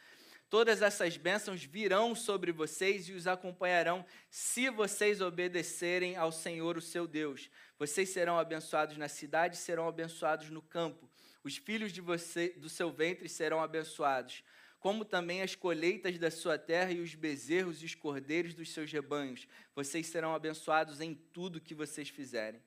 Todas 0.49 0.81
essas 0.81 1.15
bênçãos 1.15 1.63
virão 1.63 2.15
sobre 2.15 2.51
vocês 2.51 3.07
e 3.07 3.13
os 3.13 3.27
acompanharão 3.27 4.03
se 4.31 4.67
vocês 4.71 5.21
obedecerem 5.21 6.15
ao 6.15 6.31
Senhor, 6.31 6.75
o 6.75 6.81
seu 6.81 7.05
Deus. 7.05 7.51
Vocês 7.77 8.09
serão 8.09 8.39
abençoados 8.39 8.97
na 8.97 9.07
cidade, 9.07 9.57
serão 9.57 9.87
abençoados 9.87 10.49
no 10.49 10.61
campo. 10.61 11.07
Os 11.43 11.57
filhos 11.57 11.91
de 11.91 12.01
você, 12.01 12.49
do 12.49 12.67
seu 12.67 12.91
ventre 12.91 13.29
serão 13.29 13.61
abençoados, 13.61 14.43
como 14.79 15.05
também 15.05 15.43
as 15.43 15.53
colheitas 15.53 16.17
da 16.17 16.31
sua 16.31 16.57
terra 16.57 16.91
e 16.91 16.99
os 16.99 17.13
bezerros 17.13 17.83
e 17.83 17.85
os 17.85 17.93
cordeiros 17.93 18.55
dos 18.55 18.73
seus 18.73 18.91
rebanhos. 18.91 19.47
Vocês 19.75 20.07
serão 20.07 20.33
abençoados 20.33 20.99
em 20.99 21.13
tudo 21.13 21.61
que 21.61 21.75
vocês 21.75 22.09
fizerem. 22.09 22.59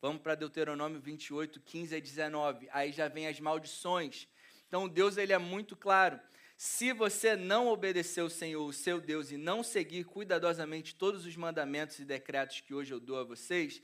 Vamos 0.00 0.22
para 0.22 0.36
Deuteronômio 0.36 1.00
28, 1.00 1.60
15 1.62 1.96
a 1.96 1.98
19. 1.98 2.68
Aí 2.70 2.92
já 2.92 3.08
vem 3.08 3.26
as 3.26 3.40
maldições. 3.40 4.28
Então 4.68 4.88
Deus 4.88 5.16
ele 5.16 5.32
é 5.32 5.38
muito 5.38 5.74
claro. 5.74 6.20
Se 6.58 6.92
você 6.92 7.36
não 7.36 7.68
obedecer 7.68 8.20
o 8.20 8.28
Senhor, 8.28 8.66
o 8.66 8.72
seu 8.72 9.00
Deus, 9.00 9.30
e 9.30 9.36
não 9.36 9.62
seguir 9.62 10.02
cuidadosamente 10.02 10.92
todos 10.92 11.24
os 11.24 11.36
mandamentos 11.36 12.00
e 12.00 12.04
decretos 12.04 12.60
que 12.62 12.74
hoje 12.74 12.92
eu 12.92 12.98
dou 12.98 13.16
a 13.16 13.22
vocês, 13.22 13.80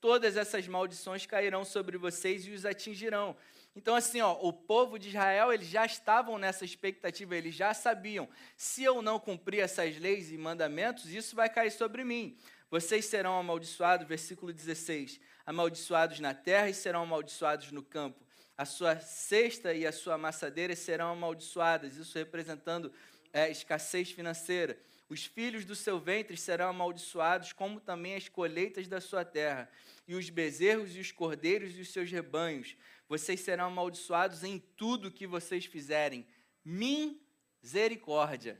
todas 0.00 0.34
essas 0.34 0.66
maldições 0.66 1.26
cairão 1.26 1.66
sobre 1.66 1.98
vocês 1.98 2.46
e 2.46 2.52
os 2.52 2.64
atingirão. 2.64 3.36
Então, 3.76 3.94
assim, 3.94 4.22
ó, 4.22 4.38
o 4.40 4.54
povo 4.54 4.98
de 4.98 5.10
Israel, 5.10 5.52
eles 5.52 5.68
já 5.68 5.84
estavam 5.84 6.38
nessa 6.38 6.64
expectativa, 6.64 7.36
eles 7.36 7.54
já 7.54 7.74
sabiam, 7.74 8.26
se 8.56 8.82
eu 8.82 9.02
não 9.02 9.20
cumprir 9.20 9.60
essas 9.60 9.98
leis 9.98 10.32
e 10.32 10.38
mandamentos, 10.38 11.12
isso 11.12 11.36
vai 11.36 11.50
cair 11.50 11.72
sobre 11.72 12.04
mim. 12.04 12.38
Vocês 12.70 13.04
serão 13.04 13.38
amaldiçoados, 13.38 14.08
versículo 14.08 14.50
16, 14.50 15.20
amaldiçoados 15.44 16.20
na 16.20 16.32
terra 16.32 16.70
e 16.70 16.74
serão 16.74 17.02
amaldiçoados 17.02 17.70
no 17.70 17.82
campo 17.82 18.23
a 18.56 18.64
sua 18.64 18.98
cesta 18.98 19.74
e 19.74 19.86
a 19.86 19.92
sua 19.92 20.14
amassadeira 20.14 20.76
serão 20.76 21.12
amaldiçoadas, 21.12 21.96
isso 21.96 22.16
representando 22.16 22.92
é, 23.32 23.50
escassez 23.50 24.10
financeira. 24.10 24.78
Os 25.08 25.24
filhos 25.24 25.64
do 25.64 25.74
seu 25.74 25.98
ventre 25.98 26.36
serão 26.36 26.68
amaldiçoados, 26.68 27.52
como 27.52 27.80
também 27.80 28.14
as 28.14 28.28
colheitas 28.28 28.88
da 28.88 29.00
sua 29.00 29.24
terra, 29.24 29.68
e 30.06 30.14
os 30.14 30.30
bezerros 30.30 30.96
e 30.96 31.00
os 31.00 31.12
cordeiros 31.12 31.76
e 31.76 31.80
os 31.80 31.92
seus 31.92 32.10
rebanhos. 32.10 32.76
Vocês 33.08 33.40
serão 33.40 33.66
amaldiçoados 33.66 34.42
em 34.44 34.58
tudo 34.76 35.10
que 35.10 35.26
vocês 35.26 35.66
fizerem. 35.66 36.26
Misericórdia. 36.64 38.58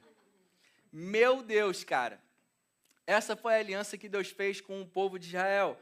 Meu 0.92 1.42
Deus, 1.42 1.82
cara. 1.82 2.22
Essa 3.06 3.36
foi 3.36 3.54
a 3.54 3.58
aliança 3.58 3.98
que 3.98 4.08
Deus 4.08 4.28
fez 4.28 4.60
com 4.60 4.80
o 4.80 4.86
povo 4.86 5.18
de 5.18 5.28
Israel. 5.28 5.78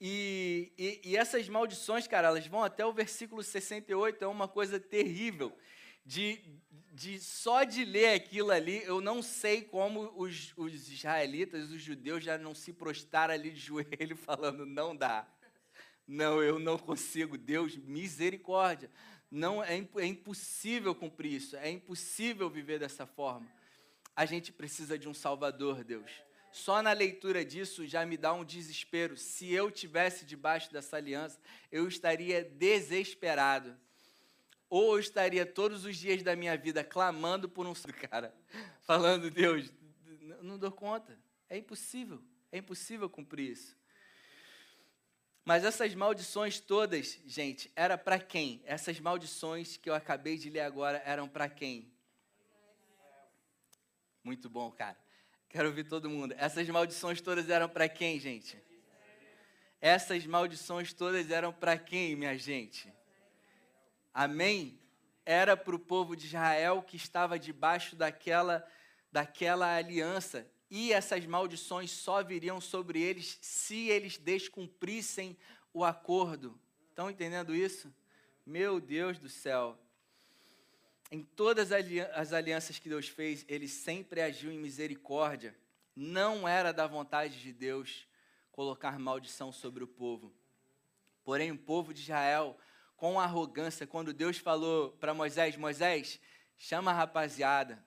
E, 0.00 0.72
e, 0.76 1.00
e, 1.04 1.16
essas 1.16 1.48
maldições, 1.48 2.06
cara, 2.06 2.28
elas 2.28 2.46
vão 2.46 2.62
até 2.62 2.84
o 2.84 2.92
versículo 2.92 3.42
68, 3.42 4.22
é 4.22 4.26
uma 4.26 4.46
coisa 4.46 4.78
terrível. 4.78 5.56
De, 6.04 6.40
de 6.92 7.18
só 7.18 7.64
de 7.64 7.84
ler 7.84 8.14
aquilo 8.14 8.50
ali, 8.50 8.82
eu 8.84 9.00
não 9.00 9.22
sei 9.22 9.62
como 9.62 10.12
os, 10.16 10.52
os 10.56 10.88
israelitas, 10.88 11.70
os 11.70 11.80
judeus 11.80 12.22
já 12.22 12.38
não 12.38 12.54
se 12.54 12.72
prostaram 12.72 13.34
ali 13.34 13.50
de 13.50 13.60
joelho 13.60 14.16
falando, 14.16 14.66
não 14.66 14.94
dá. 14.94 15.26
Não, 16.06 16.42
eu 16.42 16.58
não 16.58 16.78
consigo. 16.78 17.36
Deus, 17.36 17.76
misericórdia. 17.76 18.90
Não 19.30 19.64
é, 19.64 19.76
é 19.96 20.06
impossível 20.06 20.94
cumprir 20.94 21.32
isso. 21.32 21.56
É 21.56 21.70
impossível 21.70 22.48
viver 22.48 22.78
dessa 22.78 23.06
forma. 23.06 23.50
A 24.14 24.24
gente 24.24 24.52
precisa 24.52 24.96
de 24.98 25.08
um 25.08 25.14
Salvador, 25.14 25.82
Deus. 25.82 26.10
Só 26.56 26.80
na 26.80 26.92
leitura 26.92 27.44
disso 27.44 27.86
já 27.86 28.06
me 28.06 28.16
dá 28.16 28.32
um 28.32 28.42
desespero. 28.42 29.14
Se 29.14 29.52
eu 29.52 29.70
tivesse 29.70 30.24
debaixo 30.24 30.72
dessa 30.72 30.96
aliança, 30.96 31.38
eu 31.70 31.86
estaria 31.86 32.42
desesperado. 32.42 33.76
Ou 34.70 34.94
eu 34.94 34.98
estaria 34.98 35.44
todos 35.44 35.84
os 35.84 35.98
dias 35.98 36.22
da 36.22 36.34
minha 36.34 36.56
vida 36.56 36.82
clamando 36.82 37.46
por 37.46 37.66
um 37.66 37.74
cara, 38.10 38.34
falando, 38.84 39.30
Deus, 39.30 39.70
não 40.40 40.58
dou 40.58 40.72
conta. 40.72 41.20
É 41.46 41.58
impossível. 41.58 42.24
É 42.50 42.56
impossível 42.56 43.10
cumprir 43.10 43.50
isso. 43.52 43.76
Mas 45.44 45.62
essas 45.62 45.94
maldições 45.94 46.58
todas, 46.58 47.20
gente, 47.26 47.70
era 47.76 47.98
para 47.98 48.18
quem? 48.18 48.62
Essas 48.64 48.98
maldições 48.98 49.76
que 49.76 49.90
eu 49.90 49.94
acabei 49.94 50.38
de 50.38 50.48
ler 50.48 50.60
agora 50.60 51.02
eram 51.04 51.28
para 51.28 51.50
quem? 51.50 51.92
Muito 54.24 54.48
bom, 54.48 54.72
cara. 54.72 55.05
Quero 55.56 55.68
ouvir 55.68 55.84
todo 55.84 56.10
mundo. 56.10 56.34
Essas 56.36 56.68
maldições 56.68 57.18
todas 57.18 57.48
eram 57.48 57.66
para 57.66 57.88
quem, 57.88 58.20
gente? 58.20 58.62
Essas 59.80 60.26
maldições 60.26 60.92
todas 60.92 61.30
eram 61.30 61.50
para 61.50 61.78
quem, 61.78 62.14
minha 62.14 62.36
gente? 62.36 62.92
Amém? 64.12 64.78
Era 65.24 65.56
para 65.56 65.74
o 65.74 65.78
povo 65.78 66.14
de 66.14 66.26
Israel 66.26 66.82
que 66.82 66.98
estava 66.98 67.38
debaixo 67.38 67.96
daquela, 67.96 68.68
daquela 69.10 69.74
aliança. 69.74 70.46
e 70.70 70.92
essas 70.92 71.24
maldições 71.24 71.90
só 71.90 72.22
viriam 72.22 72.60
sobre 72.60 73.00
eles 73.00 73.38
se 73.40 73.88
eles 73.88 74.18
descumprissem 74.18 75.38
o 75.72 75.82
acordo. 75.86 76.60
Estão 76.90 77.08
entendendo 77.08 77.54
isso? 77.54 77.90
Meu 78.44 78.78
Deus 78.78 79.18
do 79.18 79.30
céu. 79.30 79.78
Em 81.10 81.22
todas 81.22 81.70
as 81.70 82.32
alianças 82.32 82.78
que 82.78 82.88
Deus 82.88 83.08
fez, 83.08 83.44
ele 83.48 83.68
sempre 83.68 84.20
agiu 84.20 84.50
em 84.50 84.58
misericórdia. 84.58 85.56
Não 85.94 86.48
era 86.48 86.72
da 86.72 86.86
vontade 86.86 87.40
de 87.40 87.52
Deus 87.52 88.06
colocar 88.50 88.98
maldição 88.98 89.52
sobre 89.52 89.84
o 89.84 89.86
povo. 89.86 90.34
Porém, 91.22 91.52
o 91.52 91.58
povo 91.58 91.94
de 91.94 92.00
Israel, 92.00 92.58
com 92.96 93.20
arrogância, 93.20 93.86
quando 93.86 94.12
Deus 94.12 94.38
falou 94.38 94.92
para 94.92 95.14
Moisés: 95.14 95.56
Moisés, 95.56 96.20
chama 96.56 96.90
a 96.90 96.94
rapaziada, 96.94 97.84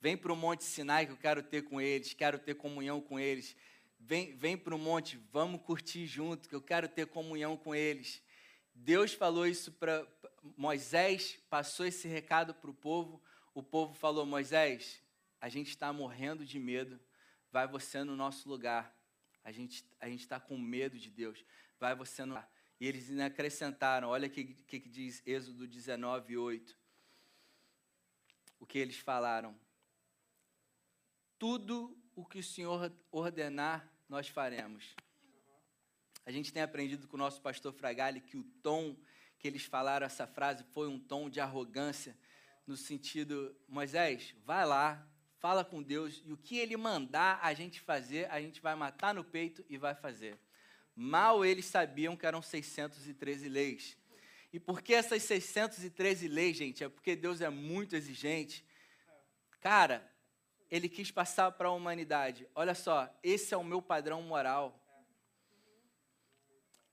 vem 0.00 0.16
para 0.16 0.32
o 0.32 0.36
Monte 0.36 0.64
Sinai 0.64 1.06
que 1.06 1.12
eu 1.12 1.16
quero 1.16 1.42
ter 1.42 1.62
com 1.62 1.80
eles, 1.80 2.12
quero 2.12 2.38
ter 2.38 2.54
comunhão 2.54 3.00
com 3.00 3.18
eles. 3.18 3.56
Vem, 3.98 4.34
vem 4.34 4.56
para 4.56 4.74
o 4.74 4.78
monte, 4.78 5.18
vamos 5.30 5.60
curtir 5.60 6.06
junto, 6.06 6.48
que 6.48 6.54
eu 6.54 6.62
quero 6.62 6.88
ter 6.88 7.06
comunhão 7.06 7.54
com 7.56 7.74
eles. 7.74 8.22
Deus 8.74 9.12
falou 9.12 9.46
isso 9.46 9.70
para 9.72 10.06
Moisés, 10.42 11.38
passou 11.48 11.86
esse 11.86 12.08
recado 12.08 12.54
para 12.54 12.70
o 12.70 12.74
povo. 12.74 13.22
O 13.54 13.62
povo 13.62 13.94
falou: 13.94 14.24
Moisés, 14.24 15.02
a 15.40 15.48
gente 15.48 15.68
está 15.68 15.92
morrendo 15.92 16.44
de 16.44 16.58
medo, 16.58 17.00
vai 17.50 17.66
você 17.66 18.02
no 18.04 18.16
nosso 18.16 18.48
lugar. 18.48 18.94
A 19.44 19.52
gente 19.52 19.84
a 20.00 20.08
está 20.08 20.38
com 20.38 20.58
medo 20.58 20.98
de 20.98 21.10
Deus, 21.10 21.44
vai 21.78 21.94
você 21.94 22.24
no. 22.24 22.36
E 22.78 22.86
eles 22.86 23.10
acrescentaram: 23.18 24.08
olha 24.08 24.28
o 24.28 24.30
que, 24.30 24.44
que, 24.44 24.80
que 24.80 24.88
diz 24.88 25.22
Êxodo 25.26 25.66
19, 25.66 26.36
8. 26.36 26.76
O 28.58 28.66
que 28.66 28.78
eles 28.78 28.98
falaram: 28.98 29.58
Tudo 31.38 31.96
o 32.14 32.24
que 32.24 32.38
o 32.38 32.42
Senhor 32.42 32.92
ordenar, 33.10 33.90
nós 34.08 34.28
faremos. 34.28 34.94
A 36.24 36.30
gente 36.30 36.52
tem 36.52 36.62
aprendido 36.62 37.08
com 37.08 37.16
o 37.16 37.18
nosso 37.18 37.40
pastor 37.40 37.72
Fragali 37.72 38.20
que 38.20 38.36
o 38.36 38.44
tom 38.62 38.96
que 39.40 39.48
eles 39.48 39.64
falaram 39.64 40.06
essa 40.06 40.26
frase 40.26 40.62
foi 40.72 40.86
um 40.86 40.98
tom 40.98 41.30
de 41.30 41.40
arrogância, 41.40 42.16
no 42.66 42.76
sentido, 42.76 43.56
Moisés, 43.66 44.34
vai 44.44 44.64
lá, 44.66 45.04
fala 45.38 45.64
com 45.64 45.82
Deus 45.82 46.22
e 46.24 46.32
o 46.32 46.36
que 46.36 46.58
ele 46.58 46.76
mandar 46.76 47.40
a 47.42 47.52
gente 47.54 47.80
fazer, 47.80 48.30
a 48.30 48.40
gente 48.40 48.60
vai 48.60 48.76
matar 48.76 49.14
no 49.14 49.24
peito 49.24 49.64
e 49.68 49.78
vai 49.78 49.94
fazer. 49.94 50.38
Mal 50.94 51.44
eles 51.44 51.64
sabiam 51.64 52.14
que 52.14 52.26
eram 52.26 52.42
613 52.42 53.48
leis. 53.48 53.96
E 54.52 54.60
por 54.60 54.82
que 54.82 54.92
essas 54.92 55.22
613 55.22 56.28
leis, 56.28 56.56
gente? 56.56 56.84
É 56.84 56.88
porque 56.88 57.16
Deus 57.16 57.40
é 57.40 57.48
muito 57.48 57.96
exigente. 57.96 58.64
Cara, 59.60 60.06
ele 60.70 60.88
quis 60.88 61.10
passar 61.10 61.50
para 61.52 61.68
a 61.68 61.72
humanidade. 61.72 62.46
Olha 62.54 62.74
só, 62.74 63.12
esse 63.22 63.54
é 63.54 63.56
o 63.56 63.64
meu 63.64 63.80
padrão 63.80 64.20
moral. 64.22 64.78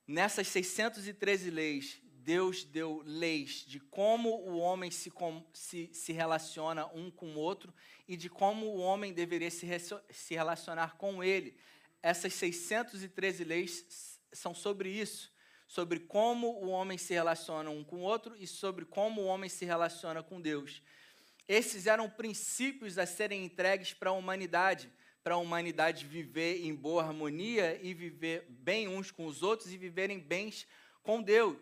Nessas 0.08 0.48
613 0.48 1.50
leis, 1.50 2.02
Deus 2.28 2.66
deu 2.66 3.02
leis 3.06 3.64
de 3.66 3.80
como 3.80 4.28
o 4.42 4.58
homem 4.58 4.92
se, 4.92 5.10
se, 5.54 5.90
se 5.94 6.12
relaciona 6.12 6.86
um 6.88 7.10
com 7.10 7.28
o 7.28 7.40
outro 7.40 7.74
e 8.06 8.18
de 8.18 8.30
como 8.30 8.66
o 8.66 8.80
homem 8.80 9.14
deveria 9.14 9.50
se, 9.50 9.66
se 10.10 10.36
relacionar 10.36 10.98
com 10.98 11.24
ele. 11.24 11.56
Essas 12.04 12.34
613 12.34 13.46
leis 13.46 14.20
são 14.34 14.54
sobre 14.54 14.90
isso, 14.90 15.34
sobre 15.70 16.02
como 16.02 16.50
o 16.62 16.68
homem 16.68 16.98
se 16.98 17.14
relaciona 17.14 17.70
um 17.70 17.82
com 17.82 18.02
o 18.02 18.02
outro 18.02 18.36
e 18.36 18.46
sobre 18.46 18.84
como 18.84 19.22
o 19.22 19.26
homem 19.28 19.50
se 19.50 19.64
relaciona 19.64 20.22
com 20.22 20.42
Deus. 20.42 20.84
Esses 21.48 21.88
eram 21.88 22.10
princípios 22.10 22.98
a 22.98 23.06
serem 23.06 23.46
entregues 23.46 23.94
para 23.94 24.10
a 24.10 24.14
humanidade, 24.14 24.92
para 25.24 25.36
a 25.36 25.38
humanidade 25.38 26.06
viver 26.06 26.66
em 26.66 26.76
boa 26.76 27.04
harmonia 27.04 27.80
e 27.82 27.94
viver 27.94 28.46
bem 28.50 28.86
uns 28.90 29.12
com 29.12 29.26
os 29.28 29.44
outros 29.44 29.72
e 29.72 29.78
viverem 29.78 30.20
bens 30.20 30.68
com 31.02 31.22
Deus 31.22 31.56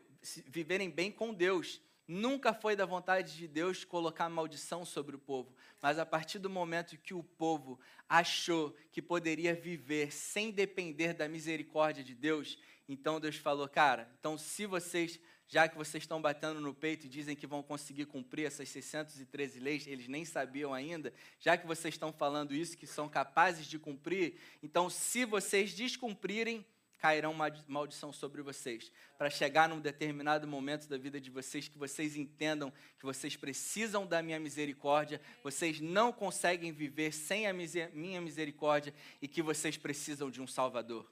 viverem 0.47 0.89
bem 0.89 1.11
com 1.11 1.33
Deus. 1.33 1.81
Nunca 2.07 2.53
foi 2.53 2.75
da 2.75 2.85
vontade 2.85 3.35
de 3.35 3.47
Deus 3.47 3.83
colocar 3.83 4.29
maldição 4.29 4.85
sobre 4.85 5.15
o 5.15 5.19
povo, 5.19 5.55
mas 5.81 5.97
a 5.97 6.05
partir 6.05 6.37
do 6.37 6.49
momento 6.49 6.97
que 6.99 7.15
o 7.15 7.23
povo 7.23 7.79
achou 8.07 8.75
que 8.91 9.01
poderia 9.01 9.55
viver 9.55 10.11
sem 10.11 10.51
depender 10.51 11.13
da 11.13 11.27
misericórdia 11.27 12.03
de 12.03 12.13
Deus, 12.13 12.59
então 12.87 13.19
Deus 13.19 13.37
falou: 13.37 13.67
Cara, 13.67 14.07
então 14.19 14.37
se 14.37 14.67
vocês, 14.67 15.19
já 15.47 15.67
que 15.67 15.75
vocês 15.75 16.03
estão 16.03 16.21
batendo 16.21 16.61
no 16.61 16.75
peito 16.75 17.07
e 17.07 17.09
dizem 17.09 17.35
que 17.35 17.47
vão 17.47 17.63
conseguir 17.63 18.05
cumprir 18.05 18.45
essas 18.45 18.69
613 18.69 19.59
leis, 19.59 19.87
eles 19.87 20.07
nem 20.07 20.23
sabiam 20.23 20.75
ainda, 20.75 21.11
já 21.39 21.57
que 21.57 21.65
vocês 21.65 21.95
estão 21.95 22.13
falando 22.13 22.53
isso, 22.53 22.77
que 22.77 22.85
são 22.85 23.09
capazes 23.09 23.65
de 23.65 23.79
cumprir, 23.79 24.35
então 24.61 24.91
se 24.91 25.25
vocês 25.25 25.73
descumprirem, 25.73 26.63
cairão 27.05 27.35
maldição 27.67 28.11
sobre 28.11 28.41
vocês, 28.41 28.91
para 29.15 29.29
chegar 29.29 29.69
num 29.69 29.79
determinado 29.79 30.47
momento 30.47 30.89
da 30.89 30.97
vida 30.97 31.21
de 31.21 31.29
vocês 31.29 31.67
que 31.67 31.77
vocês 31.77 32.15
entendam 32.17 32.73
que 32.97 33.05
vocês 33.05 33.35
precisam 33.35 34.07
da 34.07 34.23
minha 34.23 34.39
misericórdia, 34.39 35.21
vocês 35.43 35.79
não 35.79 36.11
conseguem 36.11 36.71
viver 36.71 37.13
sem 37.13 37.45
a 37.45 37.53
minha 37.53 38.19
misericórdia 38.19 38.91
e 39.21 39.27
que 39.27 39.43
vocês 39.43 39.77
precisam 39.77 40.31
de 40.31 40.41
um 40.41 40.47
Salvador. 40.47 41.05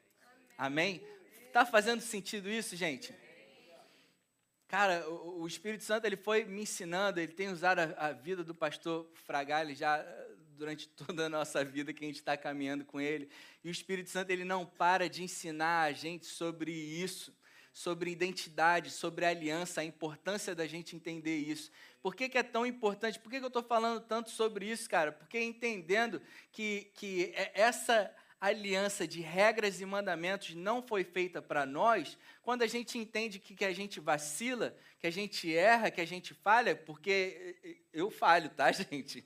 Amém? 0.57 0.99
Tá 1.51 1.63
fazendo 1.63 2.01
sentido 2.01 2.49
isso, 2.49 2.75
gente? 2.75 3.13
Cara, 4.67 5.07
o 5.07 5.45
Espírito 5.45 5.83
Santo 5.83 6.05
ele 6.05 6.17
foi 6.17 6.43
me 6.43 6.63
ensinando, 6.63 7.19
ele 7.19 7.33
tem 7.33 7.49
usado 7.49 7.77
a, 7.77 8.07
a 8.07 8.11
vida 8.13 8.43
do 8.43 8.55
pastor 8.55 9.07
Fragale 9.13 9.75
já 9.75 10.03
durante 10.53 10.87
toda 10.89 11.25
a 11.25 11.29
nossa 11.29 11.63
vida 11.63 11.93
que 11.93 12.03
a 12.03 12.07
gente 12.07 12.17
está 12.17 12.37
caminhando 12.37 12.85
com 12.85 12.99
Ele. 12.99 13.29
E 13.63 13.69
o 13.69 13.71
Espírito 13.71 14.09
Santo 14.09 14.31
ele 14.31 14.43
não 14.43 14.65
para 14.65 15.09
de 15.09 15.23
ensinar 15.23 15.83
a 15.83 15.91
gente 15.91 16.25
sobre 16.25 16.71
isso, 16.71 17.35
sobre 17.71 18.11
identidade, 18.11 18.91
sobre 18.91 19.25
aliança, 19.25 19.81
a 19.81 19.83
importância 19.83 20.53
da 20.53 20.67
gente 20.67 20.95
entender 20.95 21.37
isso. 21.37 21.71
Por 22.01 22.15
que, 22.15 22.29
que 22.29 22.37
é 22.37 22.43
tão 22.43 22.65
importante? 22.65 23.19
Por 23.19 23.31
que, 23.31 23.39
que 23.39 23.43
eu 23.43 23.47
estou 23.47 23.63
falando 23.63 24.01
tanto 24.01 24.29
sobre 24.29 24.69
isso, 24.69 24.89
cara? 24.89 25.11
Porque 25.11 25.39
entendendo 25.39 26.21
que, 26.51 26.91
que 26.93 27.33
é 27.35 27.51
essa 27.55 28.13
aliança 28.39 29.07
de 29.07 29.21
regras 29.21 29.79
e 29.79 29.85
mandamentos 29.85 30.53
não 30.53 30.83
foi 30.83 31.05
feita 31.05 31.41
para 31.41 31.65
nós, 31.65 32.17
quando 32.41 32.61
a 32.61 32.67
gente 32.67 32.97
entende 32.97 33.39
que, 33.39 33.55
que 33.55 33.63
a 33.63 33.71
gente 33.71 34.01
vacila, 34.01 34.75
que 34.99 35.07
a 35.07 35.11
gente 35.11 35.55
erra, 35.55 35.89
que 35.89 36.01
a 36.01 36.05
gente 36.05 36.33
falha, 36.33 36.75
porque 36.75 37.79
eu 37.93 38.11
falho, 38.11 38.49
tá, 38.49 38.69
gente? 38.73 39.23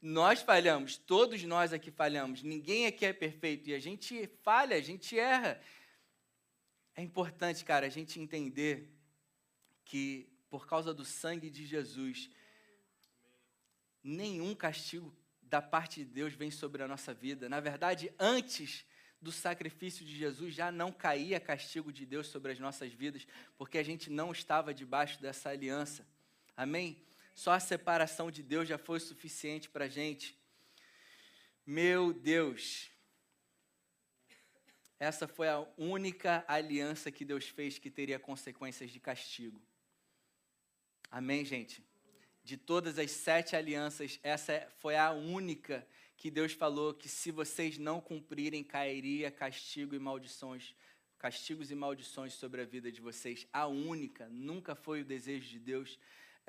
Nós 0.00 0.42
falhamos, 0.42 0.96
todos 0.96 1.42
nós 1.42 1.72
aqui 1.72 1.90
falhamos, 1.90 2.42
ninguém 2.42 2.86
aqui 2.86 3.04
é 3.04 3.12
perfeito 3.12 3.68
e 3.68 3.74
a 3.74 3.78
gente 3.80 4.28
falha, 4.42 4.76
a 4.76 4.80
gente 4.80 5.18
erra. 5.18 5.60
É 6.94 7.02
importante, 7.02 7.64
cara, 7.64 7.86
a 7.86 7.90
gente 7.90 8.20
entender 8.20 8.88
que 9.84 10.28
por 10.48 10.66
causa 10.66 10.94
do 10.94 11.04
sangue 11.04 11.50
de 11.50 11.66
Jesus, 11.66 12.30
nenhum 14.02 14.54
castigo 14.54 15.14
da 15.42 15.60
parte 15.60 16.04
de 16.04 16.10
Deus 16.10 16.32
vem 16.34 16.50
sobre 16.50 16.82
a 16.82 16.88
nossa 16.88 17.12
vida. 17.12 17.48
Na 17.48 17.60
verdade, 17.60 18.12
antes 18.18 18.84
do 19.20 19.32
sacrifício 19.32 20.04
de 20.04 20.16
Jesus 20.16 20.54
já 20.54 20.70
não 20.70 20.92
caía 20.92 21.40
castigo 21.40 21.92
de 21.92 22.06
Deus 22.06 22.28
sobre 22.28 22.52
as 22.52 22.58
nossas 22.58 22.92
vidas, 22.92 23.26
porque 23.56 23.78
a 23.78 23.82
gente 23.82 24.10
não 24.10 24.30
estava 24.30 24.72
debaixo 24.72 25.20
dessa 25.20 25.50
aliança. 25.50 26.06
Amém? 26.56 27.02
Só 27.38 27.52
a 27.52 27.60
separação 27.60 28.32
de 28.32 28.42
Deus 28.42 28.68
já 28.68 28.76
foi 28.76 28.98
suficiente 28.98 29.70
para 29.70 29.84
a 29.84 29.88
gente. 29.88 30.36
Meu 31.64 32.12
Deus, 32.12 32.90
essa 34.98 35.28
foi 35.28 35.48
a 35.48 35.64
única 35.76 36.44
aliança 36.48 37.12
que 37.12 37.24
Deus 37.24 37.48
fez 37.48 37.78
que 37.78 37.92
teria 37.92 38.18
consequências 38.18 38.90
de 38.90 38.98
castigo. 38.98 39.62
Amém, 41.12 41.44
gente? 41.44 41.80
De 42.42 42.56
todas 42.56 42.98
as 42.98 43.12
sete 43.12 43.54
alianças, 43.54 44.18
essa 44.24 44.68
foi 44.80 44.96
a 44.96 45.12
única 45.12 45.86
que 46.16 46.32
Deus 46.32 46.54
falou 46.54 46.92
que 46.92 47.08
se 47.08 47.30
vocês 47.30 47.78
não 47.78 48.00
cumprirem, 48.00 48.64
cairia 48.64 49.30
castigo 49.30 49.94
e 49.94 49.98
maldições, 50.00 50.74
castigos 51.16 51.70
e 51.70 51.76
maldições 51.76 52.32
sobre 52.32 52.62
a 52.62 52.64
vida 52.64 52.90
de 52.90 53.00
vocês. 53.00 53.46
A 53.52 53.68
única, 53.68 54.28
nunca 54.28 54.74
foi 54.74 55.02
o 55.02 55.04
desejo 55.04 55.48
de 55.48 55.60
Deus 55.60 55.96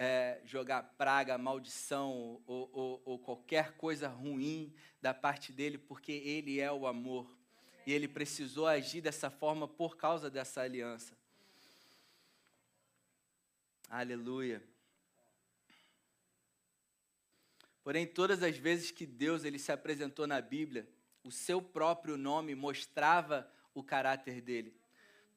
é, 0.01 0.39
jogar 0.45 0.81
praga, 0.97 1.37
maldição 1.37 2.41
ou, 2.47 2.69
ou, 2.71 3.01
ou 3.03 3.19
qualquer 3.19 3.73
coisa 3.73 4.07
ruim 4.07 4.73
da 5.01 5.13
parte 5.13 5.51
dele, 5.51 5.77
porque 5.77 6.13
ele 6.13 6.57
é 6.57 6.71
o 6.71 6.87
amor. 6.87 7.37
E 7.85 7.91
ele 7.91 8.07
precisou 8.07 8.65
agir 8.65 9.01
dessa 9.01 9.29
forma 9.29 9.67
por 9.67 9.97
causa 9.97 10.29
dessa 10.29 10.61
aliança. 10.61 11.17
Aleluia. 13.89 14.63
Porém, 17.83 18.07
todas 18.07 18.41
as 18.41 18.57
vezes 18.57 18.91
que 18.91 19.05
Deus 19.05 19.43
ele 19.43 19.59
se 19.59 19.71
apresentou 19.73 20.25
na 20.25 20.39
Bíblia, 20.39 20.87
o 21.25 21.31
seu 21.31 21.61
próprio 21.61 22.15
nome 22.15 22.55
mostrava 22.55 23.51
o 23.73 23.83
caráter 23.83 24.39
dele 24.39 24.78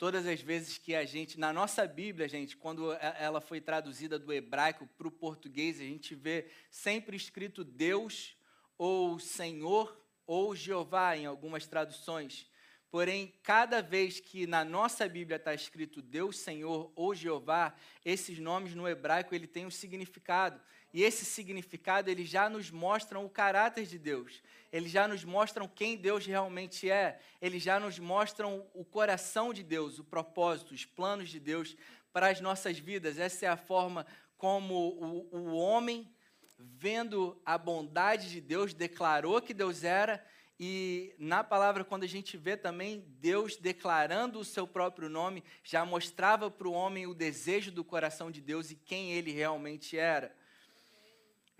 todas 0.02 0.26
as 0.26 0.40
vezes 0.40 0.78
que 0.78 0.96
a 0.96 1.04
gente, 1.04 1.38
na 1.38 1.52
nossa 1.52 1.86
Bíblia, 1.86 2.28
gente, 2.28 2.56
quando 2.56 2.92
ela 2.92 3.40
foi 3.40 3.60
traduzida 3.60 4.18
do 4.18 4.32
hebraico 4.32 4.84
para 4.98 5.06
o 5.06 5.12
português, 5.12 5.78
a 5.78 5.84
gente 5.84 6.12
vê 6.12 6.48
sempre 6.68 7.16
escrito 7.16 7.62
Deus 7.62 8.36
ou 8.76 9.20
Senhor 9.20 9.96
ou 10.26 10.56
Jeová 10.56 11.16
em 11.16 11.24
algumas 11.24 11.68
traduções. 11.68 12.50
Porém, 12.90 13.32
cada 13.44 13.80
vez 13.80 14.18
que 14.18 14.44
na 14.44 14.64
nossa 14.64 15.08
Bíblia 15.08 15.36
está 15.36 15.54
escrito 15.54 16.02
Deus, 16.02 16.36
Senhor 16.36 16.90
ou 16.96 17.14
Jeová, 17.14 17.72
esses 18.04 18.40
nomes 18.40 18.74
no 18.74 18.88
hebraico 18.88 19.36
ele 19.36 19.46
tem 19.46 19.66
um 19.66 19.70
significado. 19.70 20.60
E 20.92 21.02
esse 21.02 21.24
significado 21.24 22.10
eles 22.10 22.28
já 22.28 22.48
nos 22.48 22.70
mostram 22.70 23.24
o 23.24 23.30
caráter 23.30 23.86
de 23.86 23.98
Deus. 23.98 24.42
Eles 24.72 24.90
já 24.90 25.08
nos 25.08 25.24
mostram 25.24 25.66
quem 25.66 25.96
Deus 25.96 26.26
realmente 26.26 26.90
é. 26.90 27.18
Eles 27.40 27.62
já 27.62 27.80
nos 27.80 27.98
mostram 27.98 28.66
o 28.74 28.84
coração 28.84 29.52
de 29.52 29.62
Deus, 29.62 29.98
o 29.98 30.04
propósito, 30.04 30.74
os 30.74 30.84
planos 30.84 31.28
de 31.30 31.40
Deus 31.40 31.76
para 32.12 32.28
as 32.28 32.40
nossas 32.40 32.78
vidas. 32.78 33.18
Essa 33.18 33.46
é 33.46 33.48
a 33.48 33.56
forma 33.56 34.06
como 34.36 34.74
o, 34.74 35.36
o 35.36 35.56
homem, 35.56 36.10
vendo 36.58 37.40
a 37.44 37.56
bondade 37.56 38.30
de 38.30 38.40
Deus, 38.40 38.74
declarou 38.74 39.40
que 39.40 39.54
Deus 39.54 39.84
era 39.84 40.22
e 40.64 41.12
na 41.18 41.42
palavra, 41.42 41.84
quando 41.84 42.04
a 42.04 42.06
gente 42.08 42.36
vê 42.36 42.56
também 42.56 43.04
Deus 43.18 43.56
declarando 43.56 44.38
o 44.38 44.44
seu 44.44 44.64
próprio 44.64 45.08
nome, 45.08 45.42
já 45.64 45.84
mostrava 45.84 46.48
para 46.48 46.68
o 46.68 46.72
homem 46.72 47.04
o 47.04 47.14
desejo 47.14 47.72
do 47.72 47.82
coração 47.82 48.30
de 48.30 48.40
Deus 48.40 48.70
e 48.70 48.76
quem 48.76 49.10
ele 49.10 49.32
realmente 49.32 49.98
era. 49.98 50.32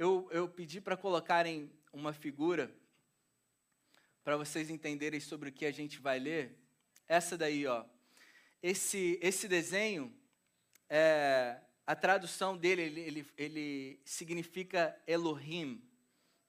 Eu, 0.03 0.29
eu 0.33 0.49
pedi 0.49 0.81
para 0.81 0.97
colocarem 0.97 1.71
uma 1.93 2.13
figura 2.13 2.69
para 4.25 4.37
vocês 4.37 4.69
entenderem 4.69 5.21
sobre 5.21 5.49
o 5.49 5.53
que 5.53 5.65
a 5.65 5.71
gente 5.71 6.01
vai 6.01 6.19
ler. 6.19 6.59
Essa 7.07 7.39
daí, 7.39 7.69
ó. 7.69 7.85
Esse, 8.61 9.17
esse 9.23 9.47
desenho, 9.47 10.13
é, 10.91 11.57
a 11.87 11.95
tradução 11.95 12.59
dele, 12.59 12.83
ele, 12.83 13.01
ele, 13.01 13.27
ele 13.39 14.01
significa 14.05 15.01
Elohim 15.07 15.81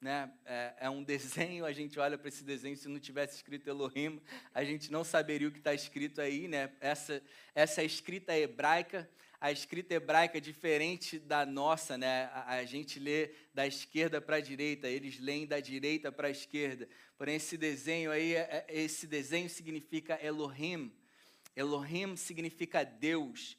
né? 0.00 0.30
É, 0.44 0.74
é, 0.80 0.90
um 0.90 1.02
desenho, 1.02 1.64
a 1.64 1.72
gente 1.72 1.98
olha 1.98 2.18
para 2.18 2.28
esse 2.28 2.44
desenho, 2.44 2.76
se 2.76 2.88
não 2.88 2.98
tivesse 2.98 3.36
escrito 3.36 3.68
Elohim, 3.68 4.20
a 4.52 4.62
gente 4.62 4.90
não 4.90 5.02
saberia 5.02 5.48
o 5.48 5.52
que 5.52 5.58
está 5.58 5.72
escrito 5.72 6.20
aí, 6.20 6.46
né? 6.46 6.72
Essa, 6.80 7.22
essa 7.54 7.80
é 7.80 7.86
escrita 7.86 8.36
hebraica, 8.36 9.08
a 9.44 9.52
escrita 9.52 9.92
hebraica 9.92 10.38
é 10.38 10.40
diferente 10.40 11.18
da 11.18 11.44
nossa, 11.44 11.98
né? 11.98 12.30
A, 12.32 12.54
a 12.54 12.64
gente 12.64 12.98
lê 12.98 13.30
da 13.52 13.66
esquerda 13.66 14.18
para 14.18 14.36
a 14.36 14.40
direita, 14.40 14.88
eles 14.88 15.20
leem 15.20 15.46
da 15.46 15.60
direita 15.60 16.10
para 16.10 16.28
a 16.28 16.30
esquerda. 16.30 16.88
Porém, 17.18 17.36
esse 17.36 17.58
desenho 17.58 18.10
aí, 18.10 18.34
é, 18.34 18.64
é, 18.66 18.80
esse 18.80 19.06
desenho 19.06 19.50
significa 19.50 20.18
Elohim. 20.24 20.90
Elohim 21.54 22.16
significa 22.16 22.84
Deus. 22.84 23.58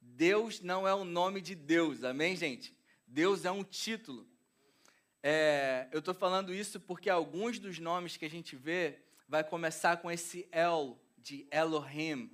Deus 0.00 0.60
não 0.60 0.86
é 0.86 0.94
o 0.94 1.04
nome 1.04 1.40
de 1.40 1.56
Deus, 1.56 2.04
amém, 2.04 2.36
gente? 2.36 2.72
Deus 3.04 3.44
é 3.44 3.50
um 3.50 3.64
título. 3.64 4.28
É, 5.20 5.88
eu 5.90 5.98
estou 5.98 6.14
falando 6.14 6.54
isso 6.54 6.78
porque 6.78 7.10
alguns 7.10 7.58
dos 7.58 7.80
nomes 7.80 8.16
que 8.16 8.24
a 8.24 8.30
gente 8.30 8.54
vê 8.54 9.00
vai 9.28 9.42
começar 9.42 9.96
com 9.96 10.08
esse 10.08 10.46
El 10.52 10.96
de 11.18 11.44
Elohim. 11.50 12.30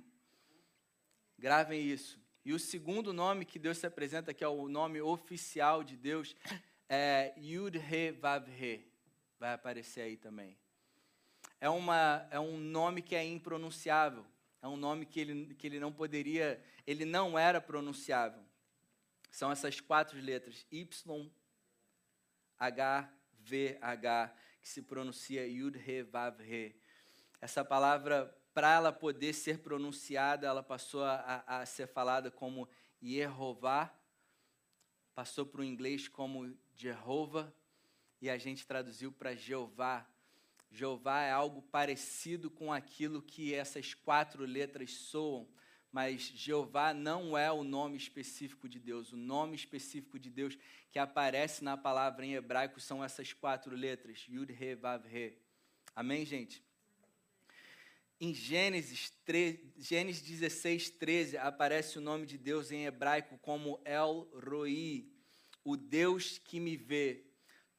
Gravem 1.39 1.81
isso. 1.81 2.20
E 2.43 2.53
o 2.53 2.59
segundo 2.59 3.13
nome 3.13 3.45
que 3.45 3.59
Deus 3.59 3.77
se 3.77 3.85
apresenta, 3.85 4.33
que 4.33 4.43
é 4.43 4.47
o 4.47 4.67
nome 4.67 4.99
oficial 5.01 5.83
de 5.83 5.95
Deus, 5.95 6.35
é 6.89 7.33
Yud-He-Vav-He. 7.37 8.87
Vai 9.39 9.53
aparecer 9.53 10.01
aí 10.01 10.17
também. 10.17 10.57
É, 11.59 11.69
uma, 11.69 12.27
é 12.31 12.39
um 12.39 12.57
nome 12.57 13.01
que 13.01 13.15
é 13.15 13.23
impronunciável. 13.23 14.25
É 14.61 14.67
um 14.67 14.75
nome 14.75 15.05
que 15.05 15.19
ele, 15.19 15.55
que 15.55 15.67
ele 15.67 15.79
não 15.79 15.91
poderia, 15.91 16.63
ele 16.85 17.05
não 17.05 17.37
era 17.37 17.61
pronunciável. 17.61 18.43
São 19.29 19.51
essas 19.51 19.79
quatro 19.79 20.19
letras, 20.19 20.65
Y, 20.71 21.31
HVH, 22.59 24.35
que 24.61 24.69
se 24.69 24.81
pronuncia 24.81 25.47
Yud 25.47 25.77
He 25.77 26.03
Vav 26.03 26.41
He. 26.41 26.75
Essa 27.39 27.63
palavra, 27.63 28.35
para 28.53 28.73
ela 28.73 28.91
poder 28.91 29.33
ser 29.33 29.59
pronunciada, 29.59 30.47
ela 30.47 30.63
passou 30.63 31.03
a, 31.03 31.43
a 31.47 31.65
ser 31.65 31.87
falada 31.87 32.29
como 32.29 32.67
Yehová, 33.01 33.93
passou 35.15 35.45
para 35.45 35.61
o 35.61 35.63
inglês 35.63 36.07
como 36.07 36.55
Jehovah, 36.75 37.53
e 38.21 38.29
a 38.29 38.37
gente 38.37 38.67
traduziu 38.67 39.11
para 39.11 39.35
Jeová. 39.35 40.07
Jeová 40.69 41.21
é 41.23 41.31
algo 41.31 41.61
parecido 41.63 42.49
com 42.49 42.71
aquilo 42.71 43.21
que 43.21 43.53
essas 43.53 43.93
quatro 43.93 44.45
letras 44.45 44.91
soam, 44.91 45.47
mas 45.91 46.21
Jeová 46.21 46.93
não 46.93 47.37
é 47.37 47.51
o 47.51 47.63
nome 47.63 47.97
específico 47.97 48.69
de 48.69 48.79
Deus. 48.79 49.11
O 49.11 49.17
nome 49.17 49.55
específico 49.55 50.17
de 50.17 50.29
Deus 50.29 50.57
que 50.89 50.99
aparece 50.99 51.63
na 51.63 51.75
palavra 51.75 52.25
em 52.25 52.35
hebraico 52.35 52.79
são 52.79 53.03
essas 53.03 53.33
quatro 53.33 53.75
letras: 53.75 54.25
Yud, 54.29 54.51
He, 54.53 54.75
Vav, 54.75 55.05
He. 55.05 55.37
Amém, 55.93 56.25
gente? 56.25 56.63
Em 58.23 58.35
Gênesis, 58.35 59.11
3, 59.25 59.59
Gênesis 59.79 60.21
16, 60.21 60.91
13, 60.91 61.37
aparece 61.39 61.97
o 61.97 62.01
nome 62.01 62.27
de 62.27 62.37
Deus 62.37 62.71
em 62.71 62.85
hebraico 62.85 63.35
como 63.39 63.81
El 63.83 64.29
Roi, 64.47 65.07
o 65.63 65.75
Deus 65.75 66.37
que 66.37 66.59
me 66.59 66.77
vê. 66.77 67.25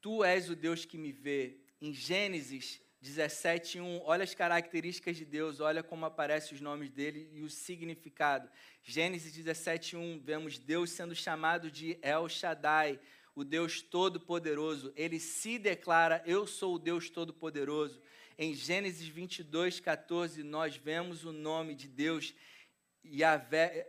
Tu 0.01 0.25
és 0.25 0.51
o 0.51 0.57
Deus 0.57 0.85
que 0.85 0.99
me 0.99 1.13
vê. 1.13 1.61
Em 1.81 1.95
Gênesis 1.95 2.83
17:1, 3.01 4.03
olha 4.05 4.25
as 4.25 4.35
características 4.35 5.17
de 5.17 5.25
Deus, 5.25 5.61
olha 5.61 5.81
como 5.81 6.07
aparecem 6.07 6.57
os 6.57 6.61
nomes 6.61 6.91
dele 6.91 7.31
e 7.33 7.43
o 7.43 7.49
significado. 7.49 8.51
Gênesis 8.83 9.33
17:1, 9.33 10.19
vemos 10.25 10.59
Deus 10.59 10.91
sendo 10.91 11.15
chamado 11.15 11.71
de 11.71 11.97
El 12.03 12.29
Shaddai, 12.29 12.99
o 13.33 13.45
Deus 13.45 13.81
todo-poderoso. 13.81 14.93
Ele 14.97 15.21
se 15.21 15.57
declara: 15.57 16.21
"Eu 16.27 16.49
sou 16.49 16.75
o 16.75 16.81
Deus 16.81 17.09
todo-poderoso". 17.09 18.03
Em 18.39 18.55
Gênesis 18.55 19.09
22:14, 19.09 20.43
nós 20.43 20.77
vemos 20.77 21.25
o 21.25 21.33
nome 21.33 21.75
de 21.75 21.89
Deus 21.89 22.35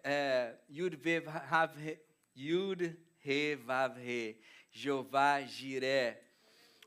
é, 0.04 0.56
Yud 0.70 1.00
He 3.24 3.56
Vav 3.56 4.00
He, 4.00 4.38
Jeová 4.72 5.42
Jireh 5.42 6.24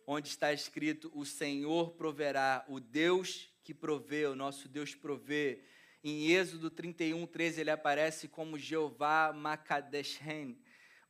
onde 0.07 0.29
está 0.29 0.53
escrito: 0.53 1.11
O 1.15 1.25
Senhor 1.25 1.93
proverá, 1.93 2.65
o 2.69 2.79
Deus 2.79 3.51
que 3.65 3.75
provê, 3.75 4.27
o 4.27 4.37
nosso 4.37 4.69
Deus 4.69 4.95
provê. 4.95 5.61
Em 6.05 6.31
Êxodo 6.31 6.71
31, 6.71 7.27
13, 7.27 7.63
ele 7.63 7.71
aparece 7.71 8.29
como 8.29 8.59
Jeová 8.59 9.33
Makadeshen, 9.33 10.57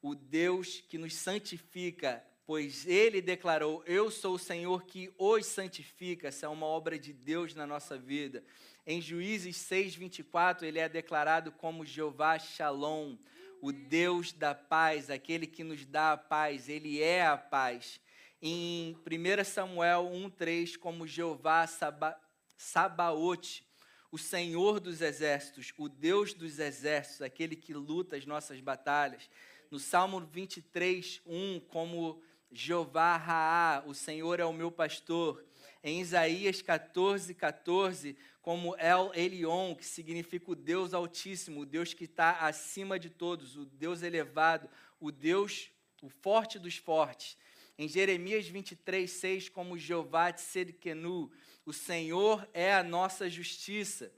o 0.01 0.15
Deus 0.15 0.81
que 0.89 0.97
nos 0.97 1.15
santifica, 1.15 2.25
pois 2.47 2.87
ele 2.87 3.21
declarou: 3.21 3.83
Eu 3.87 4.11
sou 4.11 4.35
o 4.35 4.39
Senhor 4.39 4.85
que 4.85 5.13
os 5.19 5.45
santifica. 5.47 6.29
Essa 6.29 6.47
é 6.47 6.49
uma 6.49 6.67
obra 6.67 6.99
de 6.99 7.13
Deus 7.13 7.55
na 7.55 7.67
nossa 7.67 7.99
vida. 7.99 8.45
Em 8.87 9.01
Juízes 9.01 9.57
6, 9.57 9.97
24, 9.97 10.65
ele 10.65 10.79
é 10.79 10.89
declarado 10.89 11.51
como 11.51 11.85
Jeová 11.85 12.39
Shalom, 12.39 13.17
o 13.61 13.73
Deus 13.73 14.33
da 14.33 14.55
paz, 14.55 15.11
aquele 15.11 15.47
que 15.47 15.65
nos 15.65 15.85
dá 15.85 16.13
a 16.13 16.17
paz, 16.17 16.69
ele 16.69 17.03
é 17.03 17.27
a 17.27 17.37
paz 17.37 18.01
em 18.41 18.97
1 19.05 19.45
Samuel 19.45 20.11
1,3 20.13 20.77
como 20.77 21.07
Jeová 21.07 21.67
Saba, 21.67 22.17
Sabaote, 22.57 23.67
o 24.11 24.19
Senhor 24.19 24.79
dos 24.79 25.01
exércitos, 25.01 25.73
o 25.77 25.89
Deus 25.89 26.33
dos 26.33 26.59
exércitos, 26.59 27.23
aquele 27.23 27.57
que 27.57 27.75
luta 27.75 28.17
as 28.17 28.25
nossas 28.25 28.61
batalhas. 28.61 29.29
No 29.71 29.79
Salmo 29.79 30.21
23, 30.21 31.21
1, 31.27 31.61
como 31.69 32.23
Jeová 32.51 33.17
Raá, 33.17 33.83
o 33.87 33.95
Senhor 33.95 34.41
é 34.41 34.45
o 34.45 34.53
meu 34.53 34.71
pastor. 34.71 35.45
Em 35.83 36.01
Isaías 36.01 36.63
14, 36.63 37.35
14, 37.35 38.17
como 38.43 38.77
El 38.77 39.13
Elion, 39.15 39.75
que 39.75 39.85
significa 39.85 40.51
o 40.51 40.55
Deus 40.55 40.95
Altíssimo, 40.95 41.61
o 41.61 41.67
Deus 41.67 41.93
que 41.93 42.05
está 42.05 42.47
acima 42.47 42.99
de 42.99 43.11
todos, 43.11 43.57
o 43.57 43.65
Deus 43.65 44.03
elevado, 44.03 44.69
o 45.01 45.11
Deus, 45.11 45.71
o 46.03 46.09
forte 46.09 46.59
dos 46.59 46.77
fortes. 46.77 47.37
Em 47.79 47.89
Jeremias 47.89 48.47
23, 48.47 49.11
6, 49.11 49.49
como 49.49 49.77
Jeová 49.77 50.33
Tsedkenu, 50.33 51.31
o 51.65 51.73
Senhor 51.73 52.49
é 52.55 52.73
a 52.73 52.83
nossa 52.83 53.29
justiça. 53.29 54.11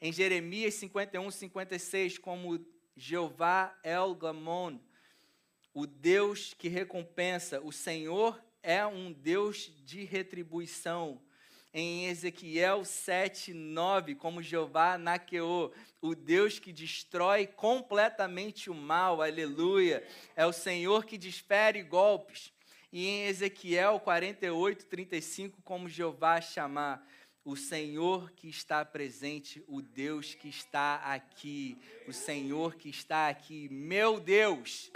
Em 0.00 0.12
Jeremias 0.12 0.74
51, 0.74 1.30
56, 1.30 2.18
como 2.18 2.64
Jeová 2.96 3.78
El 3.82 4.14
Gamon, 4.14 4.78
o 5.74 5.86
Deus 5.86 6.54
que 6.56 6.68
recompensa, 6.68 7.60
o 7.60 7.72
Senhor 7.72 8.40
é 8.62 8.86
um 8.86 9.12
Deus 9.12 9.70
de 9.84 10.04
retribuição. 10.04 11.20
Em 11.76 12.06
Ezequiel 12.06 12.84
7, 12.84 13.52
9, 13.52 14.14
como 14.14 14.40
Jeová 14.40 14.96
Naqueô, 14.96 15.72
o 16.00 16.14
Deus 16.14 16.60
que 16.60 16.72
destrói 16.72 17.48
completamente 17.48 18.70
o 18.70 18.74
mal, 18.74 19.20
aleluia. 19.20 20.06
É 20.36 20.46
o 20.46 20.52
Senhor 20.52 21.04
que 21.04 21.18
desfere 21.18 21.82
golpes 21.82 22.52
e 22.92 23.08
em 23.08 23.24
Ezequiel 23.24 23.98
48, 23.98 24.86
35, 24.86 25.60
como 25.62 25.88
Jeová 25.88 26.40
chamar 26.40 27.04
o 27.44 27.56
Senhor 27.56 28.30
que 28.30 28.48
está 28.48 28.84
presente, 28.84 29.64
o 29.66 29.82
Deus 29.82 30.32
que 30.32 30.48
está 30.48 30.94
aqui, 30.98 31.76
o 32.06 32.12
Senhor 32.12 32.76
que 32.76 32.88
está 32.88 33.28
aqui, 33.28 33.68
meu 33.68 34.20
Deus. 34.20 34.92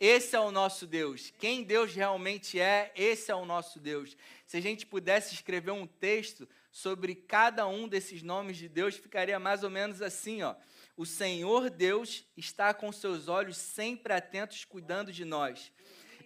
Esse 0.00 0.34
é 0.34 0.40
o 0.40 0.50
nosso 0.50 0.86
Deus. 0.86 1.30
Quem 1.38 1.62
Deus 1.62 1.94
realmente 1.94 2.58
é, 2.58 2.90
esse 2.96 3.30
é 3.30 3.34
o 3.34 3.44
nosso 3.44 3.78
Deus. 3.78 4.16
Se 4.46 4.56
a 4.56 4.60
gente 4.60 4.86
pudesse 4.86 5.34
escrever 5.34 5.72
um 5.72 5.86
texto 5.86 6.48
sobre 6.72 7.14
cada 7.14 7.66
um 7.66 7.86
desses 7.86 8.22
nomes 8.22 8.56
de 8.56 8.66
Deus, 8.66 8.96
ficaria 8.96 9.38
mais 9.38 9.62
ou 9.62 9.68
menos 9.68 10.00
assim, 10.00 10.42
ó. 10.42 10.54
O 10.96 11.04
Senhor 11.04 11.68
Deus 11.68 12.24
está 12.34 12.72
com 12.72 12.90
seus 12.90 13.28
olhos 13.28 13.58
sempre 13.58 14.14
atentos, 14.14 14.64
cuidando 14.64 15.12
de 15.12 15.26
nós. 15.26 15.70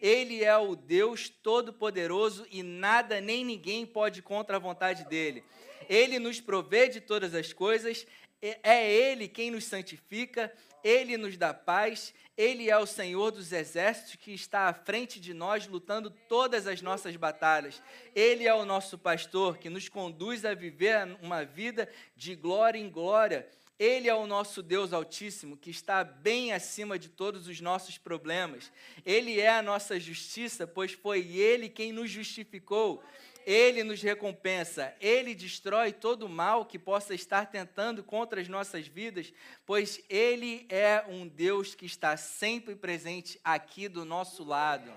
Ele 0.01 0.45
é 0.45 0.57
o 0.57 0.77
Deus 0.77 1.29
todo-poderoso 1.29 2.47
e 2.51 2.63
nada 2.63 3.21
nem 3.21 3.45
ninguém 3.45 3.85
pode 3.85 4.23
contra 4.23 4.57
a 4.57 4.61
vontade 4.61 5.05
dele. 5.05 5.43
Ele 5.89 6.21
nos 6.21 6.41
provê 6.41 6.89
de 6.89 7.01
todas 7.01 7.35
as 7.35 7.53
coisas, 7.53 8.07
é 8.41 8.93
Ele 8.93 9.27
quem 9.27 9.51
nos 9.51 9.65
santifica, 9.65 10.53
Ele 10.83 11.17
nos 11.17 11.37
dá 11.37 11.53
paz, 11.55 12.15
Ele 12.37 12.69
é 12.69 12.77
o 12.77 12.87
Senhor 12.87 13.31
dos 13.31 13.53
exércitos 13.53 14.17
que 14.17 14.33
está 14.33 14.69
à 14.69 14.75
frente 14.75 15.21
de 15.21 15.33
nós, 15.33 15.69
lutando 15.69 16.11
todas 16.11 16.67
as 16.67 16.83
nossas 16.83 17.15
batalhas. 17.15 17.81
Ele 18.15 18.45
é 18.47 18.55
o 18.55 18.65
nosso 18.65 18.99
pastor 18.99 19.59
que 19.59 19.71
nos 19.71 19.89
conduz 19.89 20.45
a 20.45 20.53
viver 20.53 21.17
uma 21.23 21.45
vida 21.45 21.89
de 22.17 22.35
glória 22.35 22.79
em 22.79 22.91
glória. 22.91 23.49
Ele 23.79 24.09
é 24.09 24.15
o 24.15 24.27
nosso 24.27 24.63
Deus 24.63 24.93
Altíssimo, 24.93 25.57
que 25.57 25.71
está 25.71 26.03
bem 26.03 26.53
acima 26.53 26.99
de 26.99 27.09
todos 27.09 27.47
os 27.47 27.61
nossos 27.61 27.99
problemas. 27.99 28.73
Ele 29.05 29.41
é 29.41 29.51
a 29.51 29.63
nossa 29.63 29.99
justiça, 29.99 30.67
pois 30.67 30.93
foi 30.93 31.21
Ele 31.37 31.69
quem 31.69 31.93
nos 31.93 32.11
justificou. 32.11 33.03
Ele 33.47 33.85
nos 33.85 34.01
recompensa, 34.03 34.95
Ele 35.01 35.35
destrói 35.35 35.93
todo 35.93 36.27
o 36.27 36.29
mal 36.29 36.65
que 36.65 36.79
possa 36.79 37.15
estar 37.15 37.47
tentando 37.47 38.03
contra 38.03 38.41
as 38.41 38.49
nossas 38.49 38.87
vidas, 38.87 39.33
pois 39.67 40.03
Ele 40.09 40.67
é 40.69 41.05
um 41.09 41.29
Deus 41.29 41.75
que 41.75 41.87
está 41.87 42.17
sempre 42.17 42.75
presente 42.75 43.39
aqui 43.45 43.89
do 43.89 44.05
nosso 44.05 44.43
lado. 44.45 44.91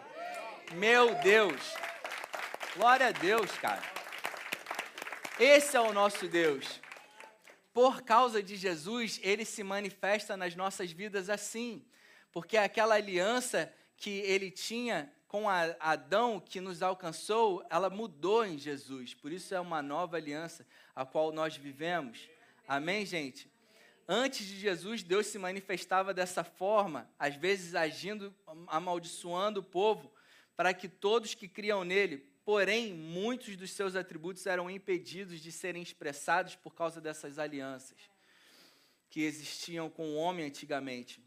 Meu 0.73 1.15
Deus! 1.15 1.61
Glória 2.75 3.07
a 3.07 3.11
Deus, 3.11 3.51
cara. 3.53 3.81
Esse 5.39 5.75
é 5.75 5.79
o 5.79 5.93
nosso 5.93 6.27
Deus. 6.27 6.79
Por 7.73 8.01
causa 8.01 8.41
de 8.41 8.55
Jesus, 8.55 9.19
ele 9.21 9.45
se 9.45 9.63
manifesta 9.63 10.35
nas 10.35 10.55
nossas 10.55 10.91
vidas 10.91 11.29
assim, 11.29 11.85
porque 12.31 12.57
aquela 12.57 12.95
aliança 12.95 13.71
que 13.95 14.09
ele 14.09 14.49
tinha 14.49 15.11
com 15.27 15.49
Adão 15.49 16.39
que 16.39 16.61
nos 16.61 16.81
alcançou, 16.81 17.65
ela 17.69 17.89
mudou 17.89 18.45
em 18.45 18.57
Jesus. 18.57 19.13
Por 19.13 19.31
isso 19.31 19.53
é 19.53 19.59
uma 19.59 19.81
nova 19.81 20.17
aliança 20.17 20.65
a 20.95 21.05
qual 21.05 21.31
nós 21.31 21.57
vivemos. 21.57 22.29
Amém, 22.67 23.05
gente? 23.05 23.51
Antes 24.07 24.47
de 24.47 24.57
Jesus, 24.57 25.03
Deus 25.03 25.27
se 25.27 25.37
manifestava 25.37 26.13
dessa 26.13 26.43
forma, 26.43 27.09
às 27.19 27.35
vezes 27.35 27.75
agindo, 27.75 28.33
amaldiçoando 28.67 29.59
o 29.59 29.63
povo, 29.63 30.11
para 30.55 30.73
que 30.73 30.87
todos 30.87 31.35
que 31.35 31.47
criam 31.47 31.83
nele, 31.83 32.19
porém, 32.45 32.93
muitos 32.93 33.57
dos 33.57 33.71
seus 33.71 33.95
atributos 33.95 34.45
eram 34.45 34.69
impedidos 34.69 35.41
de 35.41 35.51
serem 35.51 35.83
expressados 35.83 36.55
por 36.55 36.73
causa 36.73 37.01
dessas 37.01 37.37
alianças 37.37 37.97
que 39.09 39.21
existiam 39.21 39.89
com 39.89 40.09
o 40.09 40.15
homem 40.15 40.45
antigamente. 40.45 41.26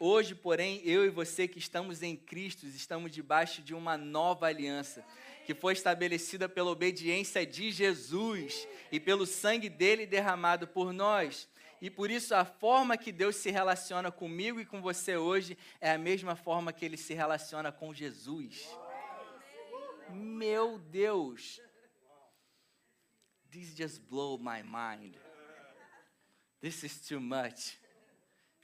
Hoje, 0.00 0.32
porém, 0.32 0.80
eu 0.84 1.04
e 1.04 1.10
você 1.10 1.48
que 1.48 1.58
estamos 1.58 2.04
em 2.04 2.14
Cristo, 2.14 2.66
estamos 2.66 3.10
debaixo 3.10 3.60
de 3.60 3.74
uma 3.74 3.96
nova 3.96 4.46
aliança, 4.46 5.04
que 5.44 5.54
foi 5.54 5.72
estabelecida 5.72 6.48
pela 6.48 6.70
obediência 6.70 7.44
de 7.44 7.72
Jesus 7.72 8.68
e 8.92 9.00
pelo 9.00 9.26
sangue 9.26 9.68
dele 9.68 10.06
derramado 10.06 10.68
por 10.68 10.92
nós. 10.92 11.48
E 11.80 11.90
por 11.90 12.12
isso 12.12 12.32
a 12.32 12.44
forma 12.44 12.96
que 12.96 13.10
Deus 13.10 13.36
se 13.36 13.50
relaciona 13.50 14.12
comigo 14.12 14.60
e 14.60 14.66
com 14.66 14.80
você 14.80 15.16
hoje 15.16 15.58
é 15.80 15.90
a 15.90 15.98
mesma 15.98 16.36
forma 16.36 16.72
que 16.72 16.84
ele 16.84 16.96
se 16.96 17.12
relaciona 17.12 17.72
com 17.72 17.92
Jesus. 17.92 18.68
Meu 20.10 20.78
Deus. 20.78 21.60
This 23.50 23.76
just 23.76 24.00
blow 24.08 24.38
my 24.38 24.62
mind. 24.62 25.16
This 26.60 26.84
is 26.84 27.00
too 27.00 27.20
much. 27.20 27.78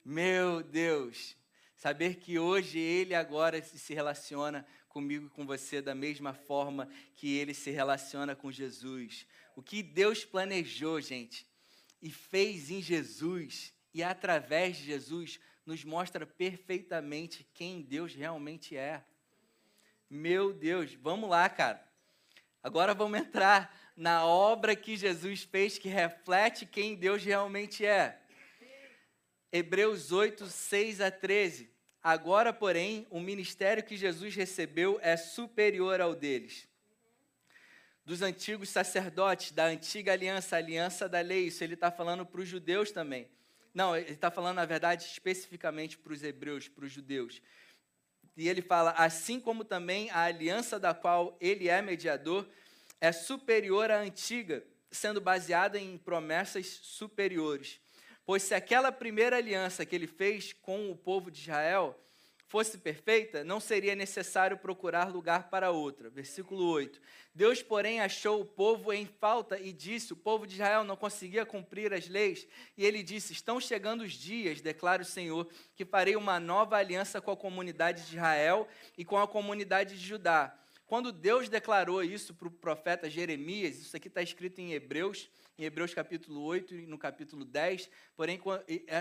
Meu 0.05 0.63
Deus, 0.63 1.35
saber 1.77 2.17
que 2.17 2.39
hoje 2.39 2.79
Ele 2.79 3.15
agora 3.15 3.63
se 3.63 3.95
relaciona 3.95 4.67
comigo 4.89 5.27
e 5.27 5.31
com 5.31 5.47
você 5.47 5.81
da 5.81 5.95
mesma 5.95 6.35
forma 6.35 6.89
que 7.17 7.37
Ele 7.37 7.55
se 7.55 7.71
relaciona 7.71 8.37
com 8.37 8.53
Jesus. 8.53 9.27
O 9.57 9.63
que 9.63 9.83
Deus 9.83 10.25
planejou, 10.25 11.01
gente, 11.01 11.47
e 12.03 12.11
fez 12.11 12.71
em 12.71 12.83
Jesus 12.83 13.73
e 13.95 14.03
através 14.03 14.77
de 14.77 14.85
Jesus, 14.85 15.41
nos 15.65 15.85
mostra 15.85 16.27
perfeitamente 16.27 17.49
quem 17.55 17.81
Deus 17.81 18.13
realmente 18.13 18.77
é. 18.77 19.03
Meu 20.11 20.53
Deus, 20.53 20.95
vamos 20.95 21.31
lá, 21.31 21.49
cara. 21.49 21.83
Agora 22.63 22.93
vamos 22.93 23.19
entrar 23.19 23.75
na 23.97 24.27
obra 24.27 24.75
que 24.75 24.97
Jesus 24.97 25.45
fez 25.45 25.79
que 25.79 25.89
reflete 25.89 26.67
quem 26.67 26.97
Deus 26.97 27.23
realmente 27.25 27.87
é. 27.87 28.21
Hebreus 29.57 30.11
8, 30.11 30.47
6 30.47 31.01
a 31.01 31.13
13. 31.13 31.71
Agora, 32.03 32.53
porém, 32.53 33.07
o 33.09 33.21
ministério 33.21 33.85
que 33.85 33.97
Jesus 33.97 34.35
recebeu 34.35 34.99
é 35.01 35.17
superior 35.17 36.01
ao 36.01 36.13
deles. 36.13 36.67
Dos 38.05 38.21
antigos 38.21 38.69
sacerdotes, 38.69 39.53
da 39.53 39.67
antiga 39.67 40.13
aliança, 40.13 40.57
aliança 40.57 41.09
da 41.09 41.21
lei, 41.21 41.47
isso 41.47 41.63
ele 41.63 41.75
está 41.75 41.89
falando 41.89 42.27
para 42.27 42.41
os 42.41 42.49
judeus 42.49 42.91
também. 42.91 43.29
Não, 43.73 43.97
ele 43.97 44.11
está 44.11 44.29
falando, 44.29 44.57
na 44.57 44.65
verdade, 44.65 45.05
especificamente 45.05 45.97
para 45.99 46.13
os 46.13 46.25
hebreus, 46.25 46.67
para 46.67 46.85
os 46.85 46.91
judeus. 46.91 47.41
E 48.37 48.49
ele 48.49 48.61
fala: 48.61 48.91
assim 48.99 49.39
como 49.39 49.63
também 49.63 50.11
a 50.11 50.25
aliança 50.25 50.81
da 50.81 50.93
qual 50.93 51.39
ele 51.41 51.69
é 51.69 51.81
mediador 51.81 52.45
é 53.01 53.13
superior 53.13 53.89
à 53.89 54.01
antiga, 54.01 54.67
sendo 54.91 55.21
baseada 55.21 55.79
em 55.79 55.97
promessas 55.97 56.67
superiores. 56.67 57.84
Pois 58.27 58.43
se 58.43 58.55
aquela 58.55 58.91
primeira 58.91 59.37
aliança 59.37 59.85
que 59.85 59.95
ele 59.95 60.07
fez 60.07 60.53
com 60.53 60.91
o 60.91 60.97
povo 60.97 61.31
de 61.31 61.41
Israel 61.41 61.99
fosse 62.47 62.79
perfeita, 62.79 63.43
não 63.43 63.59
seria 63.59 63.95
necessário 63.97 64.57
procurar 64.57 65.13
lugar 65.13 65.51
para 65.51 65.73
outra. 65.73 66.09
Versículo 66.09 66.65
8. 66.71 67.01
Deus, 67.35 67.63
porém, 67.63 68.01
achou 68.01 68.41
o 68.41 68.45
povo 68.45 68.93
em 68.93 69.07
falta 69.07 69.59
e 69.59 69.73
disse: 69.73 70.13
O 70.13 70.17
povo 70.17 70.47
de 70.47 70.55
Israel 70.55 70.85
não 70.85 70.97
conseguia 70.97 71.45
cumprir 71.45 71.93
as 71.93 72.09
leis. 72.09 72.47
E 72.77 72.85
ele 72.85 73.03
disse: 73.03 73.33
Estão 73.33 73.61
chegando 73.61 74.03
os 74.03 74.13
dias, 74.13 74.61
declara 74.61 75.03
o 75.03 75.05
Senhor, 75.07 75.49
que 75.75 75.85
farei 75.85 76.17
uma 76.17 76.39
nova 76.39 76.77
aliança 76.77 77.21
com 77.21 77.33
a 77.33 77.37
comunidade 77.37 78.07
de 78.07 78.15
Israel 78.17 78.69
e 78.97 79.05
com 79.05 79.19
a 79.19 79.27
comunidade 79.27 79.99
de 79.99 80.07
Judá. 80.07 80.57
Quando 80.87 81.11
Deus 81.11 81.49
declarou 81.49 82.05
isso 82.05 82.35
para 82.35 82.47
o 82.47 82.53
profeta 82.53 83.11
Jeremias, 83.11 83.79
isso 83.79 83.97
aqui 83.97 84.09
está 84.09 84.23
escrito 84.23 84.61
em 84.61 84.73
Hebreus 84.75 85.29
em 85.59 85.65
Hebreus 85.65 85.95
capítulo 85.95 86.43
8 86.43 86.75
e 86.75 86.87
no 86.87 86.99
capítulo 86.99 87.45
10. 87.45 87.89
Porém, 88.17 88.41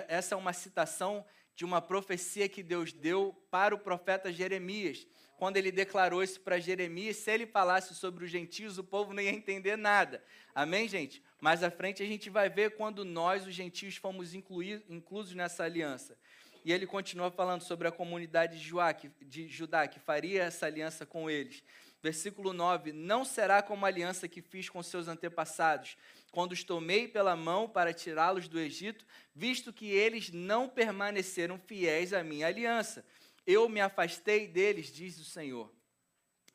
essa 0.07 0.35
é 0.35 0.37
uma 0.37 0.53
citação 0.53 1.25
de 1.55 1.65
uma 1.65 1.81
profecia 1.81 2.49
que 2.49 2.63
Deus 2.63 2.91
deu 2.91 3.33
para 3.49 3.75
o 3.75 3.79
profeta 3.79 4.31
Jeremias. 4.31 5.07
Quando 5.37 5.57
ele 5.57 5.71
declarou 5.71 6.23
isso 6.23 6.39
para 6.41 6.59
Jeremias, 6.59 7.17
se 7.17 7.31
ele 7.31 7.45
falasse 7.45 7.93
sobre 7.95 8.23
os 8.23 8.31
gentios, 8.31 8.77
o 8.77 8.83
povo 8.83 9.13
não 9.13 9.21
ia 9.21 9.31
entender 9.31 9.75
nada. 9.75 10.23
Amém, 10.55 10.87
gente? 10.87 11.23
Mais 11.39 11.63
à 11.63 11.69
frente 11.69 12.01
a 12.01 12.05
gente 12.05 12.29
vai 12.29 12.49
ver 12.49 12.75
quando 12.75 13.03
nós, 13.03 13.45
os 13.45 13.53
gentios, 13.53 13.97
fomos 13.97 14.33
incluídos 14.33 15.33
nessa 15.33 15.63
aliança. 15.63 16.17
E 16.63 16.71
ele 16.71 16.87
continua 16.87 17.29
falando 17.29 17.61
sobre 17.61 17.87
a 17.87 17.91
comunidade 17.91 18.57
de 18.57 19.47
Judá, 19.49 19.87
que 19.87 19.99
faria 19.99 20.43
essa 20.43 20.65
aliança 20.65 21.05
com 21.05 21.29
eles. 21.29 21.61
Versículo 22.01 22.53
9: 22.53 22.93
Não 22.93 23.25
será 23.25 23.61
como 23.61 23.85
a 23.85 23.89
aliança 23.89 24.29
que 24.29 24.41
fiz 24.41 24.69
com 24.69 24.81
seus 24.81 25.09
antepassados, 25.09 25.97
quando 26.33 26.53
os 26.53 26.63
tomei 26.63 27.07
pela 27.07 27.35
mão 27.35 27.69
para 27.69 27.93
tirá-los 27.93 28.47
do 28.47 28.59
Egito, 28.59 29.05
visto 29.35 29.71
que 29.71 29.85
eles 29.85 30.31
não 30.31 30.67
permaneceram 30.67 31.59
fiéis 31.59 32.11
à 32.11 32.23
minha 32.23 32.47
aliança. 32.47 33.05
Eu 33.45 33.69
me 33.69 33.79
afastei 33.79 34.47
deles, 34.47 34.91
diz 34.91 35.19
o 35.19 35.23
Senhor. 35.23 35.71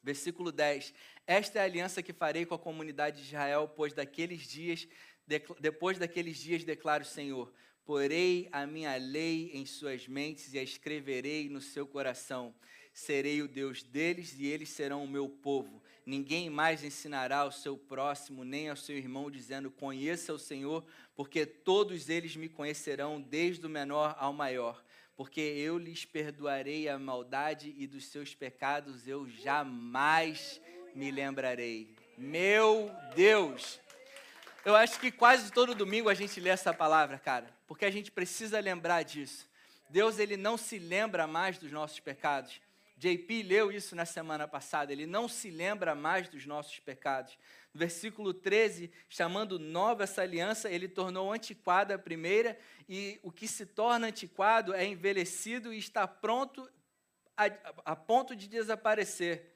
Versículo 0.02 0.50
10: 0.50 0.92
Esta 1.24 1.60
é 1.60 1.62
a 1.62 1.64
aliança 1.64 2.02
que 2.02 2.12
farei 2.12 2.44
com 2.44 2.56
a 2.56 2.58
comunidade 2.58 3.18
de 3.18 3.28
Israel, 3.28 3.72
pois 3.76 3.92
daqueles 3.92 4.48
dias, 4.48 4.88
depois 5.60 5.96
daqueles 5.96 6.38
dias, 6.38 6.64
declara 6.64 7.04
o 7.04 7.06
Senhor: 7.06 7.52
Porei 7.84 8.48
a 8.50 8.66
minha 8.66 8.96
lei 8.96 9.52
em 9.54 9.64
suas 9.64 10.08
mentes 10.08 10.52
e 10.54 10.58
a 10.58 10.62
escreverei 10.62 11.48
no 11.48 11.60
seu 11.60 11.86
coração. 11.86 12.52
Serei 12.92 13.42
o 13.42 13.46
Deus 13.46 13.84
deles 13.84 14.34
e 14.40 14.46
eles 14.46 14.70
serão 14.70 15.04
o 15.04 15.08
meu 15.08 15.28
povo 15.28 15.80
Ninguém 16.08 16.48
mais 16.48 16.82
ensinará 16.82 17.40
ao 17.40 17.52
seu 17.52 17.76
próximo, 17.76 18.42
nem 18.42 18.70
ao 18.70 18.76
seu 18.76 18.96
irmão, 18.96 19.30
dizendo: 19.30 19.70
Conheça 19.70 20.32
o 20.32 20.38
Senhor, 20.38 20.82
porque 21.14 21.44
todos 21.44 22.08
eles 22.08 22.34
me 22.34 22.48
conhecerão, 22.48 23.20
desde 23.20 23.66
o 23.66 23.68
menor 23.68 24.16
ao 24.18 24.32
maior. 24.32 24.82
Porque 25.14 25.38
eu 25.38 25.76
lhes 25.76 26.06
perdoarei 26.06 26.88
a 26.88 26.98
maldade 26.98 27.74
e 27.76 27.86
dos 27.86 28.06
seus 28.06 28.34
pecados 28.34 29.06
eu 29.06 29.28
jamais 29.28 30.58
me 30.94 31.10
lembrarei. 31.10 31.94
Meu 32.16 32.90
Deus! 33.14 33.78
Eu 34.64 34.74
acho 34.74 34.98
que 34.98 35.10
quase 35.10 35.52
todo 35.52 35.74
domingo 35.74 36.08
a 36.08 36.14
gente 36.14 36.40
lê 36.40 36.48
essa 36.48 36.72
palavra, 36.72 37.18
cara, 37.18 37.54
porque 37.66 37.84
a 37.84 37.90
gente 37.90 38.10
precisa 38.10 38.58
lembrar 38.60 39.02
disso 39.02 39.46
Deus 39.90 40.18
ele 40.18 40.36
não 40.36 40.56
se 40.56 40.78
lembra 40.78 41.26
mais 41.26 41.58
dos 41.58 41.72
nossos 41.72 41.98
pecados. 41.98 42.60
JP 42.98 43.44
leu 43.44 43.70
isso 43.70 43.94
na 43.94 44.04
semana 44.04 44.48
passada, 44.48 44.92
ele 44.92 45.06
não 45.06 45.28
se 45.28 45.50
lembra 45.50 45.94
mais 45.94 46.28
dos 46.28 46.44
nossos 46.44 46.80
pecados. 46.80 47.38
No 47.72 47.78
versículo 47.78 48.34
13, 48.34 48.90
chamando 49.08 49.56
nova 49.56 50.02
essa 50.02 50.22
aliança, 50.22 50.68
ele 50.68 50.88
tornou 50.88 51.32
antiquada 51.32 51.94
a 51.94 51.98
primeira, 51.98 52.58
e 52.88 53.20
o 53.22 53.30
que 53.30 53.46
se 53.46 53.64
torna 53.64 54.08
antiquado 54.08 54.74
é 54.74 54.84
envelhecido 54.84 55.72
e 55.72 55.78
está 55.78 56.08
pronto 56.08 56.68
a, 57.36 57.44
a 57.92 57.94
ponto 57.94 58.34
de 58.34 58.48
desaparecer. 58.48 59.54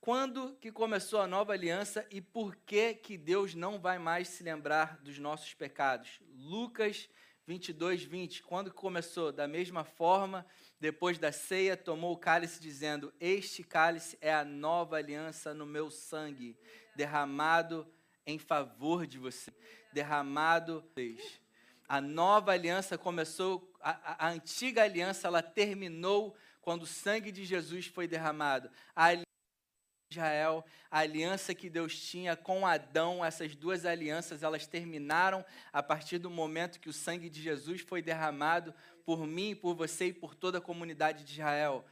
Quando 0.00 0.54
que 0.54 0.72
começou 0.72 1.20
a 1.20 1.26
nova 1.26 1.52
aliança 1.52 2.06
e 2.10 2.20
por 2.22 2.56
que 2.56 2.94
que 2.94 3.18
Deus 3.18 3.54
não 3.54 3.78
vai 3.78 3.98
mais 3.98 4.28
se 4.28 4.42
lembrar 4.42 4.98
dos 5.02 5.18
nossos 5.18 5.52
pecados? 5.52 6.18
Lucas 6.32 7.10
22, 7.46 8.02
20. 8.02 8.42
Quando 8.42 8.72
começou? 8.72 9.30
Da 9.30 9.46
mesma 9.46 9.84
forma, 9.84 10.44
depois 10.78 11.18
da 11.18 11.32
ceia, 11.32 11.76
tomou 11.76 12.12
o 12.12 12.18
cálice, 12.18 12.60
dizendo: 12.60 13.12
Este 13.18 13.62
cálice 13.62 14.18
é 14.20 14.32
a 14.32 14.44
nova 14.44 14.96
aliança 14.96 15.54
no 15.54 15.64
meu 15.64 15.90
sangue, 15.90 16.56
derramado 16.94 17.86
em 18.26 18.38
favor 18.38 19.06
de 19.06 19.18
você. 19.18 19.52
Derramado. 19.92 20.84
A 21.88 22.00
nova 22.00 22.52
aliança 22.52 22.98
começou, 22.98 23.72
a, 23.80 24.26
a 24.26 24.30
antiga 24.30 24.82
aliança, 24.82 25.28
ela 25.28 25.42
terminou 25.42 26.36
quando 26.60 26.82
o 26.82 26.86
sangue 26.86 27.30
de 27.30 27.44
Jesus 27.44 27.86
foi 27.86 28.06
derramado. 28.06 28.68
A 28.94 29.14
Israel, 30.10 30.64
a 30.90 30.98
aliança 30.98 31.54
que 31.54 31.70
Deus 31.70 31.98
tinha 31.98 32.36
com 32.36 32.66
Adão, 32.66 33.24
essas 33.24 33.54
duas 33.54 33.84
alianças, 33.84 34.42
elas 34.42 34.66
terminaram 34.66 35.44
a 35.72 35.82
partir 35.82 36.18
do 36.18 36.30
momento 36.30 36.80
que 36.80 36.88
o 36.88 36.92
sangue 36.92 37.30
de 37.30 37.40
Jesus 37.40 37.80
foi 37.80 38.02
derramado 38.02 38.74
por 39.06 39.24
mim, 39.24 39.54
por 39.54 39.74
você 39.74 40.06
e 40.06 40.12
por 40.12 40.34
toda 40.34 40.58
a 40.58 40.60
comunidade 40.60 41.24
de 41.24 41.32
Israel. 41.34 41.84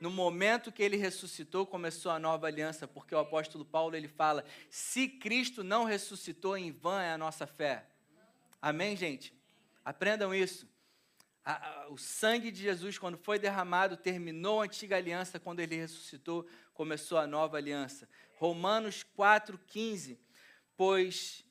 No 0.00 0.10
momento 0.10 0.70
que 0.70 0.82
ele 0.82 0.98
ressuscitou, 0.98 1.66
começou 1.66 2.12
a 2.12 2.18
nova 2.18 2.46
aliança, 2.46 2.86
porque 2.86 3.14
o 3.14 3.18
apóstolo 3.18 3.64
Paulo 3.64 3.96
ele 3.96 4.06
fala: 4.06 4.44
"Se 4.70 5.08
Cristo 5.08 5.64
não 5.64 5.84
ressuscitou, 5.84 6.56
em 6.56 6.70
vão 6.70 7.00
é 7.00 7.10
a 7.10 7.18
nossa 7.18 7.46
fé". 7.46 7.86
Amém, 8.60 8.94
gente? 8.94 9.32
Aprendam 9.84 10.34
isso. 10.34 10.68
o 11.88 11.96
sangue 11.96 12.50
de 12.50 12.60
Jesus, 12.60 12.98
quando 12.98 13.16
foi 13.16 13.38
derramado, 13.38 13.96
terminou 13.96 14.60
a 14.60 14.64
antiga 14.64 14.98
aliança. 14.98 15.40
Quando 15.40 15.60
ele 15.60 15.76
ressuscitou, 15.76 16.46
começou 16.74 17.16
a 17.16 17.26
nova 17.26 17.56
aliança. 17.56 18.06
Romanos 18.36 19.02
4,15. 19.16 20.18
Pois 20.76 21.42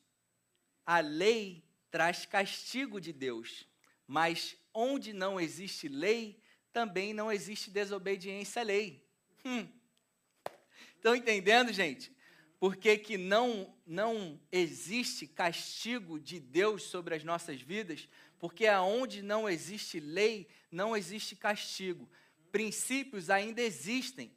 a 0.86 1.00
lei 1.00 1.64
traz 1.90 2.24
castigo 2.24 3.00
de 3.00 3.12
Deus, 3.12 3.66
mas 4.06 4.56
onde 4.78 5.12
não 5.12 5.40
existe 5.40 5.88
lei, 5.88 6.40
também 6.72 7.12
não 7.12 7.32
existe 7.32 7.70
desobediência 7.70 8.62
à 8.62 8.64
lei. 8.64 9.04
Hum. 9.44 9.66
Estão 10.94 11.16
entendendo, 11.16 11.72
gente? 11.72 12.12
Por 12.60 12.76
que, 12.76 12.96
que 12.98 13.16
não, 13.16 13.74
não 13.86 14.40
existe 14.52 15.26
castigo 15.26 16.20
de 16.20 16.38
Deus 16.38 16.84
sobre 16.84 17.14
as 17.14 17.24
nossas 17.24 17.60
vidas? 17.60 18.08
Porque 18.38 18.66
aonde 18.66 19.22
não 19.22 19.48
existe 19.48 19.98
lei, 19.98 20.48
não 20.70 20.96
existe 20.96 21.34
castigo. 21.34 22.08
Princípios 22.52 23.30
ainda 23.30 23.60
existem 23.60 24.32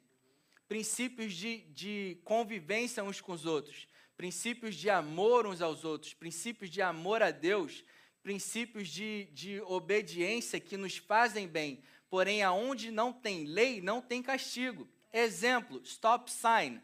princípios 0.72 1.34
de, 1.34 1.58
de 1.74 2.18
convivência 2.24 3.04
uns 3.04 3.20
com 3.20 3.32
os 3.32 3.44
outros, 3.44 3.86
princípios 4.16 4.74
de 4.74 4.88
amor 4.88 5.46
uns 5.46 5.60
aos 5.60 5.84
outros, 5.84 6.14
princípios 6.14 6.70
de 6.70 6.80
amor 6.80 7.22
a 7.22 7.30
Deus, 7.30 7.84
princípios 8.22 8.88
de, 8.88 9.28
de 9.32 9.60
obediência 9.62 10.60
que 10.60 10.76
nos 10.76 10.96
fazem 10.96 11.48
bem. 11.48 11.82
Porém, 12.08 12.42
aonde 12.42 12.90
não 12.90 13.12
tem 13.12 13.44
lei, 13.44 13.80
não 13.80 14.00
tem 14.00 14.22
castigo. 14.22 14.88
Exemplo, 15.12 15.80
stop 15.84 16.30
sign. 16.30 16.76
O 16.76 16.82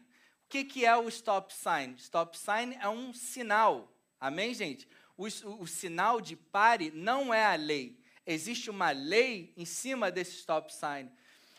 que, 0.49 0.63
que 0.63 0.85
é 0.85 0.95
o 0.95 1.07
stop 1.07 1.53
sign? 1.53 1.95
Stop 1.97 2.37
sign 2.37 2.75
é 2.81 2.89
um 2.89 3.13
sinal. 3.13 3.95
Amém, 4.19 4.53
gente? 4.53 4.87
O, 5.15 5.25
o, 5.25 5.61
o 5.61 5.67
sinal 5.67 6.19
de 6.19 6.35
pare 6.35 6.91
não 6.91 7.33
é 7.33 7.45
a 7.45 7.55
lei. 7.55 7.99
Existe 8.25 8.69
uma 8.69 8.91
lei 8.91 9.53
em 9.55 9.65
cima 9.65 10.11
desse 10.11 10.37
stop 10.37 10.73
sign. 10.73 11.11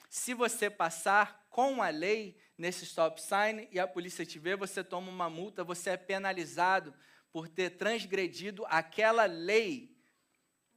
Se 0.09 0.35
você 0.35 0.69
passar 0.69 1.47
com 1.49 1.83
a 1.83 1.89
lei 1.89 2.37
nesse 2.59 2.85
stop 2.85 3.21
sign 3.21 3.69
e 3.73 3.79
a 3.79 3.87
polícia 3.87 4.27
te 4.27 4.39
vê, 4.39 4.57
você 4.57 4.83
toma 4.85 5.11
uma 5.11 5.31
multa, 5.31 5.65
você 5.65 5.91
é 5.91 5.97
penalizado 5.97 6.93
por 7.33 7.49
ter 7.49 7.71
transgredido 7.71 8.65
aquela 8.67 9.25
lei, 9.25 9.97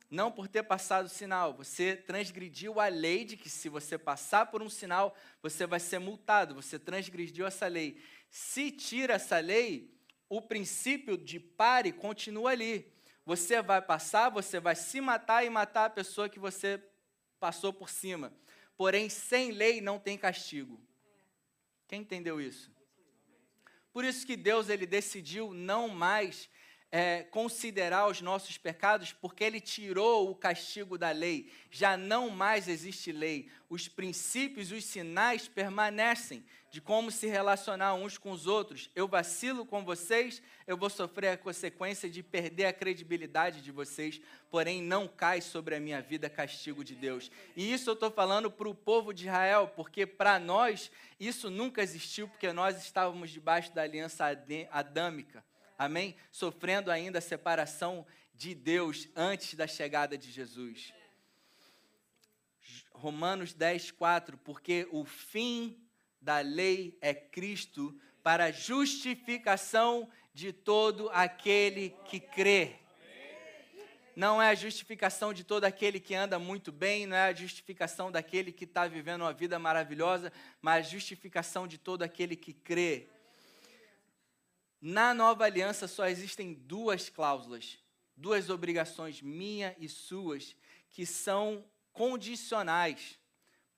não 0.09 0.31
por 0.31 0.47
ter 0.47 0.63
passado 0.63 1.05
o 1.05 1.09
sinal. 1.09 1.53
Você 1.53 1.95
transgrediu 1.95 2.79
a 2.79 2.87
lei 2.87 3.25
de 3.25 3.35
que 3.35 3.49
se 3.49 3.69
você 3.69 3.97
passar 3.97 4.47
por 4.47 4.61
um 4.61 4.69
sinal, 4.69 5.15
você 5.41 5.65
vai 5.65 5.79
ser 5.79 5.99
multado, 5.99 6.55
você 6.55 6.77
transgrediu 6.77 7.45
essa 7.45 7.67
lei. 7.67 8.01
Se 8.29 8.71
tira 8.71 9.15
essa 9.15 9.39
lei, 9.39 9.93
o 10.29 10.41
princípio 10.41 11.17
de 11.17 11.39
pare 11.39 11.91
continua 11.91 12.51
ali. 12.51 12.91
Você 13.25 13.61
vai 13.61 13.81
passar, 13.81 14.29
você 14.29 14.59
vai 14.59 14.75
se 14.75 14.99
matar 14.99 15.45
e 15.45 15.49
matar 15.49 15.85
a 15.85 15.89
pessoa 15.89 16.29
que 16.29 16.39
você 16.39 16.81
passou 17.39 17.73
por 17.73 17.89
cima 17.89 18.33
porém 18.77 19.09
sem 19.09 19.51
lei 19.51 19.81
não 19.81 19.99
tem 19.99 20.17
castigo. 20.17 20.77
Quem 21.87 22.01
entendeu 22.01 22.41
isso? 22.41 22.72
Por 23.93 24.03
isso 24.03 24.25
que 24.25 24.35
Deus 24.35 24.69
ele 24.69 24.87
decidiu 24.87 25.53
não 25.53 25.87
mais 25.87 26.49
é, 26.91 27.23
considerar 27.23 28.07
os 28.07 28.21
nossos 28.21 28.57
pecados, 28.57 29.13
porque 29.13 29.43
ele 29.43 29.61
tirou 29.61 30.29
o 30.29 30.35
castigo 30.35 30.97
da 30.97 31.11
lei. 31.11 31.51
Já 31.71 31.95
não 31.95 32.29
mais 32.29 32.67
existe 32.67 33.11
lei. 33.11 33.49
Os 33.69 33.87
princípios, 33.87 34.71
os 34.71 34.83
sinais 34.83 35.47
permanecem 35.47 36.43
de 36.73 36.81
como 36.81 37.11
se 37.11 37.27
relacionar 37.27 37.93
uns 37.93 38.17
com 38.17 38.31
os 38.31 38.47
outros. 38.47 38.89
Eu 38.95 39.07
vacilo 39.07 39.63
com 39.63 39.85
vocês, 39.85 40.41
eu 40.65 40.75
vou 40.75 40.89
sofrer 40.89 41.27
a 41.27 41.37
consequência 41.37 42.09
de 42.09 42.23
perder 42.23 42.65
a 42.65 42.73
credibilidade 42.73 43.61
de 43.61 43.71
vocês, 43.71 44.19
porém 44.49 44.81
não 44.81 45.07
cai 45.07 45.39
sobre 45.39 45.75
a 45.75 45.79
minha 45.79 46.01
vida 46.01 46.31
castigo 46.31 46.83
de 46.83 46.95
Deus. 46.95 47.29
E 47.55 47.71
isso 47.71 47.91
eu 47.91 47.93
estou 47.93 48.09
falando 48.09 48.49
para 48.49 48.67
o 48.67 48.73
povo 48.73 49.13
de 49.13 49.25
Israel, 49.25 49.67
porque 49.75 50.07
para 50.07 50.39
nós 50.39 50.89
isso 51.19 51.47
nunca 51.51 51.83
existiu, 51.83 52.27
porque 52.27 52.51
nós 52.51 52.81
estávamos 52.81 53.29
debaixo 53.29 53.71
da 53.71 53.83
aliança 53.83 54.25
adâmica 54.71 55.45
amém? 55.77 56.15
Sofrendo 56.31 56.89
ainda 56.89 57.19
a 57.19 57.21
separação 57.21 58.03
de 58.33 58.55
Deus 58.55 59.07
antes 59.15 59.53
da 59.53 59.67
chegada 59.67 60.17
de 60.17 60.31
Jesus. 60.31 60.91
Romanos 62.91 63.53
10, 63.53 63.91
4, 63.91 64.39
porque 64.39 64.87
o 64.89 65.05
fim 65.05 65.77
da 66.23 66.39
lei 66.39 66.97
é 67.01 67.13
Cristo 67.13 67.99
para 68.23 68.45
a 68.45 68.51
justificação 68.51 70.09
de 70.33 70.53
todo 70.53 71.09
aquele 71.09 71.89
que 72.05 72.19
crê. 72.19 72.75
Não 74.15 74.41
é 74.41 74.49
a 74.49 74.55
justificação 74.55 75.33
de 75.33 75.43
todo 75.43 75.65
aquele 75.65 75.99
que 75.99 76.15
anda 76.15 76.39
muito 76.39 76.71
bem, 76.71 77.05
não 77.05 77.17
é 77.17 77.29
a 77.29 77.33
justificação 77.33 78.11
daquele 78.11 78.51
que 78.51 78.63
está 78.63 78.87
vivendo 78.87 79.21
uma 79.21 79.33
vida 79.33 79.59
maravilhosa, 79.59 80.31
mas 80.61 80.85
a 80.85 80.89
justificação 80.89 81.67
de 81.67 81.77
todo 81.77 82.03
aquele 82.03 82.35
que 82.35 82.53
crê. 82.53 83.09
Na 84.79 85.13
nova 85.13 85.45
aliança 85.45 85.87
só 85.87 86.07
existem 86.07 86.53
duas 86.53 87.09
cláusulas, 87.09 87.79
duas 88.15 88.49
obrigações, 88.49 89.21
minha 89.21 89.75
e 89.79 89.89
suas, 89.89 90.55
que 90.89 91.05
são 91.05 91.65
condicionais. 91.91 93.19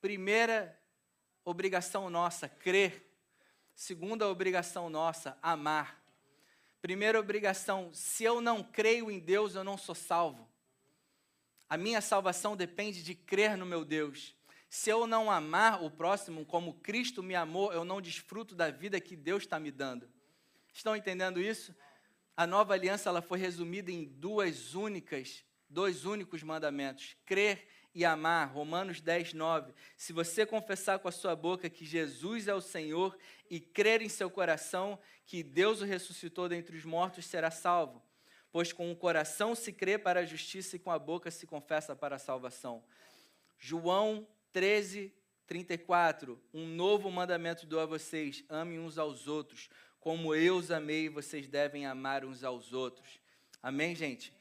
Primeira 0.02 0.78
obrigação 1.46 2.10
nossa, 2.10 2.50
crer. 2.50 3.08
Segunda 3.76 4.28
obrigação 4.28 4.90
nossa, 4.90 5.38
amar. 5.42 6.04
Primeira 6.82 7.20
obrigação, 7.20 7.92
se 7.94 8.24
eu 8.24 8.42
não 8.42 8.64
creio 8.64 9.12
em 9.12 9.20
Deus, 9.20 9.56
eu 9.56 9.64
não 9.64 9.78
sou 9.78 9.96
salvo. 9.96 10.50
A 11.70 11.78
minha 11.78 12.02
salvação 12.02 12.58
depende 12.58 13.04
de 13.04 13.14
crer 13.16 13.56
no 13.56 13.66
meu 13.66 13.86
Deus. 13.86 14.36
Se 14.70 14.90
eu 14.90 15.08
não 15.08 15.32
amar 15.32 15.84
o 15.84 15.90
próximo 15.90 16.46
como 16.46 16.74
Cristo 16.76 17.24
me 17.24 17.36
amou, 17.36 17.72
eu 17.72 17.86
não 17.86 18.02
desfruto 18.02 18.56
da 18.56 18.70
vida 18.72 19.00
que 19.00 19.16
Deus 19.16 19.44
está 19.44 19.60
me 19.60 19.72
dando. 19.72 20.10
Estão 20.74 20.96
entendendo 20.96 21.40
isso? 21.40 21.74
A 22.36 22.46
nova 22.46 22.74
aliança 22.74 23.10
ela 23.10 23.22
foi 23.22 23.40
resumida 23.40 23.92
em 23.92 24.04
duas 24.04 24.74
únicas, 24.76 25.46
dois 25.70 26.06
únicos 26.06 26.44
mandamentos: 26.44 27.16
crer 27.26 27.68
e 27.96 28.06
amar. 28.06 28.52
Romanos 28.52 29.02
10, 29.02 29.34
9. 29.34 29.74
Se 29.98 30.14
você 30.14 30.46
confessar 30.46 31.00
com 31.00 31.08
a 31.08 31.12
sua 31.12 31.36
boca 31.36 31.70
que 31.70 31.86
Jesus 31.86 32.48
é 32.48 32.54
o 32.54 32.62
Senhor 32.62 33.18
e 33.50 33.60
crer 33.60 34.04
em 34.04 34.10
seu 34.10 34.30
coração 34.30 35.00
que 35.26 35.42
Deus 35.42 35.82
o 35.82 35.86
ressuscitou 35.86 36.48
dentre 36.48 36.78
os 36.78 36.86
mortos, 36.86 37.26
será 37.26 37.50
salvo. 37.50 38.04
Pois 38.52 38.72
com 38.72 38.92
o 38.92 38.96
coração 38.96 39.56
se 39.56 39.74
crê 39.74 39.98
para 39.98 40.20
a 40.20 40.26
justiça 40.26 40.76
e 40.76 40.80
com 40.80 40.92
a 40.92 41.00
boca 41.00 41.32
se 41.32 41.48
confessa 41.48 41.96
para 41.96 42.18
a 42.18 42.20
salvação. 42.20 42.84
João 43.58 44.28
13, 44.54 45.12
34. 45.48 46.40
Um 46.54 46.68
novo 46.68 47.10
mandamento 47.10 47.66
dou 47.66 47.80
a 47.80 47.86
vocês: 47.86 48.44
amem 48.50 48.78
uns 48.78 48.98
aos 48.98 49.28
outros 49.28 49.70
como 50.06 50.36
eu 50.36 50.58
os 50.58 50.70
amei, 50.70 51.10
vocês 51.10 51.48
devem 51.48 51.88
amar 51.88 52.24
uns 52.24 52.44
aos 52.44 52.74
outros. 52.74 53.20
Amém, 53.60 53.96
gente? 53.96 54.32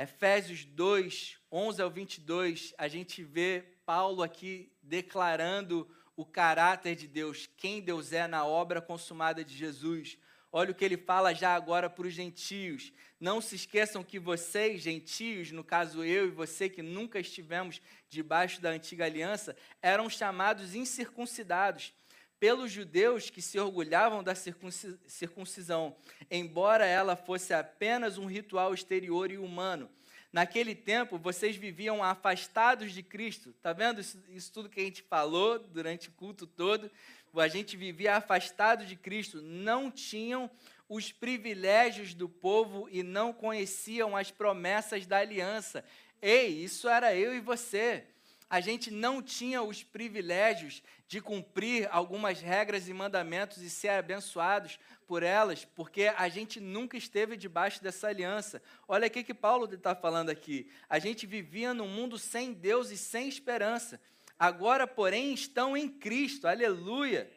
Efésios 0.00 0.64
2, 0.64 1.38
11 1.50 1.82
ao 1.82 1.90
22, 1.90 2.72
a 2.78 2.86
gente 2.86 3.24
vê 3.24 3.64
Paulo 3.84 4.22
aqui 4.22 4.70
declarando 4.80 5.90
o 6.14 6.24
caráter 6.24 6.94
de 6.94 7.08
Deus, 7.08 7.48
quem 7.56 7.80
Deus 7.80 8.12
é 8.12 8.28
na 8.28 8.46
obra 8.46 8.80
consumada 8.80 9.44
de 9.44 9.56
Jesus. 9.56 10.16
Olha 10.52 10.70
o 10.70 10.74
que 10.74 10.84
ele 10.84 10.96
fala 10.96 11.34
já 11.34 11.52
agora 11.52 11.90
para 11.90 12.06
os 12.06 12.14
gentios. 12.14 12.92
Não 13.18 13.40
se 13.40 13.56
esqueçam 13.56 14.04
que 14.04 14.20
vocês, 14.20 14.80
gentios, 14.80 15.50
no 15.50 15.64
caso 15.64 16.04
eu 16.04 16.28
e 16.28 16.30
você 16.30 16.68
que 16.68 16.80
nunca 16.80 17.18
estivemos 17.18 17.82
debaixo 18.08 18.60
da 18.60 18.70
antiga 18.70 19.04
aliança, 19.04 19.56
eram 19.82 20.08
chamados 20.08 20.76
incircuncidados 20.76 21.92
pelos 22.40 22.70
judeus 22.70 23.30
que 23.30 23.42
se 23.42 23.58
orgulhavam 23.58 24.22
da 24.22 24.34
circuncisão, 24.34 25.96
embora 26.30 26.86
ela 26.86 27.16
fosse 27.16 27.52
apenas 27.52 28.18
um 28.18 28.26
ritual 28.26 28.72
exterior 28.72 29.30
e 29.30 29.38
humano. 29.38 29.90
Naquele 30.32 30.74
tempo, 30.74 31.18
vocês 31.18 31.56
viviam 31.56 32.02
afastados 32.02 32.92
de 32.92 33.02
Cristo. 33.02 33.50
Está 33.50 33.72
vendo 33.72 34.00
isso, 34.00 34.22
isso, 34.28 34.52
tudo 34.52 34.68
que 34.68 34.80
a 34.80 34.84
gente 34.84 35.02
falou 35.02 35.58
durante 35.58 36.08
o 36.08 36.12
culto 36.12 36.46
todo? 36.46 36.90
A 37.34 37.48
gente 37.48 37.76
vivia 37.76 38.16
afastado 38.16 38.84
de 38.84 38.94
Cristo. 38.94 39.40
Não 39.40 39.90
tinham 39.90 40.50
os 40.88 41.12
privilégios 41.12 42.14
do 42.14 42.28
povo 42.28 42.88
e 42.90 43.02
não 43.02 43.32
conheciam 43.32 44.16
as 44.16 44.30
promessas 44.30 45.06
da 45.06 45.18
aliança. 45.18 45.84
Ei, 46.20 46.62
isso 46.62 46.88
era 46.88 47.14
eu 47.14 47.34
e 47.34 47.40
você 47.40 48.04
a 48.50 48.60
gente 48.60 48.90
não 48.90 49.22
tinha 49.22 49.62
os 49.62 49.82
privilégios 49.82 50.82
de 51.06 51.20
cumprir 51.20 51.88
algumas 51.90 52.40
regras 52.40 52.88
e 52.88 52.94
mandamentos 52.94 53.58
e 53.58 53.68
ser 53.68 53.88
abençoados 53.88 54.78
por 55.06 55.22
elas, 55.22 55.64
porque 55.64 56.12
a 56.16 56.28
gente 56.28 56.58
nunca 56.58 56.96
esteve 56.96 57.36
debaixo 57.36 57.82
dessa 57.82 58.08
aliança. 58.08 58.62
Olha 58.86 59.08
o 59.08 59.10
que 59.10 59.34
Paulo 59.34 59.72
está 59.72 59.94
falando 59.94 60.30
aqui. 60.30 60.70
A 60.88 60.98
gente 60.98 61.26
vivia 61.26 61.74
num 61.74 61.88
mundo 61.88 62.18
sem 62.18 62.52
Deus 62.52 62.90
e 62.90 62.96
sem 62.96 63.28
esperança. 63.28 64.00
Agora, 64.38 64.86
porém, 64.86 65.34
estão 65.34 65.76
em 65.76 65.88
Cristo. 65.88 66.46
Aleluia. 66.46 67.30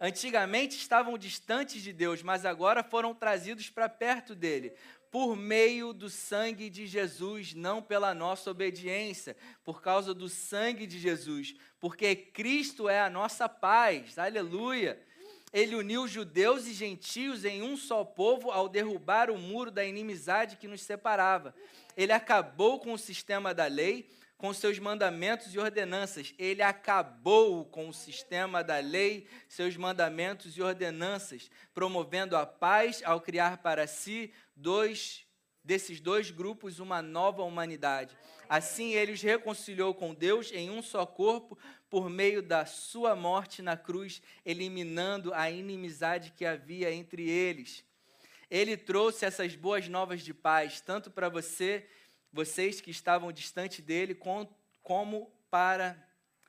Antigamente 0.00 0.76
estavam 0.76 1.16
distantes 1.16 1.82
de 1.82 1.92
Deus, 1.92 2.22
mas 2.22 2.44
agora 2.44 2.82
foram 2.82 3.14
trazidos 3.14 3.70
para 3.70 3.88
perto 3.88 4.34
dele 4.34 4.74
por 5.14 5.36
meio 5.36 5.92
do 5.92 6.10
sangue 6.10 6.68
de 6.68 6.88
Jesus, 6.88 7.54
não 7.54 7.80
pela 7.80 8.12
nossa 8.12 8.50
obediência, 8.50 9.36
por 9.62 9.80
causa 9.80 10.12
do 10.12 10.28
sangue 10.28 10.88
de 10.88 10.98
Jesus, 10.98 11.54
porque 11.78 12.16
Cristo 12.16 12.88
é 12.88 13.00
a 13.00 13.08
nossa 13.08 13.48
paz, 13.48 14.18
aleluia. 14.18 15.00
Ele 15.52 15.76
uniu 15.76 16.08
judeus 16.08 16.66
e 16.66 16.72
gentios 16.72 17.44
em 17.44 17.62
um 17.62 17.76
só 17.76 18.04
povo 18.04 18.50
ao 18.50 18.68
derrubar 18.68 19.30
o 19.30 19.38
muro 19.38 19.70
da 19.70 19.84
inimizade 19.84 20.56
que 20.56 20.66
nos 20.66 20.82
separava. 20.82 21.54
Ele 21.96 22.10
acabou 22.10 22.80
com 22.80 22.92
o 22.92 22.98
sistema 22.98 23.54
da 23.54 23.66
lei, 23.66 24.10
com 24.36 24.52
seus 24.52 24.78
mandamentos 24.78 25.54
e 25.54 25.58
ordenanças. 25.58 26.34
Ele 26.38 26.62
acabou 26.62 27.64
com 27.64 27.88
o 27.88 27.94
sistema 27.94 28.62
da 28.62 28.78
lei, 28.78 29.26
seus 29.48 29.76
mandamentos 29.76 30.56
e 30.56 30.62
ordenanças, 30.62 31.50
promovendo 31.72 32.36
a 32.36 32.44
paz 32.44 33.02
ao 33.04 33.20
criar 33.20 33.58
para 33.58 33.86
si 33.86 34.32
dois 34.54 35.24
desses 35.64 35.98
dois 35.98 36.30
grupos 36.30 36.78
uma 36.78 37.00
nova 37.00 37.42
humanidade. 37.42 38.14
Assim 38.48 38.92
ele 38.92 39.12
os 39.12 39.22
reconciliou 39.22 39.94
com 39.94 40.14
Deus 40.14 40.52
em 40.52 40.68
um 40.68 40.82
só 40.82 41.06
corpo 41.06 41.58
por 41.88 42.10
meio 42.10 42.42
da 42.42 42.66
sua 42.66 43.16
morte 43.16 43.62
na 43.62 43.76
cruz, 43.76 44.20
eliminando 44.44 45.32
a 45.32 45.50
inimizade 45.50 46.32
que 46.32 46.44
havia 46.44 46.92
entre 46.92 47.28
eles. 47.30 47.82
Ele 48.50 48.76
trouxe 48.76 49.24
essas 49.24 49.56
boas 49.56 49.88
novas 49.88 50.20
de 50.20 50.34
paz 50.34 50.80
tanto 50.80 51.10
para 51.10 51.30
você, 51.30 51.88
vocês 52.34 52.80
que 52.80 52.90
estavam 52.90 53.30
distante 53.30 53.80
dele, 53.80 54.18
como 54.82 55.32
para 55.48 55.96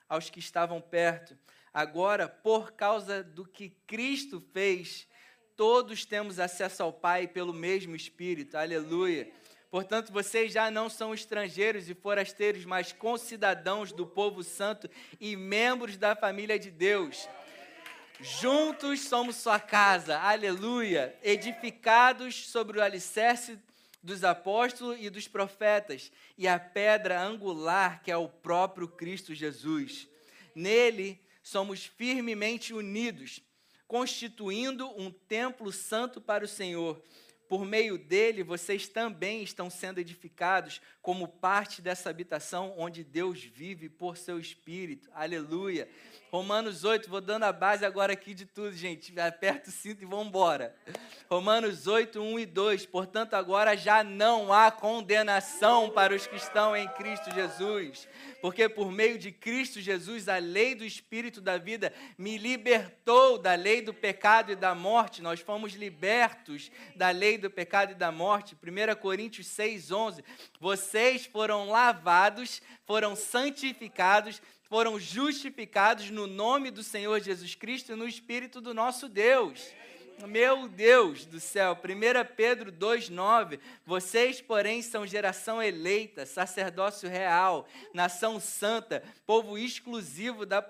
aos 0.08 0.28
que 0.28 0.40
estavam 0.40 0.80
perto. 0.80 1.38
Agora, 1.72 2.28
por 2.28 2.72
causa 2.72 3.22
do 3.22 3.46
que 3.46 3.70
Cristo 3.86 4.42
fez, 4.52 5.06
todos 5.54 6.04
temos 6.04 6.40
acesso 6.40 6.82
ao 6.82 6.92
Pai 6.92 7.28
pelo 7.28 7.52
mesmo 7.52 7.94
Espírito. 7.94 8.56
Aleluia. 8.56 9.30
Portanto, 9.70 10.12
vocês 10.12 10.52
já 10.52 10.72
não 10.72 10.90
são 10.90 11.14
estrangeiros 11.14 11.88
e 11.88 11.94
forasteiros, 11.94 12.64
mas 12.64 12.92
concidadãos 12.92 13.92
do 13.92 14.06
povo 14.06 14.42
santo 14.42 14.90
e 15.20 15.36
membros 15.36 15.96
da 15.96 16.16
família 16.16 16.58
de 16.58 16.70
Deus. 16.70 17.28
Juntos 18.20 19.02
somos 19.02 19.36
sua 19.36 19.60
casa, 19.60 20.18
aleluia, 20.18 21.16
edificados 21.22 22.48
sobre 22.48 22.78
o 22.78 22.82
alicerce 22.82 23.58
dos 24.06 24.24
apóstolos 24.24 24.96
e 25.00 25.10
dos 25.10 25.26
profetas, 25.28 26.10
e 26.38 26.46
a 26.46 26.58
pedra 26.58 27.20
angular 27.20 28.02
que 28.02 28.10
é 28.10 28.16
o 28.16 28.28
próprio 28.28 28.88
Cristo 28.88 29.34
Jesus. 29.34 30.08
Nele 30.54 31.20
somos 31.42 31.84
firmemente 31.84 32.72
unidos 32.72 33.42
constituindo 33.86 34.88
um 35.00 35.10
templo 35.10 35.70
santo 35.70 36.20
para 36.20 36.44
o 36.44 36.48
Senhor. 36.48 37.02
Por 37.48 37.64
meio 37.64 37.96
dele, 37.96 38.42
vocês 38.42 38.88
também 38.88 39.42
estão 39.42 39.70
sendo 39.70 40.00
edificados 40.00 40.80
como 41.06 41.28
parte 41.28 41.80
dessa 41.80 42.10
habitação 42.10 42.74
onde 42.76 43.04
Deus 43.04 43.40
vive 43.40 43.88
por 43.88 44.16
seu 44.16 44.40
Espírito. 44.40 45.08
Aleluia. 45.14 45.88
Romanos 46.32 46.82
8, 46.82 47.08
vou 47.08 47.20
dando 47.20 47.44
a 47.44 47.52
base 47.52 47.84
agora 47.84 48.12
aqui 48.12 48.34
de 48.34 48.44
tudo, 48.44 48.72
gente. 48.72 49.18
Aperta 49.20 49.70
o 49.70 49.72
cinto 49.72 50.02
e 50.02 50.04
vamos 50.04 50.26
embora. 50.26 50.74
Romanos 51.30 51.86
8, 51.86 52.20
1 52.20 52.40
e 52.40 52.46
2. 52.46 52.86
Portanto, 52.86 53.34
agora 53.34 53.76
já 53.76 54.02
não 54.02 54.52
há 54.52 54.70
condenação 54.72 55.88
para 55.90 56.14
os 56.14 56.26
que 56.26 56.34
estão 56.34 56.76
em 56.76 56.88
Cristo 56.88 57.32
Jesus. 57.32 58.08
Porque 58.42 58.68
por 58.68 58.90
meio 58.90 59.18
de 59.18 59.30
Cristo 59.30 59.80
Jesus, 59.80 60.28
a 60.28 60.38
lei 60.38 60.74
do 60.74 60.84
Espírito 60.84 61.40
da 61.40 61.56
vida 61.56 61.92
me 62.18 62.36
libertou 62.36 63.38
da 63.38 63.54
lei 63.54 63.80
do 63.80 63.94
pecado 63.94 64.50
e 64.50 64.56
da 64.56 64.74
morte. 64.74 65.22
Nós 65.22 65.40
fomos 65.40 65.74
libertos 65.74 66.70
da 66.96 67.10
lei 67.10 67.38
do 67.38 67.48
pecado 67.48 67.92
e 67.92 67.94
da 67.94 68.10
morte. 68.10 68.56
1 68.56 69.00
Coríntios 69.00 69.46
6, 69.46 69.92
11. 69.92 70.24
Vocês 70.96 71.26
foram 71.26 71.68
lavados, 71.68 72.62
foram 72.86 73.14
santificados 73.14 74.40
foram 74.62 74.98
justificados 74.98 76.10
no 76.10 76.26
nome 76.26 76.70
do 76.70 76.82
Senhor 76.82 77.20
Jesus 77.20 77.54
Cristo 77.54 77.92
e 77.92 77.94
no 77.94 78.08
Espírito 78.08 78.62
do 78.62 78.72
nosso 78.72 79.06
Deus. 79.06 79.60
Meu 80.26 80.66
Deus 80.66 81.26
do 81.26 81.38
céu, 81.38 81.74
1 81.76 82.34
Pedro 82.34 82.72
2,9: 82.72 83.60
Vocês, 83.84 84.40
porém, 84.40 84.80
são 84.80 85.06
geração 85.06 85.62
eleita, 85.62 86.24
sacerdócio 86.24 87.10
real, 87.10 87.68
nação 87.92 88.40
santa, 88.40 89.02
povo 89.26 89.58
exclusivo 89.58 90.46
da, 90.46 90.64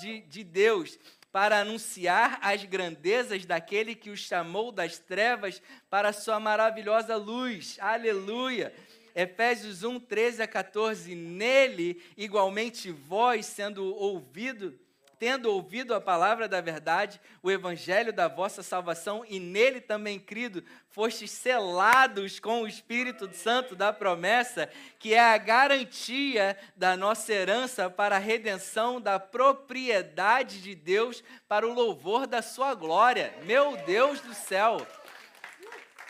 de, 0.00 0.20
de 0.20 0.44
Deus, 0.44 0.96
para 1.32 1.58
anunciar 1.58 2.38
as 2.40 2.64
grandezas 2.64 3.44
daquele 3.44 3.96
que 3.96 4.10
os 4.10 4.20
chamou 4.20 4.70
das 4.70 5.00
trevas 5.00 5.60
para 5.90 6.10
a 6.10 6.12
sua 6.12 6.38
maravilhosa 6.38 7.16
luz. 7.16 7.76
Aleluia! 7.80 8.72
Efésios 9.14 9.84
1, 9.84 10.00
13 10.00 10.42
a 10.42 10.48
14, 10.48 11.14
nele, 11.14 12.02
igualmente 12.16 12.90
vós, 12.90 13.46
sendo 13.46 13.94
ouvido, 13.94 14.78
tendo 15.18 15.52
ouvido 15.52 15.94
a 15.94 16.00
palavra 16.00 16.48
da 16.48 16.60
verdade, 16.60 17.20
o 17.42 17.48
evangelho 17.48 18.12
da 18.12 18.26
vossa 18.26 18.60
salvação, 18.60 19.24
e 19.28 19.38
nele 19.38 19.80
também 19.80 20.18
crido, 20.18 20.64
fostes 20.88 21.30
selados 21.30 22.40
com 22.40 22.62
o 22.62 22.66
Espírito 22.66 23.32
Santo 23.32 23.76
da 23.76 23.92
promessa, 23.92 24.68
que 24.98 25.14
é 25.14 25.20
a 25.20 25.38
garantia 25.38 26.58
da 26.74 26.96
nossa 26.96 27.32
herança 27.32 27.88
para 27.88 28.16
a 28.16 28.18
redenção 28.18 29.00
da 29.00 29.20
propriedade 29.20 30.60
de 30.60 30.74
Deus, 30.74 31.22
para 31.46 31.68
o 31.68 31.72
louvor 31.72 32.26
da 32.26 32.42
sua 32.42 32.74
glória. 32.74 33.32
Meu 33.44 33.76
Deus 33.86 34.20
do 34.20 34.34
céu! 34.34 34.84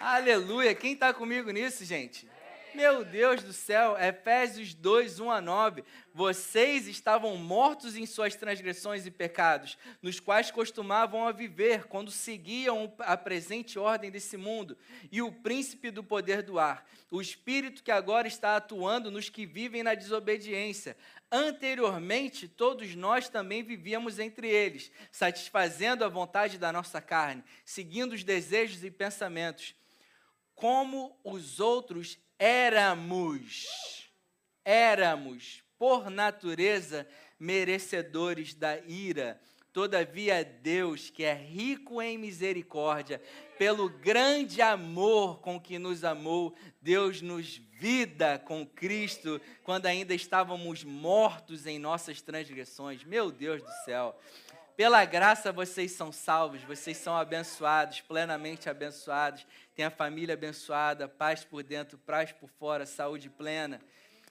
Aleluia! 0.01 0.75
Quem 0.75 0.95
está 0.95 1.13
comigo 1.13 1.51
nisso, 1.51 1.85
gente? 1.85 2.32
Meu 2.75 3.05
Deus 3.05 3.43
do 3.43 3.53
céu, 3.53 3.99
Efésios 3.99 4.73
2, 4.73 5.21
1 5.21 5.31
a 5.31 5.41
9. 5.43 5.85
Vocês 6.15 6.89
estavam 6.89 7.37
mortos 7.37 7.97
em 7.97 8.07
suas 8.07 8.35
transgressões 8.35 9.05
e 9.05 9.11
pecados, 9.11 9.77
nos 10.01 10.19
quais 10.19 10.51
costumavam 10.51 11.27
a 11.27 11.33
viver 11.33 11.85
quando 11.85 12.11
seguiam 12.11 12.91
a 13.01 13.15
presente 13.15 13.79
ordem 13.79 14.11
desse 14.11 14.39
mundo 14.39 14.79
e 15.11 15.21
o 15.21 15.31
príncipe 15.31 15.91
do 15.91 16.03
poder 16.03 16.43
do 16.43 16.59
ar, 16.59 16.89
o 17.11 17.21
espírito 17.21 17.83
que 17.83 17.91
agora 17.91 18.27
está 18.27 18.57
atuando 18.57 19.11
nos 19.11 19.29
que 19.29 19.45
vivem 19.45 19.83
na 19.83 19.95
desobediência. 19.95 20.97
Anteriormente, 21.31 22.49
todos 22.49 22.95
nós 22.95 23.29
também 23.29 23.63
vivíamos 23.63 24.19
entre 24.19 24.49
eles, 24.49 24.91
satisfazendo 25.11 26.07
a 26.07 26.09
vontade 26.09 26.57
da 26.57 26.73
nossa 26.73 27.03
carne, 27.03 27.45
seguindo 27.67 28.15
os 28.15 28.25
desejos 28.25 28.83
e 28.83 28.91
pensamentos. 28.91 29.75
Como 30.55 31.19
os 31.25 31.59
outros 31.59 32.19
éramos, 32.43 34.11
éramos, 34.65 35.63
por 35.79 36.11
natureza, 36.11 37.07
merecedores 37.39 38.53
da 38.53 38.81
ira. 38.81 39.41
Todavia, 39.73 40.45
Deus, 40.45 41.09
que 41.09 41.23
é 41.23 41.35
rico 41.35 42.03
em 42.03 42.19
misericórdia, 42.19 43.23
pelo 43.57 43.89
grande 43.89 44.61
amor 44.61 45.41
com 45.41 45.61
que 45.61 45.79
nos 45.79 46.03
amou, 46.03 46.53
Deus 46.81 47.23
nos 47.23 47.59
vida 47.79 48.41
com 48.41 48.67
Cristo 48.67 49.41
quando 49.63 49.87
ainda 49.87 50.13
estávamos 50.13 50.83
mortos 50.83 51.65
em 51.65 51.79
nossas 51.79 52.21
transgressões. 52.21 53.05
Meu 53.05 53.31
Deus 53.31 53.63
do 53.63 53.71
céu. 53.85 54.19
Pela 54.77 55.05
graça 55.05 55.53
vocês 55.53 55.93
são 55.93 56.11
salvos, 56.11 56.63
vocês 56.63 56.97
são 56.97 57.15
abençoados, 57.15 58.01
plenamente 58.01 58.71
abençoados. 58.71 59.47
Tem 59.75 59.85
a 59.85 59.91
família 59.91 60.33
abençoada, 60.33 61.07
paz 61.07 61.45
por 61.45 61.63
dentro, 61.63 61.99
paz 61.99 62.33
por 62.33 62.49
fora, 62.49 62.87
saúde 62.87 63.29
plena. 63.29 63.83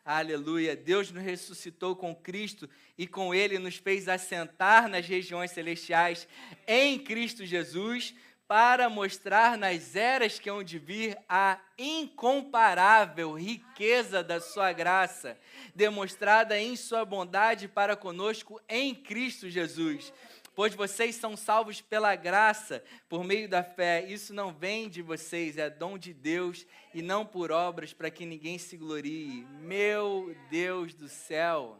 Aleluia. 0.04 0.76
Deus 0.76 1.12
nos 1.12 1.22
ressuscitou 1.22 1.96
com 1.96 2.16
Cristo 2.16 2.68
e 2.98 3.06
com 3.06 3.36
Ele 3.36 3.60
nos 3.60 3.76
fez 3.76 4.10
assentar 4.10 4.90
nas 4.90 5.06
regiões 5.06 5.52
celestiais 5.52 6.28
em 6.68 6.98
Cristo 6.98 7.46
Jesus, 7.46 8.16
para 8.52 8.90
mostrar 8.90 9.58
nas 9.58 9.96
eras 9.96 10.38
que 10.38 10.50
hão 10.50 10.62
de 10.62 10.78
vir 10.78 11.18
a 11.30 11.58
incomparável 11.78 13.32
riqueza 13.32 14.22
da 14.22 14.42
Sua 14.42 14.74
graça, 14.74 15.40
demonstrada 15.74 16.60
em 16.60 16.76
Sua 16.76 17.06
bondade 17.06 17.70
para 17.70 17.96
conosco 17.96 18.62
em 18.68 18.94
Cristo 18.94 19.50
Jesus 19.50 20.12
pois 20.54 20.76
vocês 20.76 21.16
são 21.16 21.38
salvos 21.38 21.80
pela 21.80 22.14
graça, 22.14 22.84
por 23.08 23.24
meio 23.24 23.48
da 23.48 23.64
fé. 23.64 24.06
Isso 24.06 24.34
não 24.34 24.54
vem 24.54 24.90
de 24.90 25.02
vocês, 25.02 25.58
é 25.58 25.70
dom 25.70 25.98
de 25.98 26.14
Deus 26.14 26.68
e 26.94 27.02
não 27.02 27.26
por 27.26 27.54
obras 27.54 27.94
para 27.94 28.12
que 28.12 28.26
ninguém 28.26 28.58
se 28.58 28.76
glorie. 28.76 29.48
Meu 29.62 30.36
Deus 30.50 30.94
do 30.94 31.08
céu. 31.08 31.80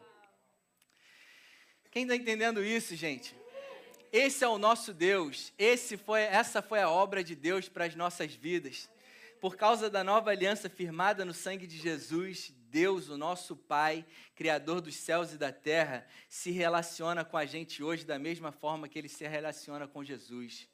Quem 1.92 2.04
está 2.04 2.16
entendendo 2.16 2.64
isso, 2.64 2.96
gente? 2.96 3.41
Esse 4.12 4.44
é 4.44 4.48
o 4.48 4.58
nosso 4.58 4.94
Deus. 4.94 5.54
Esse 5.58 5.96
foi, 5.96 6.22
essa 6.22 6.62
foi 6.62 6.82
a 6.82 6.90
obra 6.90 7.24
de 7.24 7.36
Deus 7.36 7.70
para 7.70 7.86
as 7.86 7.96
nossas 7.96 8.34
vidas. 8.34 8.90
Por 9.40 9.56
causa 9.56 9.90
da 9.90 10.04
nova 10.04 10.30
aliança 10.30 10.70
firmada 10.70 11.24
no 11.24 11.34
sangue 11.34 11.66
de 11.66 11.78
Jesus, 11.78 12.54
Deus, 12.70 13.10
o 13.10 13.18
nosso 13.18 13.56
Pai, 13.56 14.06
Criador 14.36 14.82
dos 14.82 14.96
céus 14.96 15.34
e 15.34 15.38
da 15.38 15.52
terra, 15.52 16.06
se 16.30 16.52
relaciona 16.52 17.26
com 17.26 17.38
a 17.38 17.46
gente 17.46 17.82
hoje 17.82 18.06
da 18.06 18.20
mesma 18.20 18.52
forma 18.52 18.88
que 18.88 19.00
ele 19.00 19.10
se 19.10 19.28
relaciona 19.28 19.88
com 19.88 20.04
Jesus. 20.04 20.68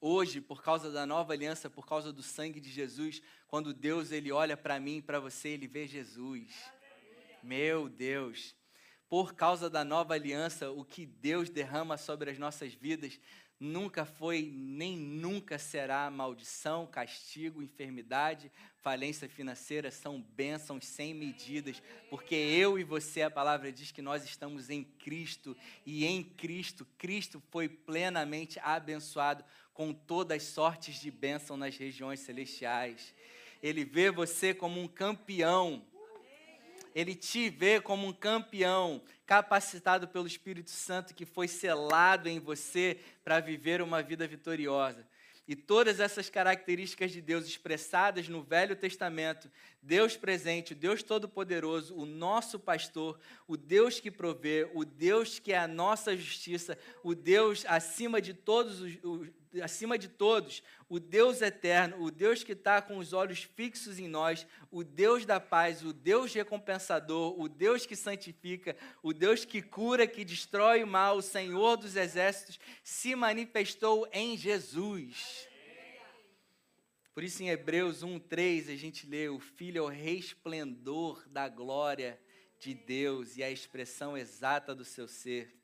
Hoje, 0.00 0.40
por 0.40 0.62
causa 0.62 0.90
da 0.90 1.06
nova 1.06 1.32
aliança, 1.32 1.70
por 1.70 1.86
causa 1.86 2.12
do 2.12 2.22
sangue 2.22 2.60
de 2.60 2.70
Jesus, 2.70 3.22
quando 3.46 3.72
Deus 3.72 4.10
ele 4.10 4.32
olha 4.32 4.56
para 4.56 4.80
mim 4.80 4.96
e 4.96 5.02
para 5.02 5.20
você, 5.20 5.50
ele 5.50 5.68
vê 5.68 5.86
Jesus. 5.86 6.52
Meu 7.42 7.88
Deus. 7.88 8.54
Por 9.12 9.34
causa 9.34 9.68
da 9.68 9.84
nova 9.84 10.14
aliança, 10.14 10.70
o 10.70 10.86
que 10.86 11.04
Deus 11.04 11.50
derrama 11.50 11.98
sobre 11.98 12.30
as 12.30 12.38
nossas 12.38 12.72
vidas 12.72 13.20
nunca 13.60 14.06
foi 14.06 14.50
nem 14.50 14.96
nunca 14.96 15.58
será 15.58 16.10
maldição, 16.10 16.86
castigo, 16.86 17.62
enfermidade, 17.62 18.50
falência 18.80 19.28
financeira, 19.28 19.90
são 19.90 20.18
bênçãos 20.18 20.86
sem 20.86 21.12
medidas, 21.12 21.82
porque 22.08 22.34
eu 22.34 22.78
e 22.78 22.84
você, 22.84 23.20
a 23.20 23.30
palavra 23.30 23.70
diz 23.70 23.90
que 23.90 24.00
nós 24.00 24.24
estamos 24.24 24.70
em 24.70 24.82
Cristo 24.82 25.54
e 25.84 26.06
em 26.06 26.24
Cristo, 26.24 26.86
Cristo 26.96 27.42
foi 27.50 27.68
plenamente 27.68 28.58
abençoado 28.60 29.44
com 29.74 29.92
todas 29.92 30.38
as 30.38 30.44
sortes 30.44 30.98
de 30.98 31.10
bênção 31.10 31.58
nas 31.58 31.76
regiões 31.76 32.20
celestiais. 32.20 33.14
Ele 33.62 33.84
vê 33.84 34.10
você 34.10 34.54
como 34.54 34.80
um 34.80 34.88
campeão 34.88 35.84
ele 36.94 37.14
te 37.14 37.48
vê 37.48 37.80
como 37.80 38.06
um 38.06 38.12
campeão, 38.12 39.02
capacitado 39.26 40.08
pelo 40.08 40.26
Espírito 40.26 40.70
Santo 40.70 41.14
que 41.14 41.24
foi 41.24 41.48
selado 41.48 42.28
em 42.28 42.38
você 42.38 42.98
para 43.24 43.40
viver 43.40 43.80
uma 43.80 44.02
vida 44.02 44.26
vitoriosa. 44.26 45.06
E 45.46 45.56
todas 45.56 45.98
essas 45.98 46.30
características 46.30 47.10
de 47.10 47.20
Deus 47.20 47.46
expressadas 47.46 48.28
no 48.28 48.42
Velho 48.42 48.76
Testamento, 48.76 49.50
Deus 49.82 50.16
presente, 50.16 50.74
Deus 50.74 51.02
Todo-Poderoso, 51.02 51.96
o 51.96 52.06
nosso 52.06 52.60
pastor, 52.60 53.18
o 53.48 53.56
Deus 53.56 53.98
que 53.98 54.10
provê, 54.10 54.70
o 54.72 54.84
Deus 54.84 55.40
que 55.40 55.52
é 55.52 55.58
a 55.58 55.66
nossa 55.66 56.16
justiça, 56.16 56.78
o 57.02 57.12
Deus 57.14 57.64
acima 57.66 58.20
de 58.20 58.32
todos 58.32 58.80
os, 58.80 59.32
acima 59.60 59.98
de 59.98 60.08
todos, 60.08 60.62
o 60.88 61.00
Deus 61.00 61.42
eterno, 61.42 62.02
o 62.02 62.10
Deus 62.10 62.42
que 62.42 62.52
está 62.52 62.80
com 62.80 62.98
os 62.98 63.12
olhos 63.12 63.42
fixos 63.42 63.98
em 63.98 64.08
nós, 64.08 64.46
o 64.70 64.84
Deus 64.84 65.26
da 65.26 65.40
paz, 65.40 65.82
o 65.82 65.92
Deus 65.92 66.32
recompensador, 66.32 67.38
o 67.38 67.48
Deus 67.48 67.84
que 67.84 67.96
santifica, 67.96 68.76
o 69.02 69.12
Deus 69.12 69.44
que 69.44 69.60
cura, 69.60 70.06
que 70.06 70.24
destrói 70.24 70.82
o 70.82 70.86
mal, 70.86 71.16
o 71.16 71.22
Senhor 71.22 71.76
dos 71.76 71.96
exércitos, 71.96 72.58
se 72.82 73.14
manifestou 73.14 74.08
em 74.12 74.36
Jesus. 74.36 75.48
Por 77.14 77.22
isso, 77.22 77.42
em 77.42 77.50
Hebreus 77.50 78.02
1,3, 78.02 78.72
a 78.72 78.76
gente 78.76 79.06
lê: 79.06 79.28
O 79.28 79.38
Filho 79.38 79.78
é 79.78 79.82
o 79.82 79.88
resplendor 79.88 81.22
da 81.28 81.46
glória 81.46 82.18
de 82.58 82.72
Deus 82.72 83.36
e 83.36 83.42
a 83.42 83.50
expressão 83.50 84.16
exata 84.16 84.74
do 84.74 84.84
seu 84.84 85.06
ser. 85.06 85.61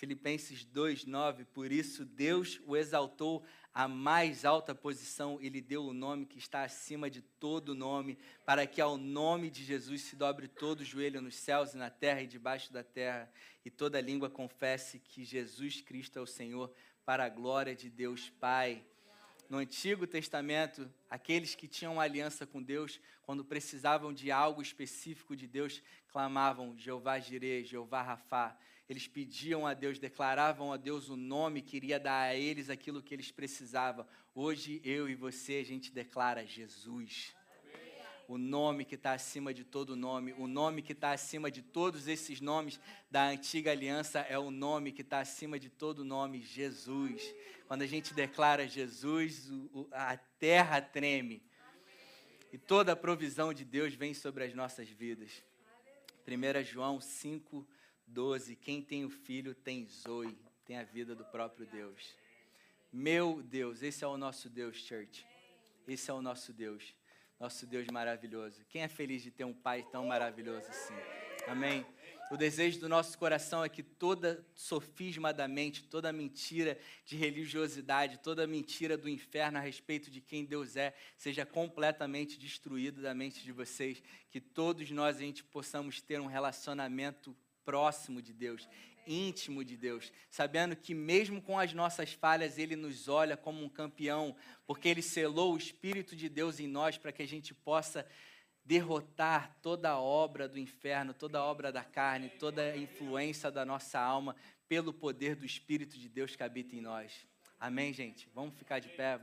Filipenses 0.00 0.64
2:9, 0.64 1.44
por 1.44 1.70
isso 1.70 2.06
Deus 2.06 2.58
o 2.64 2.74
exaltou 2.74 3.44
à 3.74 3.86
mais 3.86 4.46
alta 4.46 4.74
posição 4.74 5.38
e 5.42 5.50
lhe 5.50 5.60
deu 5.60 5.84
o 5.84 5.92
nome 5.92 6.24
que 6.24 6.38
está 6.38 6.62
acima 6.62 7.10
de 7.10 7.20
todo 7.20 7.74
nome, 7.74 8.16
para 8.46 8.66
que 8.66 8.80
ao 8.80 8.96
nome 8.96 9.50
de 9.50 9.62
Jesus 9.62 10.00
se 10.00 10.16
dobre 10.16 10.48
todo 10.48 10.80
o 10.80 10.84
joelho 10.86 11.20
nos 11.20 11.34
céus 11.34 11.74
e 11.74 11.76
na 11.76 11.90
terra 11.90 12.22
e 12.22 12.26
debaixo 12.26 12.72
da 12.72 12.82
terra, 12.82 13.30
e 13.62 13.70
toda 13.70 14.00
língua 14.00 14.30
confesse 14.30 14.98
que 14.98 15.22
Jesus 15.22 15.82
Cristo 15.82 16.18
é 16.18 16.22
o 16.22 16.26
Senhor, 16.26 16.72
para 17.04 17.26
a 17.26 17.28
glória 17.28 17.76
de 17.76 17.90
Deus 17.90 18.30
Pai. 18.40 18.82
No 19.50 19.58
Antigo 19.58 20.06
Testamento, 20.06 20.90
aqueles 21.10 21.54
que 21.54 21.68
tinham 21.68 22.00
aliança 22.00 22.46
com 22.46 22.62
Deus, 22.62 22.98
quando 23.20 23.44
precisavam 23.44 24.14
de 24.14 24.30
algo 24.30 24.62
específico 24.62 25.36
de 25.36 25.46
Deus, 25.46 25.82
clamavam 26.08 26.74
Jeová 26.78 27.18
Jireh, 27.18 27.64
Jeová 27.64 28.00
Rafá 28.00 28.56
eles 28.90 29.06
pediam 29.06 29.68
a 29.68 29.72
Deus, 29.72 30.00
declaravam 30.00 30.72
a 30.72 30.76
Deus 30.76 31.08
o 31.08 31.16
nome, 31.16 31.62
queria 31.62 31.96
dar 31.96 32.22
a 32.22 32.34
eles 32.34 32.68
aquilo 32.68 33.00
que 33.00 33.14
eles 33.14 33.30
precisavam. 33.30 34.04
Hoje, 34.34 34.82
eu 34.84 35.08
e 35.08 35.14
você, 35.14 35.58
a 35.58 35.64
gente 35.64 35.92
declara 35.92 36.44
Jesus. 36.44 37.32
O 38.26 38.36
nome 38.36 38.84
que 38.84 38.96
está 38.96 39.12
acima 39.12 39.54
de 39.54 39.62
todo 39.62 39.94
nome, 39.94 40.32
o 40.32 40.48
nome 40.48 40.82
que 40.82 40.90
está 40.90 41.12
acima 41.12 41.52
de 41.52 41.62
todos 41.62 42.08
esses 42.08 42.40
nomes 42.40 42.80
da 43.08 43.28
antiga 43.28 43.70
aliança 43.70 44.26
é 44.28 44.36
o 44.36 44.50
nome 44.50 44.90
que 44.90 45.02
está 45.02 45.20
acima 45.20 45.56
de 45.56 45.70
todo 45.70 46.04
nome, 46.04 46.42
Jesus. 46.42 47.22
Quando 47.68 47.82
a 47.82 47.86
gente 47.86 48.12
declara 48.12 48.66
Jesus, 48.66 49.48
a 49.92 50.16
terra 50.16 50.82
treme. 50.82 51.40
E 52.52 52.58
toda 52.58 52.90
a 52.90 52.96
provisão 52.96 53.54
de 53.54 53.64
Deus 53.64 53.94
vem 53.94 54.14
sobre 54.14 54.42
as 54.42 54.52
nossas 54.52 54.88
vidas. 54.88 55.30
1 56.26 56.64
João 56.64 57.00
5, 57.00 57.64
12. 58.10 58.56
Quem 58.56 58.82
tem 58.82 59.04
o 59.04 59.10
filho 59.10 59.54
tem 59.54 59.86
Zoe, 59.86 60.36
tem 60.64 60.78
a 60.78 60.84
vida 60.84 61.14
do 61.14 61.24
próprio 61.24 61.66
Deus. 61.66 62.14
Meu 62.92 63.42
Deus, 63.42 63.82
esse 63.82 64.04
é 64.04 64.06
o 64.06 64.16
nosso 64.16 64.48
Deus, 64.48 64.76
church. 64.76 65.24
Esse 65.86 66.10
é 66.10 66.14
o 66.14 66.20
nosso 66.20 66.52
Deus. 66.52 66.94
Nosso 67.38 67.66
Deus 67.66 67.86
maravilhoso. 67.86 68.64
Quem 68.68 68.82
é 68.82 68.88
feliz 68.88 69.22
de 69.22 69.30
ter 69.30 69.44
um 69.44 69.54
pai 69.54 69.86
tão 69.90 70.06
maravilhoso 70.06 70.68
assim? 70.68 70.94
Amém. 71.46 71.86
O 72.30 72.36
desejo 72.36 72.78
do 72.78 72.88
nosso 72.88 73.18
coração 73.18 73.64
é 73.64 73.68
que 73.68 73.82
toda 73.82 74.46
sofisma 74.54 75.32
da 75.32 75.48
mente, 75.48 75.82
toda 75.82 76.12
mentira 76.12 76.78
de 77.04 77.16
religiosidade, 77.16 78.18
toda 78.18 78.46
mentira 78.46 78.96
do 78.96 79.08
inferno 79.08 79.58
a 79.58 79.60
respeito 79.60 80.10
de 80.10 80.20
quem 80.20 80.44
Deus 80.44 80.76
é, 80.76 80.94
seja 81.16 81.44
completamente 81.44 82.38
destruída 82.38 83.02
da 83.02 83.12
mente 83.12 83.42
de 83.42 83.50
vocês. 83.50 84.00
Que 84.30 84.40
todos 84.40 84.90
nós 84.92 85.16
a 85.16 85.20
gente 85.20 85.42
possamos 85.42 86.00
ter 86.00 86.20
um 86.20 86.26
relacionamento 86.26 87.36
próximo 87.64 88.20
de 88.20 88.32
Deus, 88.32 88.68
íntimo 89.06 89.64
de 89.64 89.76
Deus, 89.76 90.12
sabendo 90.30 90.76
que 90.76 90.94
mesmo 90.94 91.40
com 91.40 91.58
as 91.58 91.72
nossas 91.72 92.12
falhas, 92.12 92.58
Ele 92.58 92.76
nos 92.76 93.08
olha 93.08 93.36
como 93.36 93.64
um 93.64 93.68
campeão, 93.68 94.36
porque 94.66 94.88
Ele 94.88 95.02
selou 95.02 95.54
o 95.54 95.58
Espírito 95.58 96.14
de 96.14 96.28
Deus 96.28 96.60
em 96.60 96.68
nós 96.68 96.98
para 96.98 97.12
que 97.12 97.22
a 97.22 97.28
gente 97.28 97.54
possa 97.54 98.06
derrotar 98.64 99.56
toda 99.62 99.90
a 99.90 99.98
obra 99.98 100.48
do 100.48 100.58
inferno, 100.58 101.14
toda 101.14 101.38
a 101.38 101.44
obra 101.44 101.72
da 101.72 101.82
carne, 101.82 102.28
toda 102.28 102.62
a 102.62 102.76
influência 102.76 103.50
da 103.50 103.64
nossa 103.64 103.98
alma, 103.98 104.36
pelo 104.68 104.92
poder 104.92 105.34
do 105.34 105.44
Espírito 105.44 105.98
de 105.98 106.08
Deus 106.08 106.36
que 106.36 106.42
habita 106.42 106.76
em 106.76 106.80
nós. 106.80 107.26
Amém, 107.58 107.92
gente? 107.92 108.28
Vamos 108.34 108.56
ficar 108.56 108.78
de 108.78 108.88
pé. 108.90 109.18